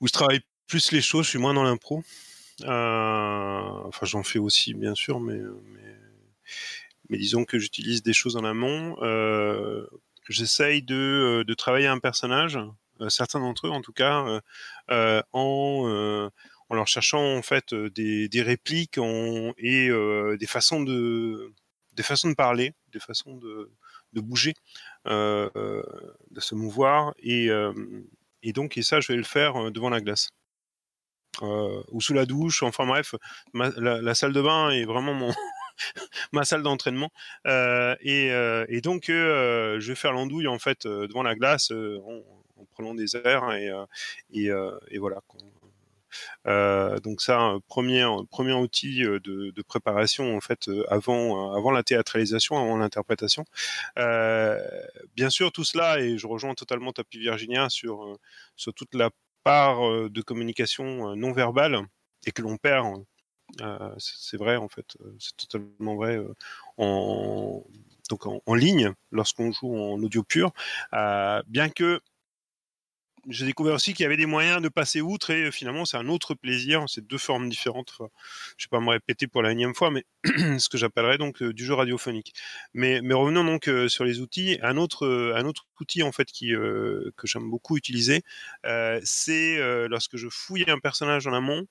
où 0.02 0.08
je 0.08 0.14
travaille 0.14 0.42
plus 0.68 0.92
les 0.92 1.02
choses, 1.02 1.26
je 1.26 1.32
suis 1.32 1.40
moins 1.40 1.54
dans 1.54 1.64
l'impro. 1.64 2.04
Enfin, 2.64 4.06
j'en 4.06 4.24
fais 4.24 4.40
aussi, 4.40 4.74
bien 4.74 4.96
sûr, 4.96 5.20
mais, 5.20 5.40
mais 7.12 7.18
disons 7.18 7.46
que 7.46 7.60
j'utilise 7.60 8.02
des 8.02 8.14
choses 8.14 8.38
en 8.38 8.44
amont. 8.44 8.98
Euh, 9.04 9.86
J'essaye 10.30 10.82
de, 10.82 11.44
de, 11.46 11.54
travailler 11.54 11.88
un 11.88 12.00
personnage, 12.00 12.58
euh, 13.02 13.10
certains 13.10 13.40
d'entre 13.40 13.68
eux 13.68 13.72
en 13.72 13.82
tout 13.82 13.92
cas, 13.92 14.42
euh, 14.90 15.22
en, 15.34 15.84
euh, 15.88 16.30
en 16.70 16.76
leur 16.76 16.88
cherchant 16.88 17.38
en 17.38 17.42
fait 17.42 17.74
des, 17.74 18.30
des 18.30 18.42
répliques 18.42 18.98
et 19.58 19.90
des 20.40 20.48
façons 20.48 20.82
de 20.84 21.54
des 21.94 22.04
façons 22.04 22.30
de 22.30 22.36
parler, 22.36 22.74
des 22.94 23.00
façons 23.00 23.36
de, 23.36 23.72
de 24.14 24.22
bouger, 24.22 24.54
de 25.06 26.40
se 26.40 26.56
mouvoir 26.56 27.14
et 27.20 27.50
et 28.44 28.54
donc 28.54 28.78
et 28.78 28.84
ça 28.84 29.02
je 29.02 29.12
vais 29.12 29.18
le 29.18 29.24
faire 29.24 29.72
devant 29.72 29.90
la 29.90 30.00
glace 30.00 30.30
euh, 31.42 31.82
ou 31.92 32.02
sous 32.02 32.14
la 32.14 32.26
douche. 32.26 32.64
Enfin 32.64 32.86
bref, 32.86 33.16
la, 33.54 34.16
salle 34.16 34.34
de 34.34 34.42
bain 34.42 34.70
est 34.70 34.86
vraiment 34.86 35.14
mon 35.14 35.34
ma 36.32 36.46
salle 36.46 36.64
d'entraînement. 36.64 37.12
Euh, 37.48 37.96
et, 38.02 38.32
euh, 38.32 38.66
et, 38.70 38.82
donc 38.82 39.10
euh, 39.10 39.80
je 39.80 39.90
vais 39.90 39.96
faire 39.96 40.14
l'andouille 40.14 40.48
en 40.48 40.60
fait 40.60 40.88
devant 40.88 41.24
la 41.24 41.36
glace 41.36 41.72
en, 41.72 42.24
en, 42.58 42.66
prenant 42.72 42.94
des 42.94 43.16
airs 43.16 43.52
et, 43.54 43.70
et, 44.34 44.98
voilà. 44.98 45.22
Donc 47.04 47.22
ça, 47.22 47.56
premier 47.68 48.06
premier 48.30 48.54
outil 48.54 49.02
de, 49.02 49.62
préparation 49.68 50.36
en 50.36 50.42
fait 50.42 50.70
avant 50.90 51.54
avant 51.54 51.72
la 51.72 51.84
théâtralisation, 51.84 52.58
avant 52.58 52.78
l'interprétation. 52.78 53.46
Bien 53.96 55.30
sûr, 55.30 55.52
tout 55.52 55.64
cela 55.64 56.00
et 56.00 56.18
je 56.18 56.28
rejoins 56.28 56.54
totalement 56.54 56.92
Tapi 56.92 57.20
Virginia 57.20 57.70
sur 57.70 58.18
sur 58.56 58.74
toute 58.74 58.94
la 58.96 59.10
part 59.44 60.10
de 60.10 60.22
communication 60.22 61.16
non 61.16 61.32
verbale 61.32 61.82
et 62.26 62.32
que 62.32 62.42
l'on 62.42 62.58
perd. 62.58 63.04
Euh, 63.60 63.94
c'est 63.98 64.38
vrai 64.38 64.56
en 64.56 64.70
fait, 64.70 64.98
c'est 65.20 65.36
totalement 65.36 65.96
vrai 65.96 66.20
en 66.78 67.64
donc 68.10 68.26
en, 68.26 68.56
ligne 68.56 68.92
lorsqu'on 69.12 69.52
joue 69.52 69.74
en 69.76 70.02
audio 70.02 70.24
pur, 70.24 70.52
bien 71.48 71.70
que 71.70 72.02
j'ai 73.28 73.46
découvert 73.46 73.76
aussi 73.76 73.94
qu'il 73.94 74.04
y 74.04 74.06
avait 74.06 74.18
des 74.18 74.26
moyens 74.26 74.62
de 74.62 74.70
passer 74.70 75.02
outre 75.02 75.30
et 75.30 75.52
finalement 75.52 75.86
c'est 75.86 75.98
un 75.98 76.08
autre 76.08 76.34
plaisir, 76.34 76.86
c'est 76.88 77.06
deux 77.06 77.18
formes 77.18 77.50
différentes. 77.50 77.94
Je 78.58 78.66
vais 78.66 78.70
pas 78.70 78.80
me 78.80 78.90
répéter 78.90 79.28
pour 79.28 79.42
la 79.42 79.52
énième 79.52 79.76
fois, 79.76 79.92
mais 79.92 80.06
ce 80.26 80.70
que 80.70 80.78
j'appellerais 80.78 81.18
donc 81.18 81.42
euh, 81.42 81.54
du 81.54 81.66
jeu 81.66 81.74
radiophonique. 81.74 82.34
Mais, 82.74 83.00
revenons 83.14 83.44
donc 83.44 83.68
euh, 83.68 83.88
sur 83.88 84.06
les 84.06 84.20
outils. 84.20 84.58
Un 84.64 84.78
autre, 84.78 85.06
euh, 85.06 85.52
outil 85.80 86.04
en 86.04 86.12
fait 86.12 86.26
qui 86.26 86.54
euh, 86.54 87.12
que 87.18 87.28
j'aime 87.28 87.50
beaucoup 87.50 87.78
utiliser, 87.78 88.24
euh, 88.66 89.00
c'est 89.04 89.58
euh, 89.58 89.88
lorsque 89.88 90.18
je 90.18 90.28
fouille 90.30 90.66
un 90.70 90.80
personnage 90.80 91.28
en 91.28 91.34
amont, 91.34 91.68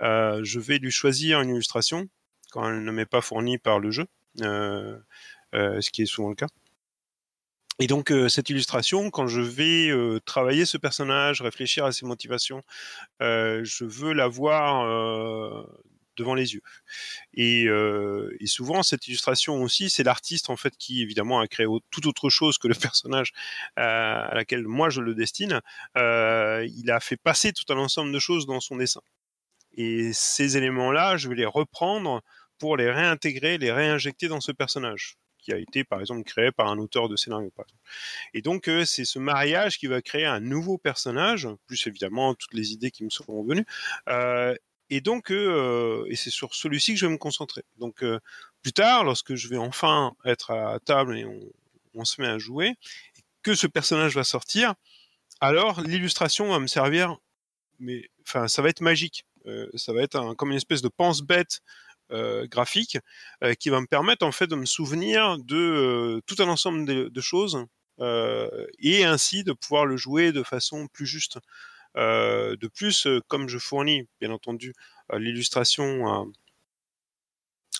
je 0.00 0.58
vais 0.58 0.78
lui 0.78 0.90
choisir 0.90 1.40
une 1.40 1.50
illustration 1.50 2.08
quand 2.52 2.68
elle 2.68 2.84
ne 2.84 2.92
m'est 2.92 3.06
pas 3.06 3.20
fournie 3.20 3.58
par 3.58 3.78
le 3.78 3.90
jeu, 3.90 4.06
ce 4.38 5.90
qui 5.90 6.02
est 6.02 6.06
souvent 6.06 6.30
le 6.30 6.34
cas. 6.34 6.48
Et 7.78 7.86
donc 7.88 8.10
euh, 8.10 8.28
cette 8.28 8.48
illustration, 8.48 9.10
quand 9.10 9.26
je 9.26 9.40
vais 9.42 9.88
euh, 9.90 10.18
travailler 10.24 10.64
ce 10.64 10.78
personnage, 10.78 11.42
réfléchir 11.42 11.84
à 11.84 11.92
ses 11.92 12.06
motivations, 12.06 12.62
euh, 13.20 13.60
je 13.64 13.84
veux 13.84 14.14
la 14.14 14.28
voir 14.28 14.86
devant 16.16 16.34
les 16.34 16.54
yeux. 16.54 16.62
Et, 17.34 17.64
et, 17.64 18.46
souvent 18.46 18.82
cette 18.82 19.06
illustration 19.06 19.62
aussi, 19.62 19.90
c'est 19.90 20.02
l'artiste 20.02 20.48
en 20.48 20.56
fait 20.56 20.74
qui 20.78 21.02
évidemment 21.02 21.40
a 21.40 21.46
créé 21.46 21.66
tout 21.90 22.08
autre 22.08 22.30
chose 22.30 22.56
que 22.56 22.68
le 22.68 22.74
personnage 22.74 23.32
à 23.76 24.30
laquelle 24.34 24.66
moi 24.66 24.88
je 24.88 25.02
le 25.02 25.14
destine. 25.14 25.60
il 25.96 26.90
a 26.90 27.00
fait 27.00 27.18
passer 27.18 27.52
tout 27.52 27.70
un 27.72 27.76
ensemble 27.76 28.12
de 28.12 28.18
choses 28.18 28.46
dans 28.46 28.60
son 28.60 28.76
dessin. 28.76 29.02
Et 29.76 30.12
ces 30.12 30.56
éléments-là, 30.56 31.16
je 31.16 31.28
vais 31.28 31.34
les 31.34 31.46
reprendre 31.46 32.22
pour 32.58 32.76
les 32.76 32.90
réintégrer, 32.90 33.58
les 33.58 33.72
réinjecter 33.72 34.28
dans 34.28 34.40
ce 34.40 34.52
personnage 34.52 35.16
qui 35.46 35.52
a 35.52 35.58
été 35.58 35.84
par 35.84 36.00
exemple 36.00 36.24
créé 36.24 36.50
par 36.50 36.66
un 36.66 36.78
auteur 36.78 37.08
de 37.08 37.14
scénario. 37.14 37.50
Par 37.50 37.64
exemple. 37.64 37.82
Et 38.34 38.42
donc 38.42 38.68
euh, 38.68 38.84
c'est 38.84 39.04
ce 39.04 39.18
mariage 39.18 39.78
qui 39.78 39.86
va 39.86 40.02
créer 40.02 40.24
un 40.24 40.40
nouveau 40.40 40.76
personnage, 40.76 41.48
plus 41.66 41.86
évidemment 41.86 42.34
toutes 42.34 42.54
les 42.54 42.72
idées 42.72 42.90
qui 42.90 43.04
me 43.04 43.10
seront 43.10 43.44
venues. 43.44 43.64
Euh, 44.08 44.54
et 44.90 45.00
donc 45.00 45.30
euh, 45.30 46.04
et 46.08 46.16
c'est 46.16 46.30
sur 46.30 46.54
celui-ci 46.54 46.94
que 46.94 46.98
je 46.98 47.06
vais 47.06 47.12
me 47.12 47.18
concentrer. 47.18 47.62
Donc 47.78 48.04
plus 48.62 48.72
tard, 48.72 49.04
lorsque 49.04 49.34
je 49.36 49.48
vais 49.48 49.56
enfin 49.56 50.14
être 50.24 50.50
à 50.50 50.80
table 50.80 51.16
et 51.16 51.24
on, 51.24 51.40
on 51.94 52.04
se 52.04 52.20
met 52.20 52.28
à 52.28 52.38
jouer, 52.38 52.74
que 53.42 53.54
ce 53.54 53.68
personnage 53.68 54.14
va 54.14 54.24
sortir, 54.24 54.74
alors 55.40 55.80
l'illustration 55.82 56.48
va 56.50 56.58
me 56.58 56.66
servir, 56.66 57.16
mais 57.78 58.10
enfin 58.22 58.48
ça 58.48 58.62
va 58.62 58.68
être 58.68 58.80
magique. 58.80 59.25
Ça 59.74 59.92
va 59.92 60.02
être 60.02 60.34
comme 60.34 60.50
une 60.50 60.56
espèce 60.56 60.82
de 60.82 60.88
pense-bête 60.88 61.60
graphique 62.10 62.98
qui 63.58 63.70
va 63.70 63.80
me 63.80 63.86
permettre 63.86 64.24
en 64.24 64.32
fait 64.32 64.46
de 64.46 64.56
me 64.56 64.66
souvenir 64.66 65.38
de 65.38 66.20
tout 66.26 66.36
un 66.38 66.48
ensemble 66.48 67.10
de, 67.10 67.20
choses 67.20 67.64
et 68.78 69.04
ainsi 69.04 69.44
de 69.44 69.52
pouvoir 69.52 69.86
le 69.86 69.96
jouer 69.96 70.32
de 70.32 70.42
façon 70.42 70.86
plus 70.92 71.06
juste. 71.06 71.38
de 71.96 72.68
plus, 72.68 73.08
comme 73.28 73.48
je 73.48 73.58
fournis 73.58 74.08
bien 74.20 74.30
entendu 74.30 74.72
l'illustration 75.12 76.32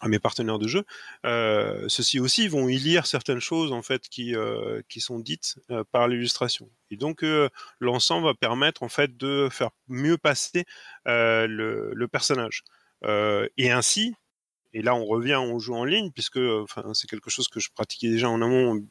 à 0.00 0.08
mes 0.08 0.18
partenaires 0.18 0.58
de 0.58 0.68
jeu, 0.68 0.84
euh, 1.24 1.88
ceux-ci 1.88 2.20
aussi 2.20 2.48
vont 2.48 2.68
y 2.68 2.76
lire 2.76 3.06
certaines 3.06 3.40
choses 3.40 3.72
en 3.72 3.82
fait 3.82 4.08
qui 4.08 4.34
euh, 4.34 4.82
qui 4.88 5.00
sont 5.00 5.18
dites 5.18 5.56
euh, 5.70 5.84
par 5.90 6.08
l'illustration. 6.08 6.68
Et 6.90 6.96
donc 6.96 7.24
l'ensemble 7.80 8.26
va 8.26 8.34
permettre 8.34 8.82
en 8.82 8.88
fait 8.88 9.16
de 9.16 9.48
faire 9.50 9.70
mieux 9.88 10.18
passer 10.18 10.64
le, 11.04 12.06
personnage. 12.06 12.62
et 13.04 13.70
ainsi, 13.70 14.14
et 14.72 14.82
là 14.82 14.94
on 14.94 15.04
revient 15.04 15.36
au 15.36 15.58
jeu 15.58 15.72
en 15.72 15.84
ligne 15.84 16.10
puisque 16.12 16.40
c'est 16.94 17.08
quelque 17.08 17.30
chose 17.30 17.48
que 17.48 17.58
je 17.58 17.70
pratiquais 17.74 18.08
déjà 18.08 18.28
en 18.28 18.40
amont 18.40 18.86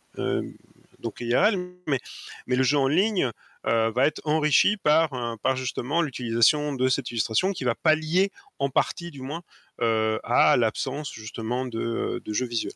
donc 1.00 1.22
IRL, 1.22 1.58
mais 1.88 2.00
mais 2.48 2.56
le 2.58 2.64
jeu 2.64 2.78
en 2.78 2.90
ligne 2.90 3.32
va 3.64 4.06
être 4.06 4.22
enrichi 4.26 4.76
par, 4.76 5.38
par 5.42 5.56
justement 5.56 6.02
l'utilisation 6.02 6.74
de 6.74 6.90
cette 6.90 7.10
illustration 7.12 7.54
qui 7.54 7.64
va 7.64 7.76
pallier 7.76 8.32
en 8.60 8.70
partie 8.70 9.10
du 9.10 9.22
moins 9.22 9.42
à 9.80 10.56
l'absence 10.58 11.12
justement 11.14 11.66
de, 11.66 12.22
de 12.24 12.34
jeu 12.34 12.46
visuel, 12.46 12.74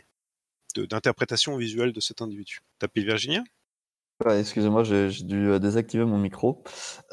d'interprétation 0.75 1.57
visuelle 1.57 1.93
de 1.93 1.99
cet 1.99 2.21
individu. 2.21 2.59
Tapis 2.79 3.03
Virginia? 3.03 3.43
Excusez-moi, 4.27 4.83
j'ai 4.83 5.23
dû 5.23 5.57
désactiver 5.59 6.03
mon 6.03 6.17
micro. 6.17 6.61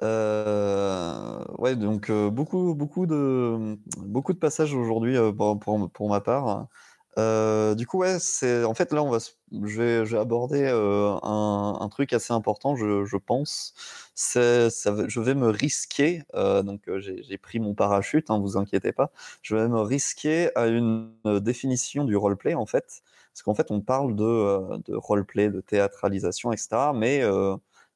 Euh, 0.03 1.39
ouais, 1.59 1.77
donc 1.77 2.11
beaucoup, 2.11 2.75
beaucoup 2.75 3.07
de, 3.07 4.33
passages 4.41 4.75
aujourd'hui 4.75 5.17
pour, 5.37 6.09
ma 6.09 6.21
part. 6.21 6.67
Euh, 7.19 7.75
du 7.75 7.87
coup, 7.87 7.99
ouais, 7.99 8.19
c'est 8.19 8.65
en 8.65 8.75
fait 8.75 8.93
là, 8.93 9.03
on 9.03 9.11
va, 9.11 9.19
je 9.19 9.81
vais, 9.81 10.05
je 10.05 10.17
vais 10.17 10.21
aborder 10.21 10.65
euh, 10.65 11.17
un, 11.23 11.89
truc 11.89 12.13
assez 12.13 12.33
important, 12.33 12.77
je, 12.77 13.17
pense. 13.17 13.75
Ça, 14.15 14.69
je 15.09 15.21
vais 15.21 15.35
me 15.35 15.49
risquer. 15.49 16.25
Euh, 16.35 16.63
donc, 16.63 16.83
j'ai 16.99 17.39
pris 17.39 17.59
mon 17.59 17.75
parachute, 17.75 18.31
hein, 18.31 18.39
vous 18.39 18.57
inquiétez 18.59 18.93
pas. 18.93 19.11
Je 19.43 19.57
vais 19.57 19.69
me 19.69 19.81
risquer 19.81 20.51
à 20.57 20.67
une 20.67 21.11
définition 21.25 22.05
du 22.05 22.17
roleplay 22.17 22.55
en 22.55 22.67
fait, 22.67 23.03
parce 23.33 23.43
qu'en 23.43 23.55
fait, 23.55 23.71
on 23.71 23.81
parle 23.81 24.15
de, 24.15 24.79
de 24.85 24.95
roleplay, 24.95 25.49
de 25.49 25.61
théâtralisation, 25.61 26.53
etc. 26.53 26.93
Mais 26.95 27.23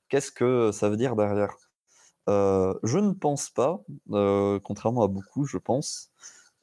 qu'est-ce 0.09 0.33
que 0.33 0.73
ça 0.73 0.89
veut 0.89 0.97
dire 0.97 1.15
derrière? 1.17 1.57
Je 2.27 2.99
ne 2.99 3.13
pense 3.13 3.51
pas, 3.51 3.83
contrairement 4.63 5.03
à 5.03 5.09
beaucoup, 5.09 5.45
je 5.45 5.59
pense 5.59 6.11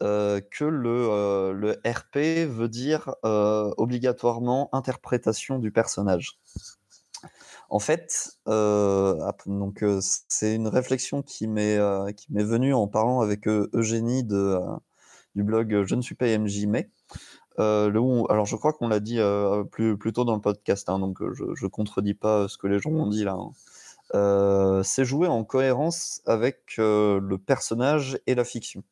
euh, 0.04 0.42
que 0.52 0.64
le, 0.64 1.08
euh, 1.10 1.74
RP 1.84 2.48
veut 2.48 2.70
dire 2.70 3.16
euh, 3.26 3.74
obligatoirement 3.78 4.70
interprétation 4.72 5.58
du 5.58 5.72
personnage. 5.72 6.40
En 7.70 7.80
fait, 7.80 8.38
donc 8.46 9.84
c'est 10.00 10.56
une 10.56 10.68
réflexion 10.68 11.22
qui 11.22 11.48
m'est 11.48 11.78
qui 12.16 12.32
m'est 12.32 12.44
venue 12.44 12.74
en 12.74 12.88
parlant 12.88 13.20
avec 13.20 13.48
Eugénie 13.48 14.24
de 14.24 14.58
du 15.36 15.44
blog 15.44 15.84
Je 15.84 15.96
ne 15.96 16.02
suis 16.02 16.16
pas 16.16 16.28
MJ 16.38 16.66
mais 16.68 16.90
alors 17.58 18.46
je 18.46 18.56
crois 18.56 18.72
qu'on 18.72 18.88
l'a 18.88 19.02
dit 19.02 19.20
plus, 19.72 19.98
plus 19.98 20.14
tôt 20.14 20.24
dans 20.24 20.36
le 20.36 20.42
podcast, 20.42 20.88
hein, 20.90 21.00
donc 21.00 21.18
je, 21.34 21.44
je 21.56 21.68
contredis 21.68 22.14
pas 22.14 22.48
ce 22.48 22.58
que 22.58 22.68
les 22.68 22.80
gens 22.80 22.92
ont 22.92 23.08
dit 23.08 23.26
là. 23.26 23.36
Hein. 24.14 24.82
c'est 24.84 25.04
jouer 25.04 25.28
en 25.28 25.44
cohérence 25.44 26.22
avec 26.26 26.76
le 26.78 27.36
personnage 27.38 28.20
et 28.28 28.36
la 28.36 28.46
fiction. 28.46 28.84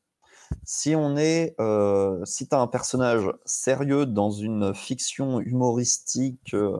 Si 0.63 0.95
on 0.95 1.17
est, 1.17 1.55
euh, 1.59 2.23
si 2.25 2.47
tu 2.47 2.55
as 2.55 2.59
un 2.59 2.67
personnage 2.67 3.31
sérieux 3.45 4.05
dans 4.05 4.31
une 4.31 4.73
fiction 4.73 5.39
humoristique, 5.39 6.53
euh, 6.53 6.79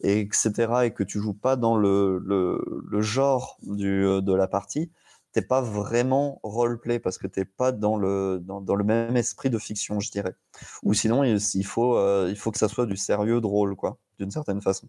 etc., 0.00 0.84
et 0.84 0.92
que 0.92 1.02
tu 1.02 1.20
joues 1.20 1.34
pas 1.34 1.56
dans 1.56 1.76
le, 1.76 2.18
le, 2.18 3.00
genre 3.02 3.58
du, 3.62 4.04
euh, 4.04 4.20
de 4.20 4.34
la 4.34 4.48
partie, 4.48 4.90
t'es 5.32 5.42
pas 5.42 5.60
vraiment 5.60 6.40
roleplay 6.42 6.98
parce 7.00 7.18
que 7.18 7.26
t'es 7.26 7.44
pas 7.44 7.72
dans 7.72 7.96
le, 7.96 8.40
dans, 8.40 8.74
le 8.74 8.84
même 8.84 9.16
esprit 9.16 9.50
de 9.50 9.58
fiction, 9.58 10.00
je 10.00 10.10
dirais. 10.10 10.34
Ou 10.82 10.94
sinon, 10.94 11.24
il, 11.24 11.66
faut, 11.66 11.98
il 12.28 12.36
faut 12.36 12.52
que 12.52 12.58
ça 12.58 12.68
soit 12.68 12.86
du 12.86 12.96
sérieux 12.96 13.40
drôle, 13.40 13.74
quoi, 13.74 13.98
d'une 14.18 14.30
certaine 14.30 14.60
façon. 14.62 14.88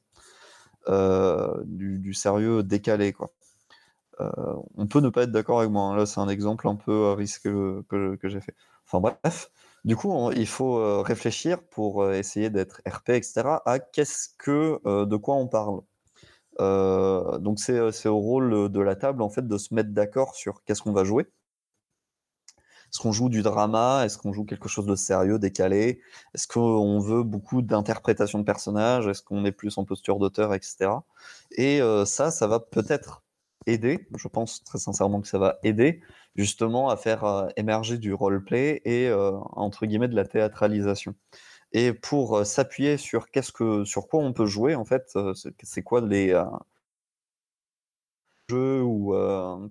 Du, 1.65 2.13
sérieux 2.13 2.61
décalé, 2.61 3.11
quoi. 3.11 3.31
Euh, 4.21 4.31
on 4.75 4.87
peut 4.87 4.99
ne 5.01 5.09
pas 5.09 5.23
être 5.23 5.31
d'accord 5.31 5.59
avec 5.59 5.71
moi. 5.71 5.83
Hein. 5.83 5.95
Là, 5.97 6.05
c'est 6.05 6.19
un 6.19 6.29
exemple 6.29 6.67
un 6.67 6.75
peu 6.75 6.91
euh, 6.91 7.13
risqué 7.13 7.49
que, 7.89 8.17
j'ai 8.23 8.41
fait. 8.41 8.55
Enfin 8.85 8.99
bref, 8.99 9.51
du 9.83 9.95
coup, 9.95 10.31
il 10.31 10.47
faut 10.47 10.77
euh, 10.79 11.01
réfléchir 11.01 11.61
pour 11.63 12.09
essayer 12.11 12.49
d'être 12.49 12.81
RP, 12.87 13.09
etc. 13.11 13.61
à 13.65 13.79
qu'est-ce 13.79 14.29
que, 14.37 14.79
de 15.05 15.15
quoi 15.15 15.35
on 15.35 15.47
parle. 15.47 15.81
donc 17.41 17.59
c'est 17.59 18.07
au 18.07 18.19
rôle 18.19 18.71
de 18.71 18.79
la 18.81 18.95
table 18.95 19.21
en 19.21 19.29
fait 19.29 19.47
de 19.47 19.57
se 19.57 19.73
mettre 19.73 19.91
d'accord 19.91 20.35
sur 20.35 20.63
qu'est-ce 20.63 20.81
qu'on 20.81 20.93
va 20.93 21.03
jouer. 21.03 21.27
Est-ce 22.91 22.99
qu'on 23.01 23.11
joue 23.11 23.29
du 23.29 23.41
drama? 23.41 24.03
Est-ce 24.05 24.17
qu'on 24.17 24.31
joue 24.31 24.45
quelque 24.45 24.69
chose 24.69 24.85
de 24.85 24.95
sérieux, 24.95 25.37
décalé? 25.39 26.01
Est-ce 26.33 26.47
qu'on 26.47 26.99
veut 26.99 27.23
beaucoup 27.23 27.61
d'interprétation 27.61 28.39
de 28.39 28.45
personnages? 28.45 29.07
Est-ce 29.07 29.21
qu'on 29.21 29.43
est 29.43 29.51
plus 29.51 29.77
en 29.77 29.85
posture 29.85 30.17
d'auteur, 30.19 30.53
etc. 30.53 30.91
Et 31.51 31.81
ça, 32.05 32.31
ça 32.31 32.47
va 32.47 32.59
peut-être 32.59 33.24
aider, 33.67 34.07
je 34.17 34.27
pense 34.27 34.63
très 34.63 34.79
sincèrement 34.79 35.21
que 35.21 35.27
ça 35.27 35.39
va 35.39 35.59
aider 35.63 36.01
justement 36.35 36.89
à 36.89 36.97
faire 36.97 37.23
euh, 37.23 37.47
émerger 37.57 37.97
du 37.97 38.13
roleplay 38.13 38.81
et 38.85 39.07
euh, 39.07 39.31
entre 39.53 39.85
guillemets 39.85 40.07
de 40.07 40.15
la 40.15 40.25
théâtralisation. 40.25 41.15
Et 41.71 41.93
pour 41.93 42.37
euh, 42.37 42.43
s'appuyer 42.43 42.97
sur 42.97 43.31
qu'est-ce 43.31 43.51
que 43.51 43.83
sur 43.85 44.07
quoi 44.07 44.21
on 44.21 44.33
peut 44.33 44.45
jouer 44.45 44.75
en 44.75 44.85
fait, 44.85 45.17
c'est 45.63 45.83
quoi 45.83 46.01
les 46.01 46.33
jeux 48.49 48.81
ou 48.83 49.15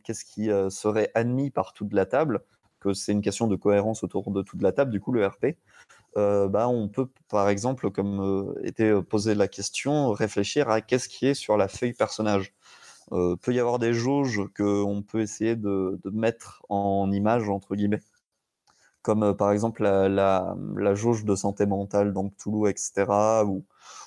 qu'est-ce 0.02 0.24
qui 0.24 0.48
serait 0.70 1.10
admis 1.14 1.50
par 1.50 1.72
toute 1.72 1.92
la 1.92 2.06
table, 2.06 2.44
que 2.80 2.92
c'est 2.92 3.12
une 3.12 3.22
question 3.22 3.46
de 3.46 3.56
cohérence 3.56 4.02
autour 4.04 4.30
de 4.30 4.42
toute 4.42 4.62
la 4.62 4.72
table, 4.72 4.90
du 4.90 5.00
coup 5.00 5.12
le 5.12 5.26
RP. 5.26 5.56
bah, 6.16 6.68
on 6.68 6.88
peut 6.88 7.08
par 7.28 7.48
exemple, 7.48 7.90
comme 7.90 8.54
était 8.64 8.92
posé 9.02 9.34
la 9.34 9.48
question, 9.48 10.12
réfléchir 10.12 10.70
à 10.70 10.80
qu'est-ce 10.80 11.08
qui 11.08 11.26
est 11.26 11.34
sur 11.34 11.56
la 11.56 11.68
feuille 11.68 11.94
personnage 11.94 12.52
euh, 13.12 13.36
peut 13.36 13.52
y 13.52 13.60
avoir 13.60 13.78
des 13.78 13.92
jauges 13.94 14.40
qu'on 14.56 15.02
peut 15.06 15.20
essayer 15.20 15.56
de, 15.56 15.98
mettre 16.12 16.64
en 16.68 17.10
image, 17.12 17.48
entre 17.48 17.74
guillemets. 17.76 18.00
Comme 19.02 19.22
euh, 19.22 19.34
par 19.34 19.52
exemple 19.52 19.82
la, 19.82 20.56
jauge 20.94 21.24
de 21.24 21.34
santé 21.36 21.66
mentale 21.66 22.12
dans 22.12 22.30
Toulouse, 22.30 22.70
etc. 22.70 23.44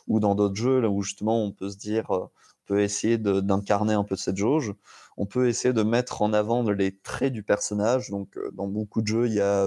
Ou, 0.07 0.19
dans 0.19 0.35
d'autres 0.35 0.55
jeux 0.55 0.87
où 0.87 1.01
justement 1.03 1.43
on 1.43 1.51
peut 1.51 1.69
se 1.69 1.77
dire, 1.77 2.11
euh, 2.11 2.25
on 2.25 2.67
peut 2.67 2.81
essayer 2.81 3.17
d'incarner 3.17 3.93
un 3.93 4.03
peu 4.03 4.15
cette 4.15 4.37
jauge. 4.37 4.73
On 5.17 5.25
peut 5.25 5.47
essayer 5.49 5.73
de 5.73 5.83
mettre 5.83 6.21
en 6.21 6.33
avant 6.33 6.63
les 6.69 6.97
traits 6.97 7.33
du 7.33 7.43
personnage. 7.43 8.09
Donc 8.09 8.37
euh, 8.37 8.51
dans 8.53 8.67
beaucoup 8.67 9.01
de 9.01 9.07
jeux, 9.07 9.27
il 9.27 9.33
y 9.33 9.41
a, 9.41 9.65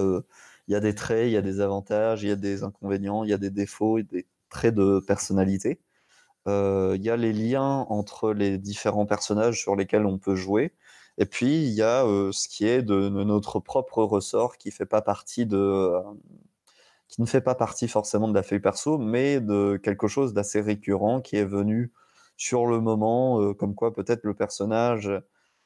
il 0.67 0.73
y 0.73 0.75
a 0.75 0.79
des 0.81 0.95
traits, 0.95 1.27
il 1.27 1.33
y 1.33 1.37
a 1.37 1.41
des 1.41 1.61
avantages, 1.61 2.23
il 2.23 2.29
y 2.29 2.31
a 2.31 2.35
des 2.35 2.63
inconvénients, 2.63 3.23
il 3.23 3.29
y 3.29 3.33
a 3.33 3.37
des 3.37 3.49
défauts 3.51 3.97
et 3.99 4.03
des 4.03 4.27
traits 4.49 4.75
de 4.75 4.99
personnalité. 4.99 5.79
Euh, 6.47 6.93
il 6.97 7.03
y 7.03 7.09
a 7.09 7.17
les 7.17 7.33
liens 7.33 7.85
entre 7.89 8.33
les 8.33 8.57
différents 8.57 9.05
personnages 9.05 9.59
sur 9.59 9.75
lesquels 9.75 10.05
on 10.05 10.17
peut 10.17 10.35
jouer. 10.35 10.73
Et 11.17 11.25
puis, 11.25 11.63
il 11.67 11.71
y 11.73 11.81
a 11.81 12.05
euh, 12.05 12.31
ce 12.31 12.47
qui 12.47 12.65
est 12.67 12.81
de, 12.81 13.09
notre 13.09 13.59
propre 13.59 14.03
ressort 14.03 14.53
euh, 14.53 14.57
qui 14.57 14.69
ne 17.21 17.25
fait 17.25 17.41
pas 17.41 17.55
partie 17.55 17.87
forcément 17.87 18.27
de 18.27 18.33
la 18.33 18.43
feuille 18.43 18.59
perso, 18.59 18.97
mais 18.97 19.39
de 19.39 19.79
quelque 19.83 20.07
chose 20.07 20.33
d'assez 20.33 20.61
récurrent 20.61 21.21
qui 21.21 21.35
est 21.35 21.45
venu 21.45 21.91
sur 22.37 22.65
le 22.65 22.79
moment, 22.79 23.53
comme 23.53 23.75
quoi 23.75 23.93
peut-être 23.93 24.23
le 24.23 24.33
personnage 24.33 25.11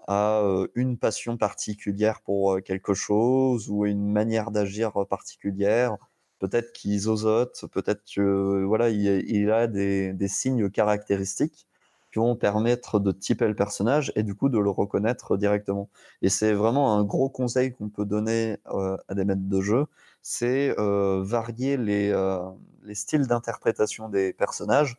a 0.08 0.44
une 0.76 0.98
passion 0.98 1.38
particulière 1.38 2.22
pour 2.22 2.62
quelque 2.64 2.94
chose 2.94 3.70
ou 3.70 3.86
une 3.86 4.12
manière 4.12 4.52
d'agir 4.52 4.92
particulière 5.10 5.98
peut-être 6.40 6.74
qu'il 6.74 7.00
zozote, 7.00 7.66
peut-être 7.72 8.04
que 8.14 8.64
voilà, 8.66 8.90
il, 8.90 9.52
a 9.52 9.68
des, 9.68 10.14
des, 10.14 10.28
signes 10.28 10.70
caractéristiques 10.70 11.68
qui 12.12 12.20
vont 12.20 12.36
permettre 12.36 13.00
de 13.00 13.12
typer 13.12 13.48
le 13.48 13.56
personnage 13.56 14.12
et 14.16 14.24
du 14.24 14.36
coup 14.36 14.50
de 14.50 14.60
le 14.60 14.70
reconnaître 14.70 15.38
directement. 15.38 15.90
Et 16.22 16.30
c'est 16.30 16.54
vraiment 16.54 16.98
un 16.98 17.04
gros 17.04 17.30
conseil 17.30 17.74
qu'on 17.74 17.90
peut 17.90 18.06
donner 18.06 18.58
euh, 18.72 18.98
à 19.08 19.16
des 19.16 19.26
maîtres 19.26 19.50
de 19.50 19.62
jeu, 19.62 19.86
c'est 20.22 20.74
euh, 20.80 21.22
varier 21.24 21.78
les, 21.78 22.12
euh, 22.12 22.40
les 22.84 22.96
styles 22.96 23.28
d'interprétation 23.28 24.10
des 24.10 24.34
personnages, 24.34 24.98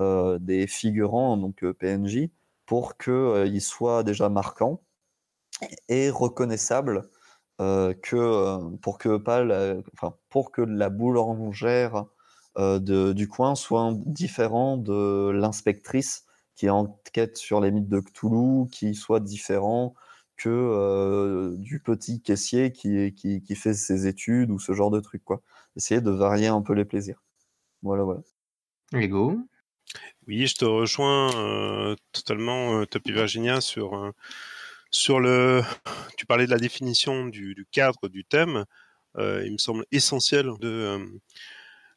euh, 0.00 0.38
des 0.40 0.66
figurants, 0.66 1.36
donc 1.36 1.62
euh, 1.62 1.72
PNJ, 1.72 2.28
pour 2.66 2.96
qu'ils 2.96 3.12
euh, 3.12 3.60
soient 3.60 4.02
déjà 4.02 4.28
marquants 4.28 4.80
et 5.88 6.10
reconnaissables 6.10 7.08
euh, 7.60 7.94
que 7.94 8.16
euh, 8.16 8.58
pour 8.82 8.98
que 8.98 9.16
pas 9.16 9.44
la, 9.44 9.76
enfin, 9.94 10.14
pour 10.28 10.52
que 10.52 10.62
la 10.62 10.90
boulangère 10.90 12.06
euh, 12.58 12.78
de, 12.78 13.12
du 13.12 13.28
coin 13.28 13.54
soit 13.54 13.92
différent 14.06 14.76
de 14.76 15.30
l'inspectrice 15.30 16.24
qui 16.56 16.70
enquête 16.70 17.36
sur 17.36 17.60
les 17.60 17.70
mythes 17.70 17.88
de 17.88 18.00
Cthulhu, 18.00 18.68
qui 18.70 18.94
soit 18.94 19.20
différent 19.20 19.94
que 20.36 21.54
du 21.58 21.80
petit 21.80 22.20
caissier 22.20 22.72
qui, 22.72 23.14
qui, 23.14 23.42
qui, 23.42 23.54
fait 23.54 23.74
ses 23.74 24.08
études 24.08 24.50
ou 24.50 24.58
ce 24.58 24.72
genre 24.72 24.90
de 24.90 25.00
truc. 25.00 25.22
Quoi. 25.24 25.42
Essayer 25.76 26.00
de 26.00 26.10
varier 26.10 26.48
un 26.48 26.62
peu 26.62 26.74
les 26.74 26.84
plaisirs. 26.84 27.22
Voilà, 27.82 28.02
voilà. 28.04 28.20
Ego 28.92 29.38
Oui, 30.26 30.46
je 30.46 30.54
te 30.56 30.64
rejoins 30.64 31.34
euh, 31.36 31.96
totalement, 32.12 32.80
euh, 32.80 32.86
Topi 32.86 33.12
Virginia, 33.12 33.60
sur, 33.60 33.94
euh, 33.94 34.12
sur 34.94 35.20
le. 35.20 35.62
Tu 36.16 36.26
parlais 36.26 36.46
de 36.46 36.50
la 36.50 36.58
définition 36.58 37.26
du, 37.26 37.66
cadre 37.72 38.08
du 38.08 38.24
thème. 38.24 38.64
il 39.18 39.52
me 39.52 39.58
semble 39.58 39.84
essentiel 39.92 40.46
de, 40.60 40.98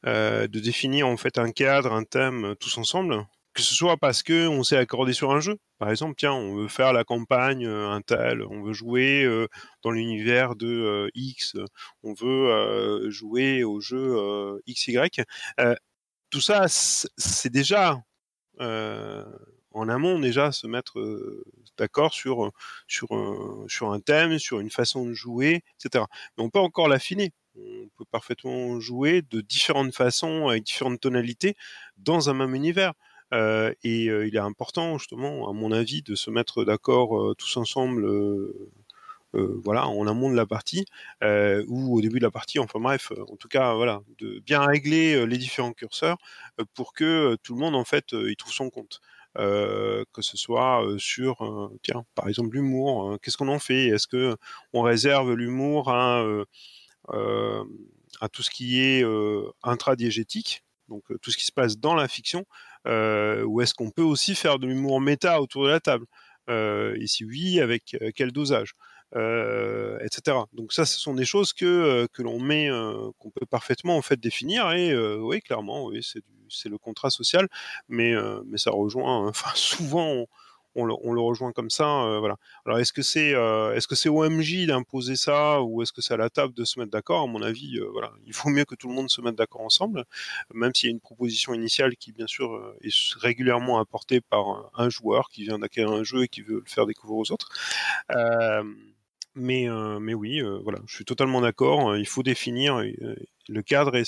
de 0.04 0.60
définir 0.60 1.08
en 1.08 1.18
fait 1.18 1.38
un 1.38 1.52
cadre, 1.52 1.93
un 1.93 2.04
thème 2.04 2.56
tous 2.60 2.78
ensemble 2.78 3.26
que 3.58 3.64
ce 3.64 3.74
soit 3.74 3.98
parce 3.98 4.22
que 4.22 4.48
on 4.48 4.64
s'est 4.64 4.78
accordé 4.78 5.14
sur 5.14 5.32
un 5.32 5.39
jeu. 5.39 5.58
Par 5.80 5.89
exemple, 5.89 6.14
tiens, 6.16 6.34
on 6.34 6.56
veut 6.56 6.68
faire 6.68 6.93
la 6.93 7.04
campagne 7.04 7.66
euh, 7.66 7.89
un 7.89 8.02
tel, 8.02 8.43
on 8.43 8.62
veut 8.62 8.74
jouer 8.74 9.24
euh, 9.24 9.48
dans 9.82 9.89
l'univers 9.91 10.56
de 10.56 10.68
euh, 10.68 11.10
X, 11.16 11.58
on 12.04 12.14
veut 12.14 13.10
jouer 13.10 13.64
au 13.64 13.80
jeu 13.82 14.62
XY. 14.70 15.00
tout 16.30 16.41
ça, 16.41 16.66
c'est 16.68 17.50
déjà 17.50 18.00
en 19.78 19.89
amont 19.89 20.19
déjà 20.19 20.51
se 20.51 20.67
mettre 20.67 20.99
d'accord 21.78 22.13
sur 22.13 22.51
sur 22.88 23.07
sur 23.67 23.91
un 23.91 23.99
thème, 23.99 24.39
sur 24.39 24.59
une 24.59 24.71
façon 24.71 25.05
de 25.05 25.13
jouer, 25.13 25.63
etc. 25.80 26.05
Mais 26.38 26.43
on 26.43 26.49
peut 26.49 26.59
encore 26.59 26.88
l'affiner. 26.88 27.34
On 27.55 27.89
peut 27.97 28.05
parfaitement 28.11 28.80
jouer 28.80 29.23
de 29.32 29.41
différentes 29.41 29.93
façons, 29.95 30.47
avec 30.47 30.63
différentes 30.63 30.99
tonalités, 30.99 31.55
dans 31.97 32.30
un 32.30 32.34
même 32.34 32.55
univers. 32.55 32.93
Euh, 33.34 33.73
et 33.84 34.07
euh, 34.09 34.28
il 34.28 34.36
est 34.36 34.39
important, 34.39 34.97
justement, 34.97 35.49
à 35.49 35.53
mon 35.53 35.71
avis, 35.71 36.01
de 36.01 36.15
se 36.15 36.30
mettre 36.30 36.63
d'accord 36.63 37.19
euh, 37.19 37.36
tous 37.36 37.57
ensemble. 37.57 38.07
voilà, 39.34 39.88
en 39.88 40.07
amont 40.07 40.32
de 40.32 40.36
la 40.36 40.47
partie 40.47 40.86
ou 41.21 41.97
au 41.97 42.01
début 42.01 42.19
de 42.19 42.23
la 42.23 42.32
partie. 42.32 42.59
Enfin 42.59 42.80
bref, 42.80 43.11
en 43.30 43.36
tout 43.36 43.47
cas, 43.47 43.75
voilà, 43.75 44.01
de 44.19 44.39
bien 44.39 44.65
régler 44.65 45.28
les 45.28 45.38
différents 45.38 45.73
curseurs 45.73 46.17
pour 46.73 46.93
que 46.93 47.38
tout 47.43 47.53
le 47.53 47.59
monde 47.59 47.75
en 47.75 47.86
fait 47.86 48.13
y 48.13 48.36
trouve 48.36 48.53
son 48.53 48.69
compte. 48.71 48.99
Que 49.38 50.22
ce 50.22 50.38
soit 50.38 50.84
sur, 50.98 51.72
tiens, 51.84 52.04
par 52.16 52.28
exemple 52.28 52.56
l'humour. 52.56 53.12
Hein, 53.12 53.18
qu'est-ce 53.22 53.38
qu'on 53.38 53.48
en 53.50 53.60
fait? 53.60 53.88
Est-ce 53.88 54.08
que 54.08 54.36
on 54.74 54.82
réserve 54.82 55.34
l'humour 55.34 55.90
à, 55.90 56.26
à 57.10 58.30
tout 58.30 58.44
ce 58.44 58.50
qui 58.50 58.82
est 58.82 59.04
intradiégétique 59.64 60.64
donc 60.90 61.04
tout 61.22 61.32
ce 61.32 61.38
qui 61.38 61.46
se 61.46 61.52
passe 61.52 61.78
dans 61.78 61.96
la 61.96 62.08
fiction, 62.08 62.46
euh, 62.88 63.44
ou 63.44 63.62
est-ce 63.62 63.74
qu'on 63.74 63.92
peut 63.92 64.04
aussi 64.04 64.36
faire 64.36 64.60
de 64.60 64.68
l'humour 64.68 65.02
méta 65.02 65.42
autour 65.42 65.66
de 65.66 65.70
la 65.70 65.80
table 65.80 66.06
euh, 66.50 66.96
Et 67.00 67.08
si 67.08 67.26
oui, 67.26 67.60
avec 67.60 67.96
euh, 68.02 68.12
quel 68.16 68.32
dosage? 68.32 68.74
Etc. 69.14 70.38
Donc 70.53 70.74
ça, 70.74 70.86
ce 70.86 70.99
sont 70.99 71.14
des 71.14 71.26
choses 71.26 71.53
que, 71.53 72.08
que 72.14 72.22
l'on 72.22 72.39
met, 72.39 72.70
qu'on 73.20 73.30
peut 73.30 73.45
parfaitement 73.45 73.97
en 73.97 74.01
fait 74.01 74.20
définir. 74.20 74.72
Et 74.72 74.95
oui, 75.18 75.41
clairement, 75.41 75.86
oui, 75.86 76.05
c'est 76.49 76.70
le 76.70 76.78
contrat 76.78 77.10
social, 77.10 77.47
mais 77.88 78.14
mais 78.45 78.58
ça 78.58 78.72
rejoint. 78.72 79.28
Enfin, 79.38 79.51
souvent, 79.55 80.26
on 80.78 81.14
le, 81.14 81.22
rejoint 81.22 81.51
comme 81.51 81.70
ça. 81.70 82.03
Euh, 82.03 82.20
voilà. 82.20 82.38
Alors 82.66 82.80
est-ce 82.80 82.93
que 82.93 83.01
c'est 83.01 83.34
euh, 83.34 83.74
est-ce 83.76 83.88
que 83.88 83.95
c'est 83.95 84.10
OMJ 84.10 84.68
d'imposer 84.68 85.16
ça 85.16 85.62
ou 85.62 85.82
est-ce 85.82 85.91
que 85.91 86.01
c'est 86.01 86.14
à 86.14 86.18
la 86.18 86.30
table 86.30 86.53
de 86.53 86.64
se 86.64 86.80
mettre 86.80 86.91
d'accord? 86.91 87.24
À 87.24 87.28
mon 87.28 87.41
avis, 87.41 87.80
euh, 87.80 87.88
voilà, 87.91 88.12
il 88.26 88.34
faut 88.34 88.49
mieux 88.49 88.66
que 88.66 88.76
tout 88.76 88.88
le 88.88 88.93
monde 88.93 89.10
se 89.10 89.22
mette 89.22 89.36
d'accord 89.36 89.62
ensemble, 89.62 90.05
même 90.53 90.74
s'il 90.74 90.89
y 90.89 90.91
a 90.91 90.93
une 90.93 90.99
proposition 90.99 91.53
initiale 91.53 91.95
qui 91.97 92.12
bien 92.12 92.28
sûr 92.28 92.76
est 92.82 92.93
régulièrement 93.20 93.80
apportée 93.80 94.22
par 94.22 94.72
un, 94.76 94.89
joueur 94.89 95.30
qui 95.30 95.43
vient 95.43 95.60
d'acquérir 95.60 95.91
un 95.91 96.03
jeu 96.03 96.24
et 96.24 96.28
qui 96.28 96.41
veut 96.41 96.62
le 96.64 96.70
faire 96.70 96.86
découvrir 96.86 97.18
aux 97.18 97.32
autres. 97.32 97.49
Mais, 99.38 99.68
mais 100.00 100.14
oui, 100.14 100.42
voilà, 100.64 100.80
je 100.88 100.96
suis 100.96 101.06
totalement 101.06 101.42
d'accord. 101.42 101.96
Il 101.96 102.08
faut 102.08 102.24
définir 102.24 102.84
le 103.48 103.62
cadre 103.62 103.96
et 103.96 104.04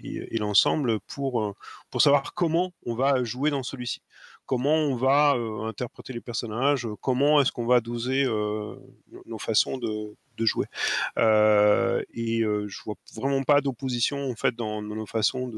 et, 0.00 0.38
l'ensemble 0.38 1.00
pour, 1.08 1.56
pour 1.90 2.02
savoir 2.02 2.32
comment 2.32 2.72
on 2.86 2.94
va 2.94 3.24
jouer 3.24 3.50
dans 3.50 3.64
celui-ci 3.64 4.00
comment 4.48 4.76
on 4.76 4.96
va 4.96 5.34
euh, 5.36 5.66
interpréter 5.66 6.14
les 6.14 6.22
personnages, 6.22 6.86
euh, 6.86 6.94
comment 7.02 7.40
est-ce 7.40 7.52
qu'on 7.52 7.66
va 7.66 7.80
doser 7.82 8.24
euh, 8.24 8.76
nos 9.26 9.38
façons 9.38 9.76
de, 9.76 10.16
jouer. 10.40 10.66
et 11.16 12.42
je 12.42 12.82
vois 12.84 12.94
vraiment 13.14 13.42
pas 13.42 13.60
d'opposition 13.60 14.30
en 14.30 14.36
fait 14.36 14.54
dans, 14.54 14.80
nos 14.80 15.04
façons 15.04 15.48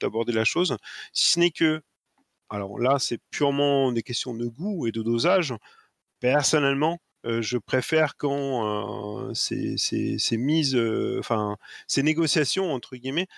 d'aborder 0.00 0.32
la 0.32 0.44
chose, 0.44 0.76
si 1.12 1.30
ce 1.30 1.38
n'est 1.38 1.52
que, 1.52 1.82
alors 2.50 2.80
là 2.80 2.98
c'est 2.98 3.20
purement 3.30 3.92
des 3.92 4.02
questions 4.02 4.34
de 4.34 4.46
goût 4.46 4.88
et 4.88 4.92
de 4.92 5.02
dosage. 5.02 5.54
Personnellement, 6.18 6.98
euh, 7.24 7.40
je 7.40 7.56
préfère 7.56 8.16
quand 8.16 9.28
euh, 9.28 9.34
ces, 9.34 9.76
ces, 9.78 10.18
euh, 10.74 11.20
ces 11.86 12.02
négociations 12.02 12.72
entre 12.72 12.96
guillemets 12.96 13.28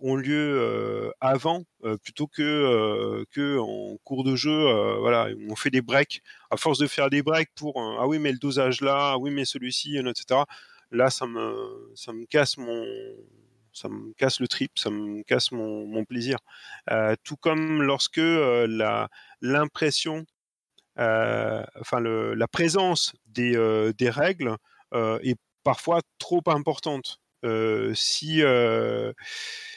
ont 0.00 0.16
lieu 0.16 1.12
avant 1.20 1.64
plutôt 2.02 2.26
que 2.26 3.24
que 3.30 3.58
en 3.58 3.96
cours 4.04 4.24
de 4.24 4.34
jeu. 4.36 4.98
voilà, 5.00 5.28
on 5.48 5.56
fait 5.56 5.70
des 5.70 5.82
breaks. 5.82 6.22
À 6.50 6.56
force 6.56 6.78
de 6.78 6.86
faire 6.86 7.10
des 7.10 7.22
breaks 7.22 7.50
pour 7.54 7.80
ah 8.00 8.06
oui 8.06 8.18
mais 8.18 8.32
le 8.32 8.38
dosage 8.38 8.80
là, 8.80 9.12
ah 9.12 9.18
oui 9.18 9.30
mais 9.30 9.44
celui-ci, 9.44 9.96
etc. 9.98 10.40
Là 10.90 11.10
ça 11.10 11.26
me 11.26 11.92
ça 11.94 12.12
me 12.12 12.24
casse 12.26 12.56
mon 12.56 12.84
ça 13.72 13.88
me 13.88 14.12
casse 14.14 14.40
le 14.40 14.48
trip, 14.48 14.78
ça 14.78 14.90
me 14.90 15.22
casse 15.22 15.50
mon, 15.52 16.04
plaisir. 16.04 16.38
tout 17.24 17.36
comme 17.36 17.82
lorsque 17.82 18.20
l'impression 19.40 20.24
euh, 20.98 21.64
enfin 21.80 22.00
la 22.00 22.48
présence 22.48 23.14
des, 23.26 23.56
euh, 23.56 23.92
règles 24.00 24.56
euh, 24.92 25.18
est 25.22 25.36
parfois 25.64 26.00
trop 26.18 26.42
importante. 26.46 27.18
si 27.94 28.42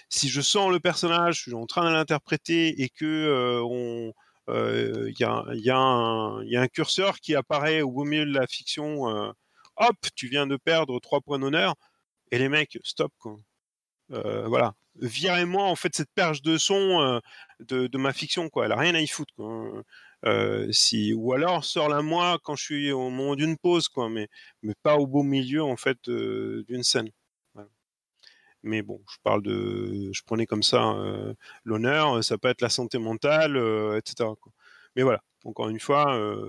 si 0.09 0.30
je 0.30 0.41
sens 0.41 0.72
le 0.72 0.80
personnage, 0.80 1.38
je 1.38 1.41
suis 1.41 1.53
en 1.53 1.65
train 1.65 1.89
de 1.89 1.93
l'interpréter 1.93 2.82
et 2.82 2.89
que 2.89 3.61
on 3.63 4.13
il 4.49 5.15
y, 5.20 5.24
a, 5.72 6.61
un 6.61 6.68
curseur 6.68 7.20
qui 7.20 7.36
apparaît 7.36 7.82
au 7.82 8.03
milieu 8.05 8.26
de 8.26 8.34
la 8.34 8.47
fiction. 8.47 9.34
hop, 9.78 9.97
tu 10.15 10.28
viens 10.30 10.47
de 10.47 10.57
perdre 10.57 10.99
trois 10.99 11.22
points 11.22 11.39
d'honneur. 11.39 11.76
Et 12.32 12.39
les 12.39 12.49
mecs, 12.49 12.78
stop. 12.84 13.11
Quoi. 13.20 13.38
voilà. 14.09 14.74
Virez-moi 14.99 15.63
en 15.63 15.76
fait 15.76 15.95
cette 15.95 16.11
perche 16.15 16.41
de 16.41 16.57
son 16.57 17.22
de, 17.59 17.97
ma 17.97 18.13
fiction. 18.13 18.49
Quoi. 18.49 18.65
Elle 18.65 18.72
a 18.72 18.78
rien 18.78 18.95
à 18.95 19.01
y 19.01 19.07
foutre. 19.07 19.34
Si 20.72 21.13
ou 21.13 21.34
alors 21.34 21.63
sors-la 21.63 22.01
moi 22.01 22.39
quand 22.43 22.55
je 22.55 22.63
suis 22.63 22.91
au 22.91 23.09
moment 23.09 23.36
d'une 23.36 23.57
pause 23.57 23.88
quoi 23.88 24.09
mais 24.09 24.28
mais 24.63 24.74
pas 24.84 24.95
au 24.97 25.07
beau 25.07 25.24
milieu 25.24 25.63
en 25.63 25.78
fait 25.78 26.09
d'une 26.09 26.84
scène 26.84 27.09
mais 28.63 28.82
bon 28.82 29.01
je 29.11 29.18
parle 29.24 29.43
de 29.43 30.09
je 30.11 30.22
prenais 30.26 30.45
comme 30.45 30.63
ça 30.63 30.95
l'honneur 31.63 32.24
ça 32.24 32.38
peut 32.38 32.49
être 32.49 32.61
la 32.61 32.70
santé 32.70 32.97
mentale 32.97 33.57
etc 33.95 34.30
mais 34.95 35.03
voilà 35.03 35.22
encore 35.45 35.70
une 35.70 35.80
fois 35.80 36.05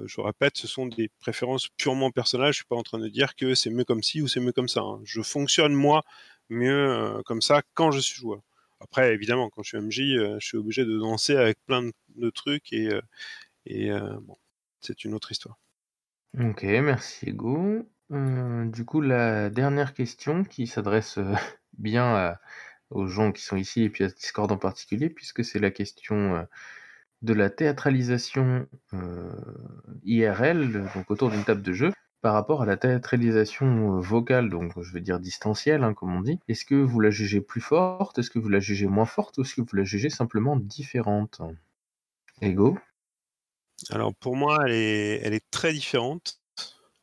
je 0.06 0.20
répète 0.20 0.56
ce 0.56 0.66
sont 0.66 0.86
des 0.86 1.10
préférences 1.20 1.68
purement 1.76 2.10
personnelles 2.10 2.52
je 2.52 2.58
suis 2.58 2.64
pas 2.64 2.76
en 2.76 2.82
train 2.82 2.98
de 2.98 3.08
dire 3.08 3.36
que 3.36 3.54
c'est 3.54 3.70
mieux 3.70 3.84
comme 3.84 4.02
ci 4.02 4.22
ou 4.22 4.28
c'est 4.28 4.40
mieux 4.40 4.52
comme 4.52 4.68
ça 4.68 4.80
hein. 4.80 5.00
je 5.04 5.22
fonctionne 5.22 5.74
moi 5.74 6.04
mieux 6.50 7.22
comme 7.26 7.42
ça 7.42 7.62
quand 7.74 7.90
je 7.90 8.00
suis 8.00 8.16
joueur. 8.16 8.40
Après, 8.80 9.12
évidemment, 9.12 9.50
quand 9.50 9.62
je 9.62 9.68
suis 9.70 9.78
MJ, 9.78 10.38
je 10.38 10.46
suis 10.46 10.56
obligé 10.56 10.84
de 10.84 10.98
danser 10.98 11.36
avec 11.36 11.58
plein 11.66 11.90
de 12.16 12.30
trucs 12.30 12.72
et, 12.72 12.88
et 13.68 13.90
euh, 13.90 14.18
c'est 14.80 15.04
une 15.04 15.14
autre 15.14 15.30
histoire. 15.30 15.58
Ok, 16.38 16.62
merci 16.62 17.30
Hugo. 17.30 17.88
Euh, 18.10 18.64
du 18.64 18.84
coup, 18.84 19.00
la 19.00 19.50
dernière 19.50 19.94
question 19.94 20.42
qui 20.42 20.66
s'adresse 20.66 21.18
euh, 21.18 21.34
bien 21.78 22.36
aux 22.90 23.06
gens 23.06 23.30
qui 23.32 23.42
sont 23.42 23.56
ici 23.56 23.82
et 23.82 23.90
puis 23.90 24.04
à 24.04 24.08
Discord 24.08 24.50
en 24.50 24.56
particulier, 24.56 25.10
puisque 25.10 25.44
c'est 25.44 25.58
la 25.58 25.70
question 25.70 26.46
de 27.20 27.34
la 27.34 27.50
théâtralisation 27.50 28.66
IRL, 30.04 30.88
donc 30.94 31.10
autour 31.10 31.30
d'une 31.30 31.44
table 31.44 31.62
de 31.62 31.72
jeu, 31.74 31.92
par 32.22 32.32
rapport 32.32 32.62
à 32.62 32.66
la 32.66 32.78
théâtralisation 32.78 34.00
vocale, 34.00 34.48
donc 34.48 34.72
je 34.80 34.92
veux 34.92 35.00
dire 35.00 35.20
distancielle, 35.20 35.84
hein, 35.84 35.92
comme 35.92 36.16
on 36.16 36.22
dit. 36.22 36.40
Est-ce 36.48 36.64
que 36.64 36.74
vous 36.74 36.98
la 36.98 37.10
jugez 37.10 37.42
plus 37.42 37.60
forte? 37.60 38.18
Est-ce 38.18 38.30
que 38.30 38.38
vous 38.38 38.48
la 38.48 38.60
jugez 38.60 38.86
moins 38.86 39.04
forte? 39.04 39.36
Ou 39.36 39.42
est-ce 39.42 39.54
que 39.54 39.60
vous 39.60 39.76
la 39.76 39.84
jugez 39.84 40.08
simplement 40.08 40.56
différente? 40.56 41.42
Ego 42.40 42.78
alors 43.90 44.14
pour 44.14 44.36
moi, 44.36 44.58
elle 44.66 44.72
est, 44.72 45.50
très 45.50 45.72
différente. 45.72 46.40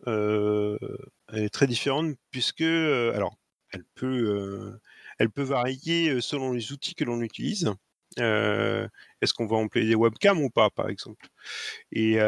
Elle 0.05 0.77
est 1.33 1.53
très 1.53 1.67
différente 1.67 2.15
puisque, 2.31 2.61
alors, 2.61 3.37
elle 3.71 3.85
peut, 3.95 5.43
varier 5.43 6.21
selon 6.21 6.51
les 6.53 6.71
outils 6.71 6.95
que 6.95 7.03
l'on 7.03 7.21
utilise. 7.21 7.71
Est-ce 8.17 9.33
qu'on 9.33 9.47
va 9.47 9.57
employer 9.57 9.87
des 9.87 9.95
webcams 9.95 10.41
ou 10.41 10.49
pas, 10.49 10.69
par 10.69 10.89
exemple? 10.89 11.27
Et, 11.91 12.19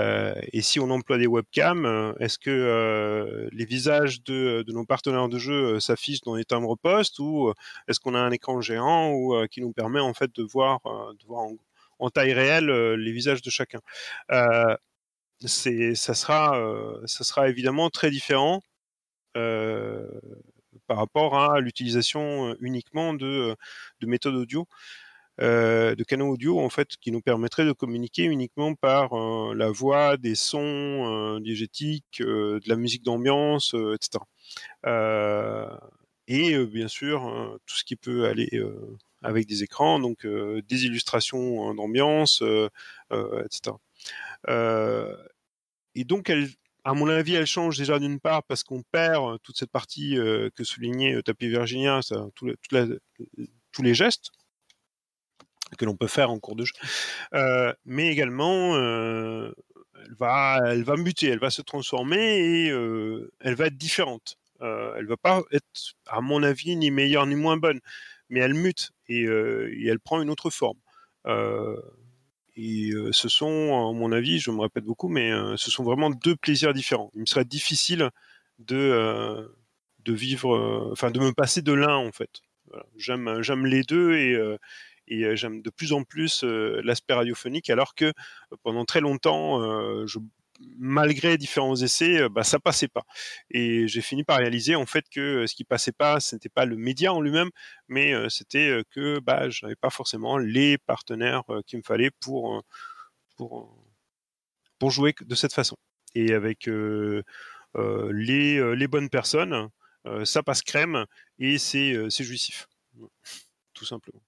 si 0.62 0.80
on 0.80 0.90
emploie 0.90 1.18
des 1.18 1.28
webcams, 1.28 2.16
est-ce 2.20 2.40
que 2.40 3.50
les 3.52 3.66
visages 3.66 4.24
de, 4.24 4.64
nos 4.70 4.86
partenaires 4.86 5.30
de 5.30 5.38
jeu 5.38 5.80
s'affichent 5.80 6.22
dans 6.22 6.36
les 6.36 6.46
timbres 6.46 6.78
poste 6.78 7.20
ou 7.20 7.54
est-ce 7.88 8.00
qu'on 8.00 8.16
a 8.16 8.20
un 8.20 8.32
écran 8.32 8.62
géant 8.62 9.12
ou 9.12 9.46
qui 9.52 9.62
nous 9.62 9.72
permet 9.74 10.00
en 10.00 10.14
fait 10.14 10.34
de 10.36 10.44
voir, 10.44 10.80
de 10.84 11.26
voir 11.26 11.44
en, 11.44 11.58
en 12.00 12.10
taille 12.10 12.34
réelle 12.34 12.70
les 12.96 13.12
visages 13.12 13.42
de 13.42 13.50
chacun. 13.50 13.80
c'est, 15.46 15.96
ça 15.96 16.14
sera, 16.14 16.60
ça 17.06 17.24
sera 17.24 17.50
évidemment 17.50 17.90
très 17.90 18.10
différent 18.10 18.62
par 19.34 20.98
rapport 20.98 21.40
à 21.40 21.60
l'utilisation 21.60 22.56
uniquement 22.62 23.14
de, 23.14 23.56
de 24.02 24.08
méthodes 24.08 24.36
audio. 24.36 24.68
de 25.40 26.04
canaux 26.04 26.30
audio 26.34 26.60
en 26.60 26.70
fait 26.70 26.98
qui 26.98 27.12
nous 27.12 27.22
permettraient 27.22 27.66
de 27.66 27.72
communiquer 27.74 28.24
uniquement 28.24 28.74
par 28.76 29.14
la 29.54 29.70
voix, 29.70 30.18
des 30.18 30.36
sons 30.36 31.40
diégétiques, 31.40 32.22
de 32.22 32.62
la 32.68 32.76
musique 32.76 33.04
d'ambiance, 33.04 33.74
etc. 33.74 34.24
et 36.28 36.66
bien 36.66 36.88
sûr 36.88 37.60
tout 37.66 37.76
ce 37.78 37.84
qui 37.84 37.96
peut 37.96 38.26
aller 38.26 38.50
avec 39.28 39.46
des 39.46 39.64
écrans, 39.64 40.00
donc 40.00 40.26
des 40.26 40.86
illustrations 40.86 41.74
d'ambiance, 41.74 42.44
etc. 43.12 43.76
et 45.96 46.04
donc 46.04 46.30
elle, 46.30 46.50
à 46.84 46.94
mon 46.94 47.08
avis, 47.10 47.36
elle 47.36 47.46
change 47.46 47.78
déjà 47.78 48.00
d'une 48.00 48.20
part 48.20 48.44
parce 48.44 48.64
qu'on 48.64 48.84
perd 48.92 49.42
toute 49.44 49.58
cette 49.58 49.72
partie 49.72 50.16
que 50.16 50.64
soulignait 50.64 51.22
Tapis 51.24 51.50
Virginia, 51.50 52.02
ça, 52.02 52.28
tous 52.36 53.82
les 53.84 53.94
gestes 53.94 54.32
que 55.78 55.86
l'on 55.86 55.96
peut 55.96 56.08
faire 56.08 56.30
en 56.30 56.40
cours 56.40 56.56
de 56.56 56.66
jeu, 56.66 56.74
euh, 57.34 57.74
mais 57.86 58.08
également 58.10 58.76
euh, 58.76 59.52
elle 60.06 60.14
va, 60.16 60.60
elle 60.66 60.86
muter, 60.98 61.28
elle 61.28 61.40
va 61.40 61.50
se 61.50 61.62
transformer 61.62 62.66
et 62.66 62.72
euh, 62.72 63.32
elle 63.40 63.56
va 63.56 63.68
être 63.68 63.78
différente. 63.78 64.38
elle 64.62 65.08
va 65.08 65.18
pas 65.18 65.42
être, 65.52 65.66
à 66.06 66.22
mon 66.22 66.44
avis, 66.44 66.76
ni 66.76 66.92
meilleure 66.92 67.26
ni 67.26 67.36
moins 67.36 67.58
bonne, 67.58 67.82
mais 68.30 68.40
elle 68.40 68.54
mute 68.54 68.92
et, 69.10 69.24
et 69.24 69.88
elle 69.88 70.00
prend 70.00 70.22
une 70.22 70.30
autre 70.30 70.50
forme. 70.50 70.78
et 72.56 72.92
ce 73.12 73.30
sont, 73.30 73.90
à 73.90 73.94
mon 73.94 74.12
avis, 74.12 74.40
je 74.40 74.52
me 74.52 74.62
répète 74.62 74.84
beaucoup, 74.86 75.10
mais 75.10 75.32
ce 75.58 75.72
sont 75.72 75.84
vraiment 75.84 76.10
deux 76.10 76.36
plaisirs 76.36 76.74
différents. 76.74 77.12
Il 77.16 77.22
me 77.22 77.26
serait 77.26 77.46
difficile 77.46 78.10
de 78.60 79.48
de 80.06 80.14
vivre, 80.14 80.90
enfin 80.92 81.12
de 81.12 81.20
me 81.20 81.34
passer 81.34 81.62
de 81.62 81.74
l'un 81.74 81.96
en 81.98 82.12
fait. 82.12 82.42
J'aime 82.98 83.42
j'aime 83.42 83.66
les 83.66 83.84
deux 83.84 84.16
et 84.16 84.38
et 85.08 85.36
j'aime 85.36 85.62
de 85.62 85.70
plus 85.70 85.94
en 85.94 86.04
plus 86.04 86.44
l'aspect 86.44 87.14
radiophonique, 87.14 87.70
alors 87.70 87.96
que 87.96 88.12
pendant 88.64 88.86
très 88.86 89.02
longtemps, 89.02 89.62
je, 90.06 90.20
malgré 90.78 91.38
différents 91.38 91.76
essais, 91.76 92.30
bah, 92.30 92.44
ça 92.44 92.60
passait 92.60 92.88
pas. 92.88 93.04
Et 93.52 93.88
j'ai 93.88 94.02
fini 94.02 94.24
par 94.24 94.38
réaliser 94.38 94.76
en 94.76 94.86
fait 94.86 95.06
que 95.10 95.46
ce 95.48 95.56
qui 95.56 95.64
passait 95.64 95.92
pas, 95.92 96.20
ce 96.20 96.36
n'était 96.36 96.50
pas 96.50 96.66
le 96.66 96.78
média 96.78 97.14
en 97.14 97.22
lui-même, 97.22 97.50
mais 97.88 98.14
c'était 98.30 98.84
que 98.92 99.20
bah, 99.20 99.50
je 99.50 99.66
n'avais 99.66 99.76
pas 99.76 99.90
forcément 99.90 100.38
les 100.38 100.78
partenaires 100.78 101.44
qu'il 101.66 101.80
me 101.80 101.84
fallait 101.84 102.12
pour, 102.20 102.64
pour, 103.38 103.84
pour 104.80 104.92
jouer 104.92 105.14
de 105.22 105.36
cette 105.36 105.54
façon. 105.54 105.78
Et 106.16 106.34
avec 106.34 106.68
les, 106.68 107.24
les 108.76 108.88
bonnes 108.88 109.10
personnes, 109.10 109.70
ça 110.24 110.44
passe 110.44 110.62
crème 110.62 111.06
et 111.40 111.58
c'est 111.58 112.10
jouissif. 112.24 112.68
Tout 113.74 113.86
simplement 113.86 114.22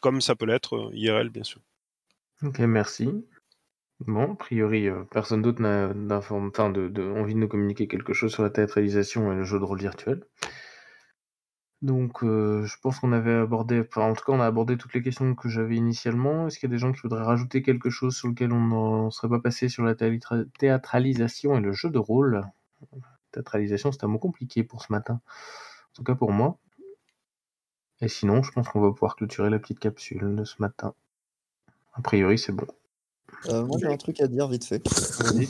comme 0.00 0.20
ça 0.20 0.36
peut 0.36 0.46
l'être 0.46 0.76
euh, 0.76 0.90
IRL, 0.94 1.30
bien 1.30 1.44
sûr. 1.44 1.60
Ok, 2.42 2.58
merci. 2.60 3.08
Bon, 4.00 4.32
a 4.32 4.36
priori, 4.36 4.88
euh, 4.88 5.04
personne 5.10 5.42
d'autre 5.42 5.60
n'a 5.62 5.88
envie 5.88 7.34
de 7.34 7.38
nous 7.38 7.48
communiquer 7.48 7.88
quelque 7.88 8.12
chose 8.12 8.32
sur 8.32 8.42
la 8.42 8.50
théâtralisation 8.50 9.32
et 9.32 9.36
le 9.36 9.44
jeu 9.44 9.58
de 9.58 9.64
rôle 9.64 9.80
virtuel. 9.80 10.22
Donc, 11.82 12.22
euh, 12.22 12.64
je 12.64 12.76
pense 12.82 13.00
qu'on 13.00 13.12
avait 13.12 13.34
abordé, 13.34 13.80
enfin, 13.80 14.02
en 14.10 14.14
tout 14.14 14.24
cas, 14.24 14.32
on 14.32 14.40
a 14.40 14.46
abordé 14.46 14.76
toutes 14.76 14.92
les 14.94 15.02
questions 15.02 15.34
que 15.34 15.48
j'avais 15.48 15.76
initialement. 15.76 16.46
Est-ce 16.46 16.58
qu'il 16.58 16.68
y 16.68 16.72
a 16.72 16.74
des 16.74 16.78
gens 16.78 16.92
qui 16.92 17.00
voudraient 17.00 17.22
rajouter 17.22 17.62
quelque 17.62 17.90
chose 17.90 18.16
sur 18.16 18.28
lequel 18.28 18.52
on 18.52 19.06
ne 19.06 19.10
serait 19.10 19.28
pas 19.28 19.40
passé 19.40 19.68
sur 19.68 19.82
la 19.84 19.94
théâtralisation 19.94 21.56
et 21.56 21.60
le 21.60 21.72
jeu 21.72 21.90
de 21.90 21.98
rôle? 21.98 22.44
Théâtralisation, 23.32 23.92
c'est 23.92 24.04
un 24.04 24.08
mot 24.08 24.18
compliqué 24.18 24.62
pour 24.62 24.82
ce 24.82 24.92
matin. 24.92 25.20
En 25.92 25.94
tout 25.94 26.04
cas 26.04 26.14
pour 26.14 26.32
moi. 26.32 26.58
Et 28.00 28.08
sinon, 28.08 28.42
je 28.42 28.52
pense 28.52 28.68
qu'on 28.68 28.80
va 28.80 28.90
pouvoir 28.90 29.16
clôturer 29.16 29.50
la 29.50 29.58
petite 29.58 29.80
capsule 29.80 30.34
de 30.36 30.44
ce 30.44 30.56
matin. 30.60 30.94
A 31.94 32.02
priori, 32.02 32.38
c'est 32.38 32.52
bon. 32.52 32.66
Euh, 33.48 33.64
moi, 33.64 33.78
j'ai 33.80 33.86
un 33.86 33.96
truc 33.96 34.20
à 34.20 34.26
dire 34.26 34.48
vite 34.48 34.64
fait. 34.64 34.82
Vas-y, 34.88 35.46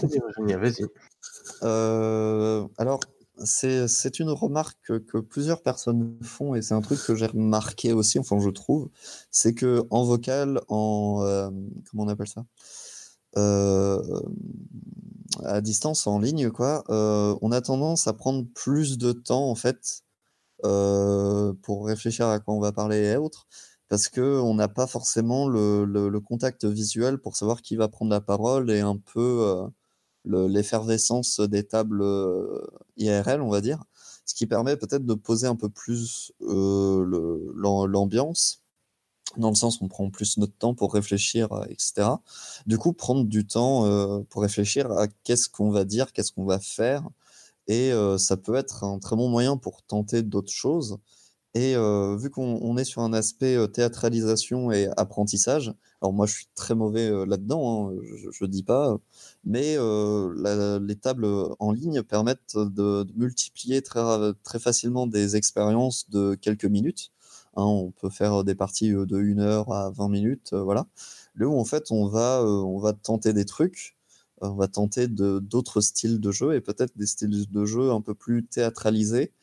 vas-y. 0.54 0.86
Euh, 1.62 2.66
alors, 2.78 3.00
c'est 3.44 4.18
une 4.18 4.30
remarque 4.30 4.78
que, 5.06 5.18
plusieurs 5.18 5.62
personnes 5.62 6.16
font 6.22 6.54
et 6.54 6.62
c'est 6.62 6.74
un 6.74 6.80
truc 6.80 6.98
que 7.04 7.14
j'ai 7.14 7.26
remarqué 7.26 7.92
aussi, 7.92 8.18
enfin, 8.18 8.38
je 8.40 8.50
trouve. 8.50 8.88
C'est 9.30 9.54
que 9.54 9.84
en 9.90 10.04
vocal, 10.04 10.60
en. 10.68 11.20
Euh, 11.22 11.50
comment 11.90 12.04
on 12.04 12.08
appelle 12.08 12.28
ça? 12.28 12.44
À 15.44 15.60
distance, 15.60 16.06
en 16.06 16.18
ligne, 16.18 16.50
quoi, 16.50 16.84
on 16.88 17.52
a 17.52 17.60
tendance 17.60 18.06
à 18.06 18.14
prendre 18.14 18.46
plus 18.54 18.96
de 18.98 19.12
temps, 19.12 19.50
en 19.50 19.54
fait, 19.54 20.02
pour 20.62 21.86
réfléchir 21.86 22.26
à 22.26 22.40
quoi 22.40 22.54
on 22.54 22.60
va 22.60 22.72
parler 22.72 22.98
et 22.98 23.16
autres, 23.16 23.46
parce 23.88 24.08
qu'on 24.08 24.54
n'a 24.54 24.68
pas 24.68 24.86
forcément 24.86 25.48
le, 25.48 26.20
contact 26.20 26.64
visuel 26.64 27.18
pour 27.18 27.36
savoir 27.36 27.62
qui 27.62 27.76
va 27.76 27.88
prendre 27.88 28.10
la 28.10 28.20
parole 28.20 28.70
et 28.70 28.80
un 28.80 28.96
peu 28.96 29.44
euh, 29.44 29.66
l'effervescence 30.48 31.40
des 31.40 31.64
tables 31.64 32.02
euh, 32.02 32.66
IRL, 32.96 33.40
on 33.40 33.50
va 33.50 33.60
dire, 33.60 33.84
ce 34.24 34.34
qui 34.34 34.46
permet 34.46 34.76
peut-être 34.76 35.06
de 35.06 35.14
poser 35.14 35.46
un 35.46 35.56
peu 35.56 35.68
plus 35.68 36.32
l'ambiance 36.40 38.62
dans 39.36 39.50
le 39.50 39.54
sens 39.54 39.80
où 39.80 39.84
on 39.84 39.88
prend 39.88 40.10
plus 40.10 40.38
notre 40.38 40.56
temps 40.56 40.74
pour 40.74 40.94
réfléchir, 40.94 41.48
etc. 41.68 42.08
Du 42.66 42.78
coup, 42.78 42.92
prendre 42.92 43.24
du 43.24 43.46
temps 43.46 44.24
pour 44.30 44.42
réfléchir 44.42 44.90
à 44.92 45.08
qu'est-ce 45.24 45.48
qu'on 45.48 45.70
va 45.70 45.84
dire, 45.84 46.12
qu'est-ce 46.12 46.32
qu'on 46.32 46.46
va 46.46 46.58
faire, 46.58 47.02
et 47.68 47.92
ça 48.18 48.36
peut 48.36 48.54
être 48.54 48.84
un 48.84 48.98
très 48.98 49.16
bon 49.16 49.28
moyen 49.28 49.56
pour 49.56 49.82
tenter 49.82 50.22
d'autres 50.22 50.52
choses. 50.52 50.98
Et 51.56 51.74
vu 52.18 52.28
qu'on 52.28 52.76
est 52.76 52.84
sur 52.84 53.00
un 53.00 53.14
aspect 53.14 53.56
théâtralisation 53.72 54.70
et 54.72 54.88
apprentissage, 54.98 55.72
alors 56.02 56.12
moi 56.12 56.26
je 56.26 56.34
suis 56.34 56.48
très 56.54 56.74
mauvais 56.74 57.08
là-dedans, 57.24 57.88
hein, 57.88 57.96
je 58.30 58.44
ne 58.44 58.50
dis 58.50 58.62
pas, 58.62 58.98
mais 59.42 59.78
les 59.78 60.96
tables 60.96 61.26
en 61.58 61.72
ligne 61.72 62.02
permettent 62.02 62.58
de, 62.58 63.06
multiplier 63.16 63.80
très, 63.80 64.34
très 64.42 64.58
facilement 64.58 65.06
des 65.06 65.36
expériences 65.36 66.10
de 66.10 66.34
quelques 66.34 66.66
minutes. 66.66 67.10
Hein. 67.56 67.64
on 67.64 67.90
peut 67.90 68.10
faire 68.10 68.44
des 68.44 68.54
parties 68.54 68.90
de 68.90 69.16
1 69.16 69.38
heure 69.38 69.72
à 69.72 69.90
20 69.90 70.10
minutes, 70.10 70.52
voilà. 70.52 70.86
Là 71.36 71.48
où 71.48 71.58
en 71.58 71.64
fait 71.64 71.90
on 71.90 72.06
va, 72.06 72.44
on 72.44 72.78
va 72.78 72.92
tenter 72.92 73.32
des 73.32 73.46
trucs 73.46 73.96
on 74.42 74.54
va 74.54 74.68
tenter 74.68 75.08
d'autres 75.08 75.80
styles 75.80 76.20
de 76.20 76.30
jeu 76.30 76.54
et 76.54 76.60
peut-être 76.60 76.96
des 76.96 77.06
styles 77.06 77.50
de 77.50 77.64
jeu 77.64 77.90
un 77.90 78.00
peu 78.00 78.14
plus 78.14 78.44
théâtralisés, 78.44 79.32
euh, 79.32 79.35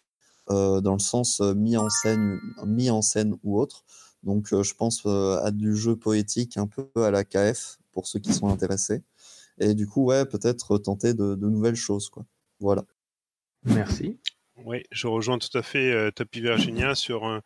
dans 0.49 0.93
le 0.93 0.99
sens 0.99 1.41
euh, 1.41 1.53
mis 1.53 1.77
en 1.77 1.89
scène, 1.89 2.39
mis 2.65 2.89
en 2.89 3.01
scène 3.01 3.37
ou 3.43 3.59
autre. 3.59 3.83
Donc, 4.23 4.53
euh, 4.53 4.63
je 4.63 4.73
pense 4.73 5.05
à 5.05 5.51
du 5.51 5.75
jeu 5.75 5.95
poétique 5.95 6.57
un 6.57 6.67
peu 6.67 6.87
à 6.95 7.11
la 7.11 7.23
KF 7.23 7.77
pour 7.91 8.07
ceux 8.07 8.19
qui 8.19 8.33
sont 8.33 8.47
intéressés. 8.47 9.03
Et 9.59 9.73
du 9.73 9.87
coup, 9.87 10.05
ouais, 10.05 10.25
peut-être 10.25 10.77
tenter 10.77 11.13
de, 11.13 11.35
nouvelles 11.35 11.75
choses, 11.75 12.09
quoi. 12.09 12.25
Voilà. 12.59 12.85
Merci. 13.65 14.17
Oui, 14.65 14.83
je 14.91 15.07
rejoins 15.07 15.37
tout 15.39 15.55
à 15.57 15.61
fait 15.61 16.11
Topi 16.13 16.41
Virginia 16.41 16.95
sur 16.95 17.41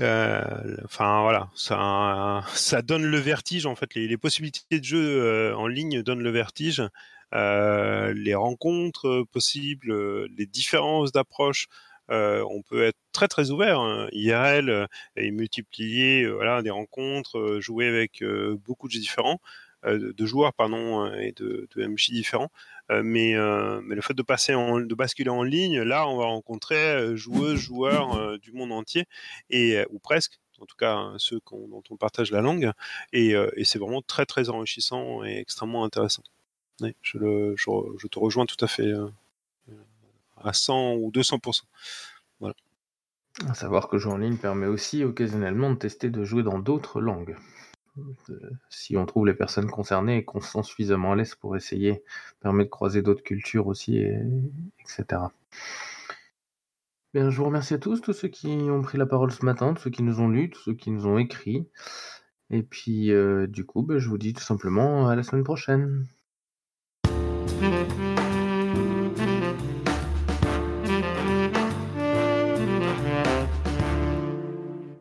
euh, 0.00 0.76
enfin 0.84 1.22
voilà, 1.22 1.50
ça, 1.54 2.44
ça 2.54 2.82
donne 2.82 3.04
le 3.04 3.18
vertige 3.18 3.66
en 3.66 3.76
fait. 3.76 3.94
Les, 3.94 4.16
possibilités 4.16 4.80
de 4.80 4.84
jeu 4.84 5.22
euh, 5.22 5.56
en 5.56 5.66
ligne 5.66 6.02
donnent 6.02 6.22
le 6.22 6.30
vertige. 6.30 6.82
Euh, 7.32 8.12
les 8.14 8.34
rencontres 8.34 9.24
possibles, 9.32 10.26
les 10.36 10.46
différences 10.46 11.12
d'approche. 11.12 11.68
On 12.08 12.62
peut 12.62 12.84
être 12.84 12.98
très 13.12 13.28
très 13.28 13.50
ouvert 13.50 13.80
hein. 13.80 14.08
IRL 14.12 14.88
et 15.16 15.30
multiplier 15.30 16.26
voilà 16.26 16.62
des 16.62 16.70
rencontres, 16.70 17.58
jouer 17.60 17.86
avec 17.88 18.22
beaucoup 18.64 18.88
de 18.88 18.92
différents, 18.92 19.40
de 19.84 20.26
joueurs 20.26 20.52
pardon 20.54 21.12
et 21.14 21.32
de, 21.32 21.68
de 21.74 22.12
différents. 22.12 22.50
Euh, 22.90 23.02
mais, 23.02 23.34
euh, 23.34 23.80
le 23.82 24.00
fait 24.02 24.14
de 24.14 24.94
basculer 24.94 25.30
en 25.30 25.42
ligne, 25.42 25.80
là, 25.80 26.06
on 26.08 26.16
va 26.16 26.26
rencontrer 26.26 26.76
euh, 26.76 27.16
joueuses, 27.16 27.58
joueurs 27.58 28.38
du 28.38 28.52
monde 28.52 28.72
entier 28.72 29.06
et 29.50 29.84
ou 29.90 29.98
presque 29.98 30.38
en 30.60 30.66
tout 30.66 30.76
cas 30.76 30.94
hein, 30.94 31.16
ceux 31.18 31.40
dont 31.50 31.82
on 31.90 31.96
partage 31.96 32.30
la 32.30 32.40
langue, 32.40 32.70
et, 33.12 33.34
c'est 33.64 33.78
vraiment 33.78 34.02
très 34.02 34.24
très 34.24 34.48
enrichissant 34.50 35.24
et 35.24 35.38
extrêmement 35.38 35.84
intéressant. 35.84 36.22
le, 36.80 37.54
je, 37.56 38.06
te 38.06 38.18
rejoins 38.18 38.46
tout 38.46 38.62
à 38.64 38.68
fait 38.68 38.92
à 40.46 40.52
100 40.52 40.94
ou 40.94 41.10
200%. 41.10 41.62
Voilà. 42.40 42.54
À 43.48 43.54
savoir 43.54 43.88
que 43.88 43.98
jouer 43.98 44.12
en 44.12 44.18
ligne 44.18 44.36
permet 44.36 44.66
aussi 44.66 45.04
occasionnellement 45.04 45.70
de 45.70 45.76
tester 45.76 46.10
de 46.10 46.24
jouer 46.24 46.42
dans 46.42 46.58
d'autres 46.58 47.00
langues 47.00 47.36
si 48.70 48.96
on 48.96 49.06
trouve 49.06 49.26
les 49.26 49.34
personnes 49.34 49.70
concernées 49.70 50.18
et 50.18 50.24
qu'on 50.24 50.40
se 50.40 50.50
sent 50.50 50.64
suffisamment 50.64 51.12
à 51.12 51.16
l'aise 51.16 51.36
pour 51.36 51.56
essayer, 51.56 52.02
permet 52.40 52.64
de 52.64 52.68
croiser 52.68 53.02
d'autres 53.02 53.22
cultures 53.22 53.68
aussi, 53.68 53.98
etc. 54.80 55.22
Bien, 57.12 57.30
je 57.30 57.36
vous 57.36 57.44
remercie 57.44 57.74
à 57.74 57.78
tous, 57.78 58.00
tous 58.00 58.12
ceux 58.12 58.26
qui 58.26 58.48
ont 58.48 58.82
pris 58.82 58.98
la 58.98 59.06
parole 59.06 59.30
ce 59.30 59.44
matin, 59.44 59.74
tous 59.74 59.82
ceux 59.82 59.90
qui 59.90 60.02
nous 60.02 60.20
ont 60.20 60.28
lus, 60.28 60.50
tous 60.50 60.62
ceux 60.62 60.74
qui 60.74 60.90
nous 60.90 61.06
ont 61.06 61.18
écrit. 61.18 61.68
Et 62.50 62.64
puis, 62.64 63.12
du 63.46 63.64
coup, 63.64 63.82
bah, 63.82 63.98
je 63.98 64.08
vous 64.08 64.18
dis 64.18 64.32
tout 64.32 64.42
simplement 64.42 65.06
à 65.08 65.14
la 65.14 65.22
semaine 65.22 65.44
prochaine. 65.44 66.08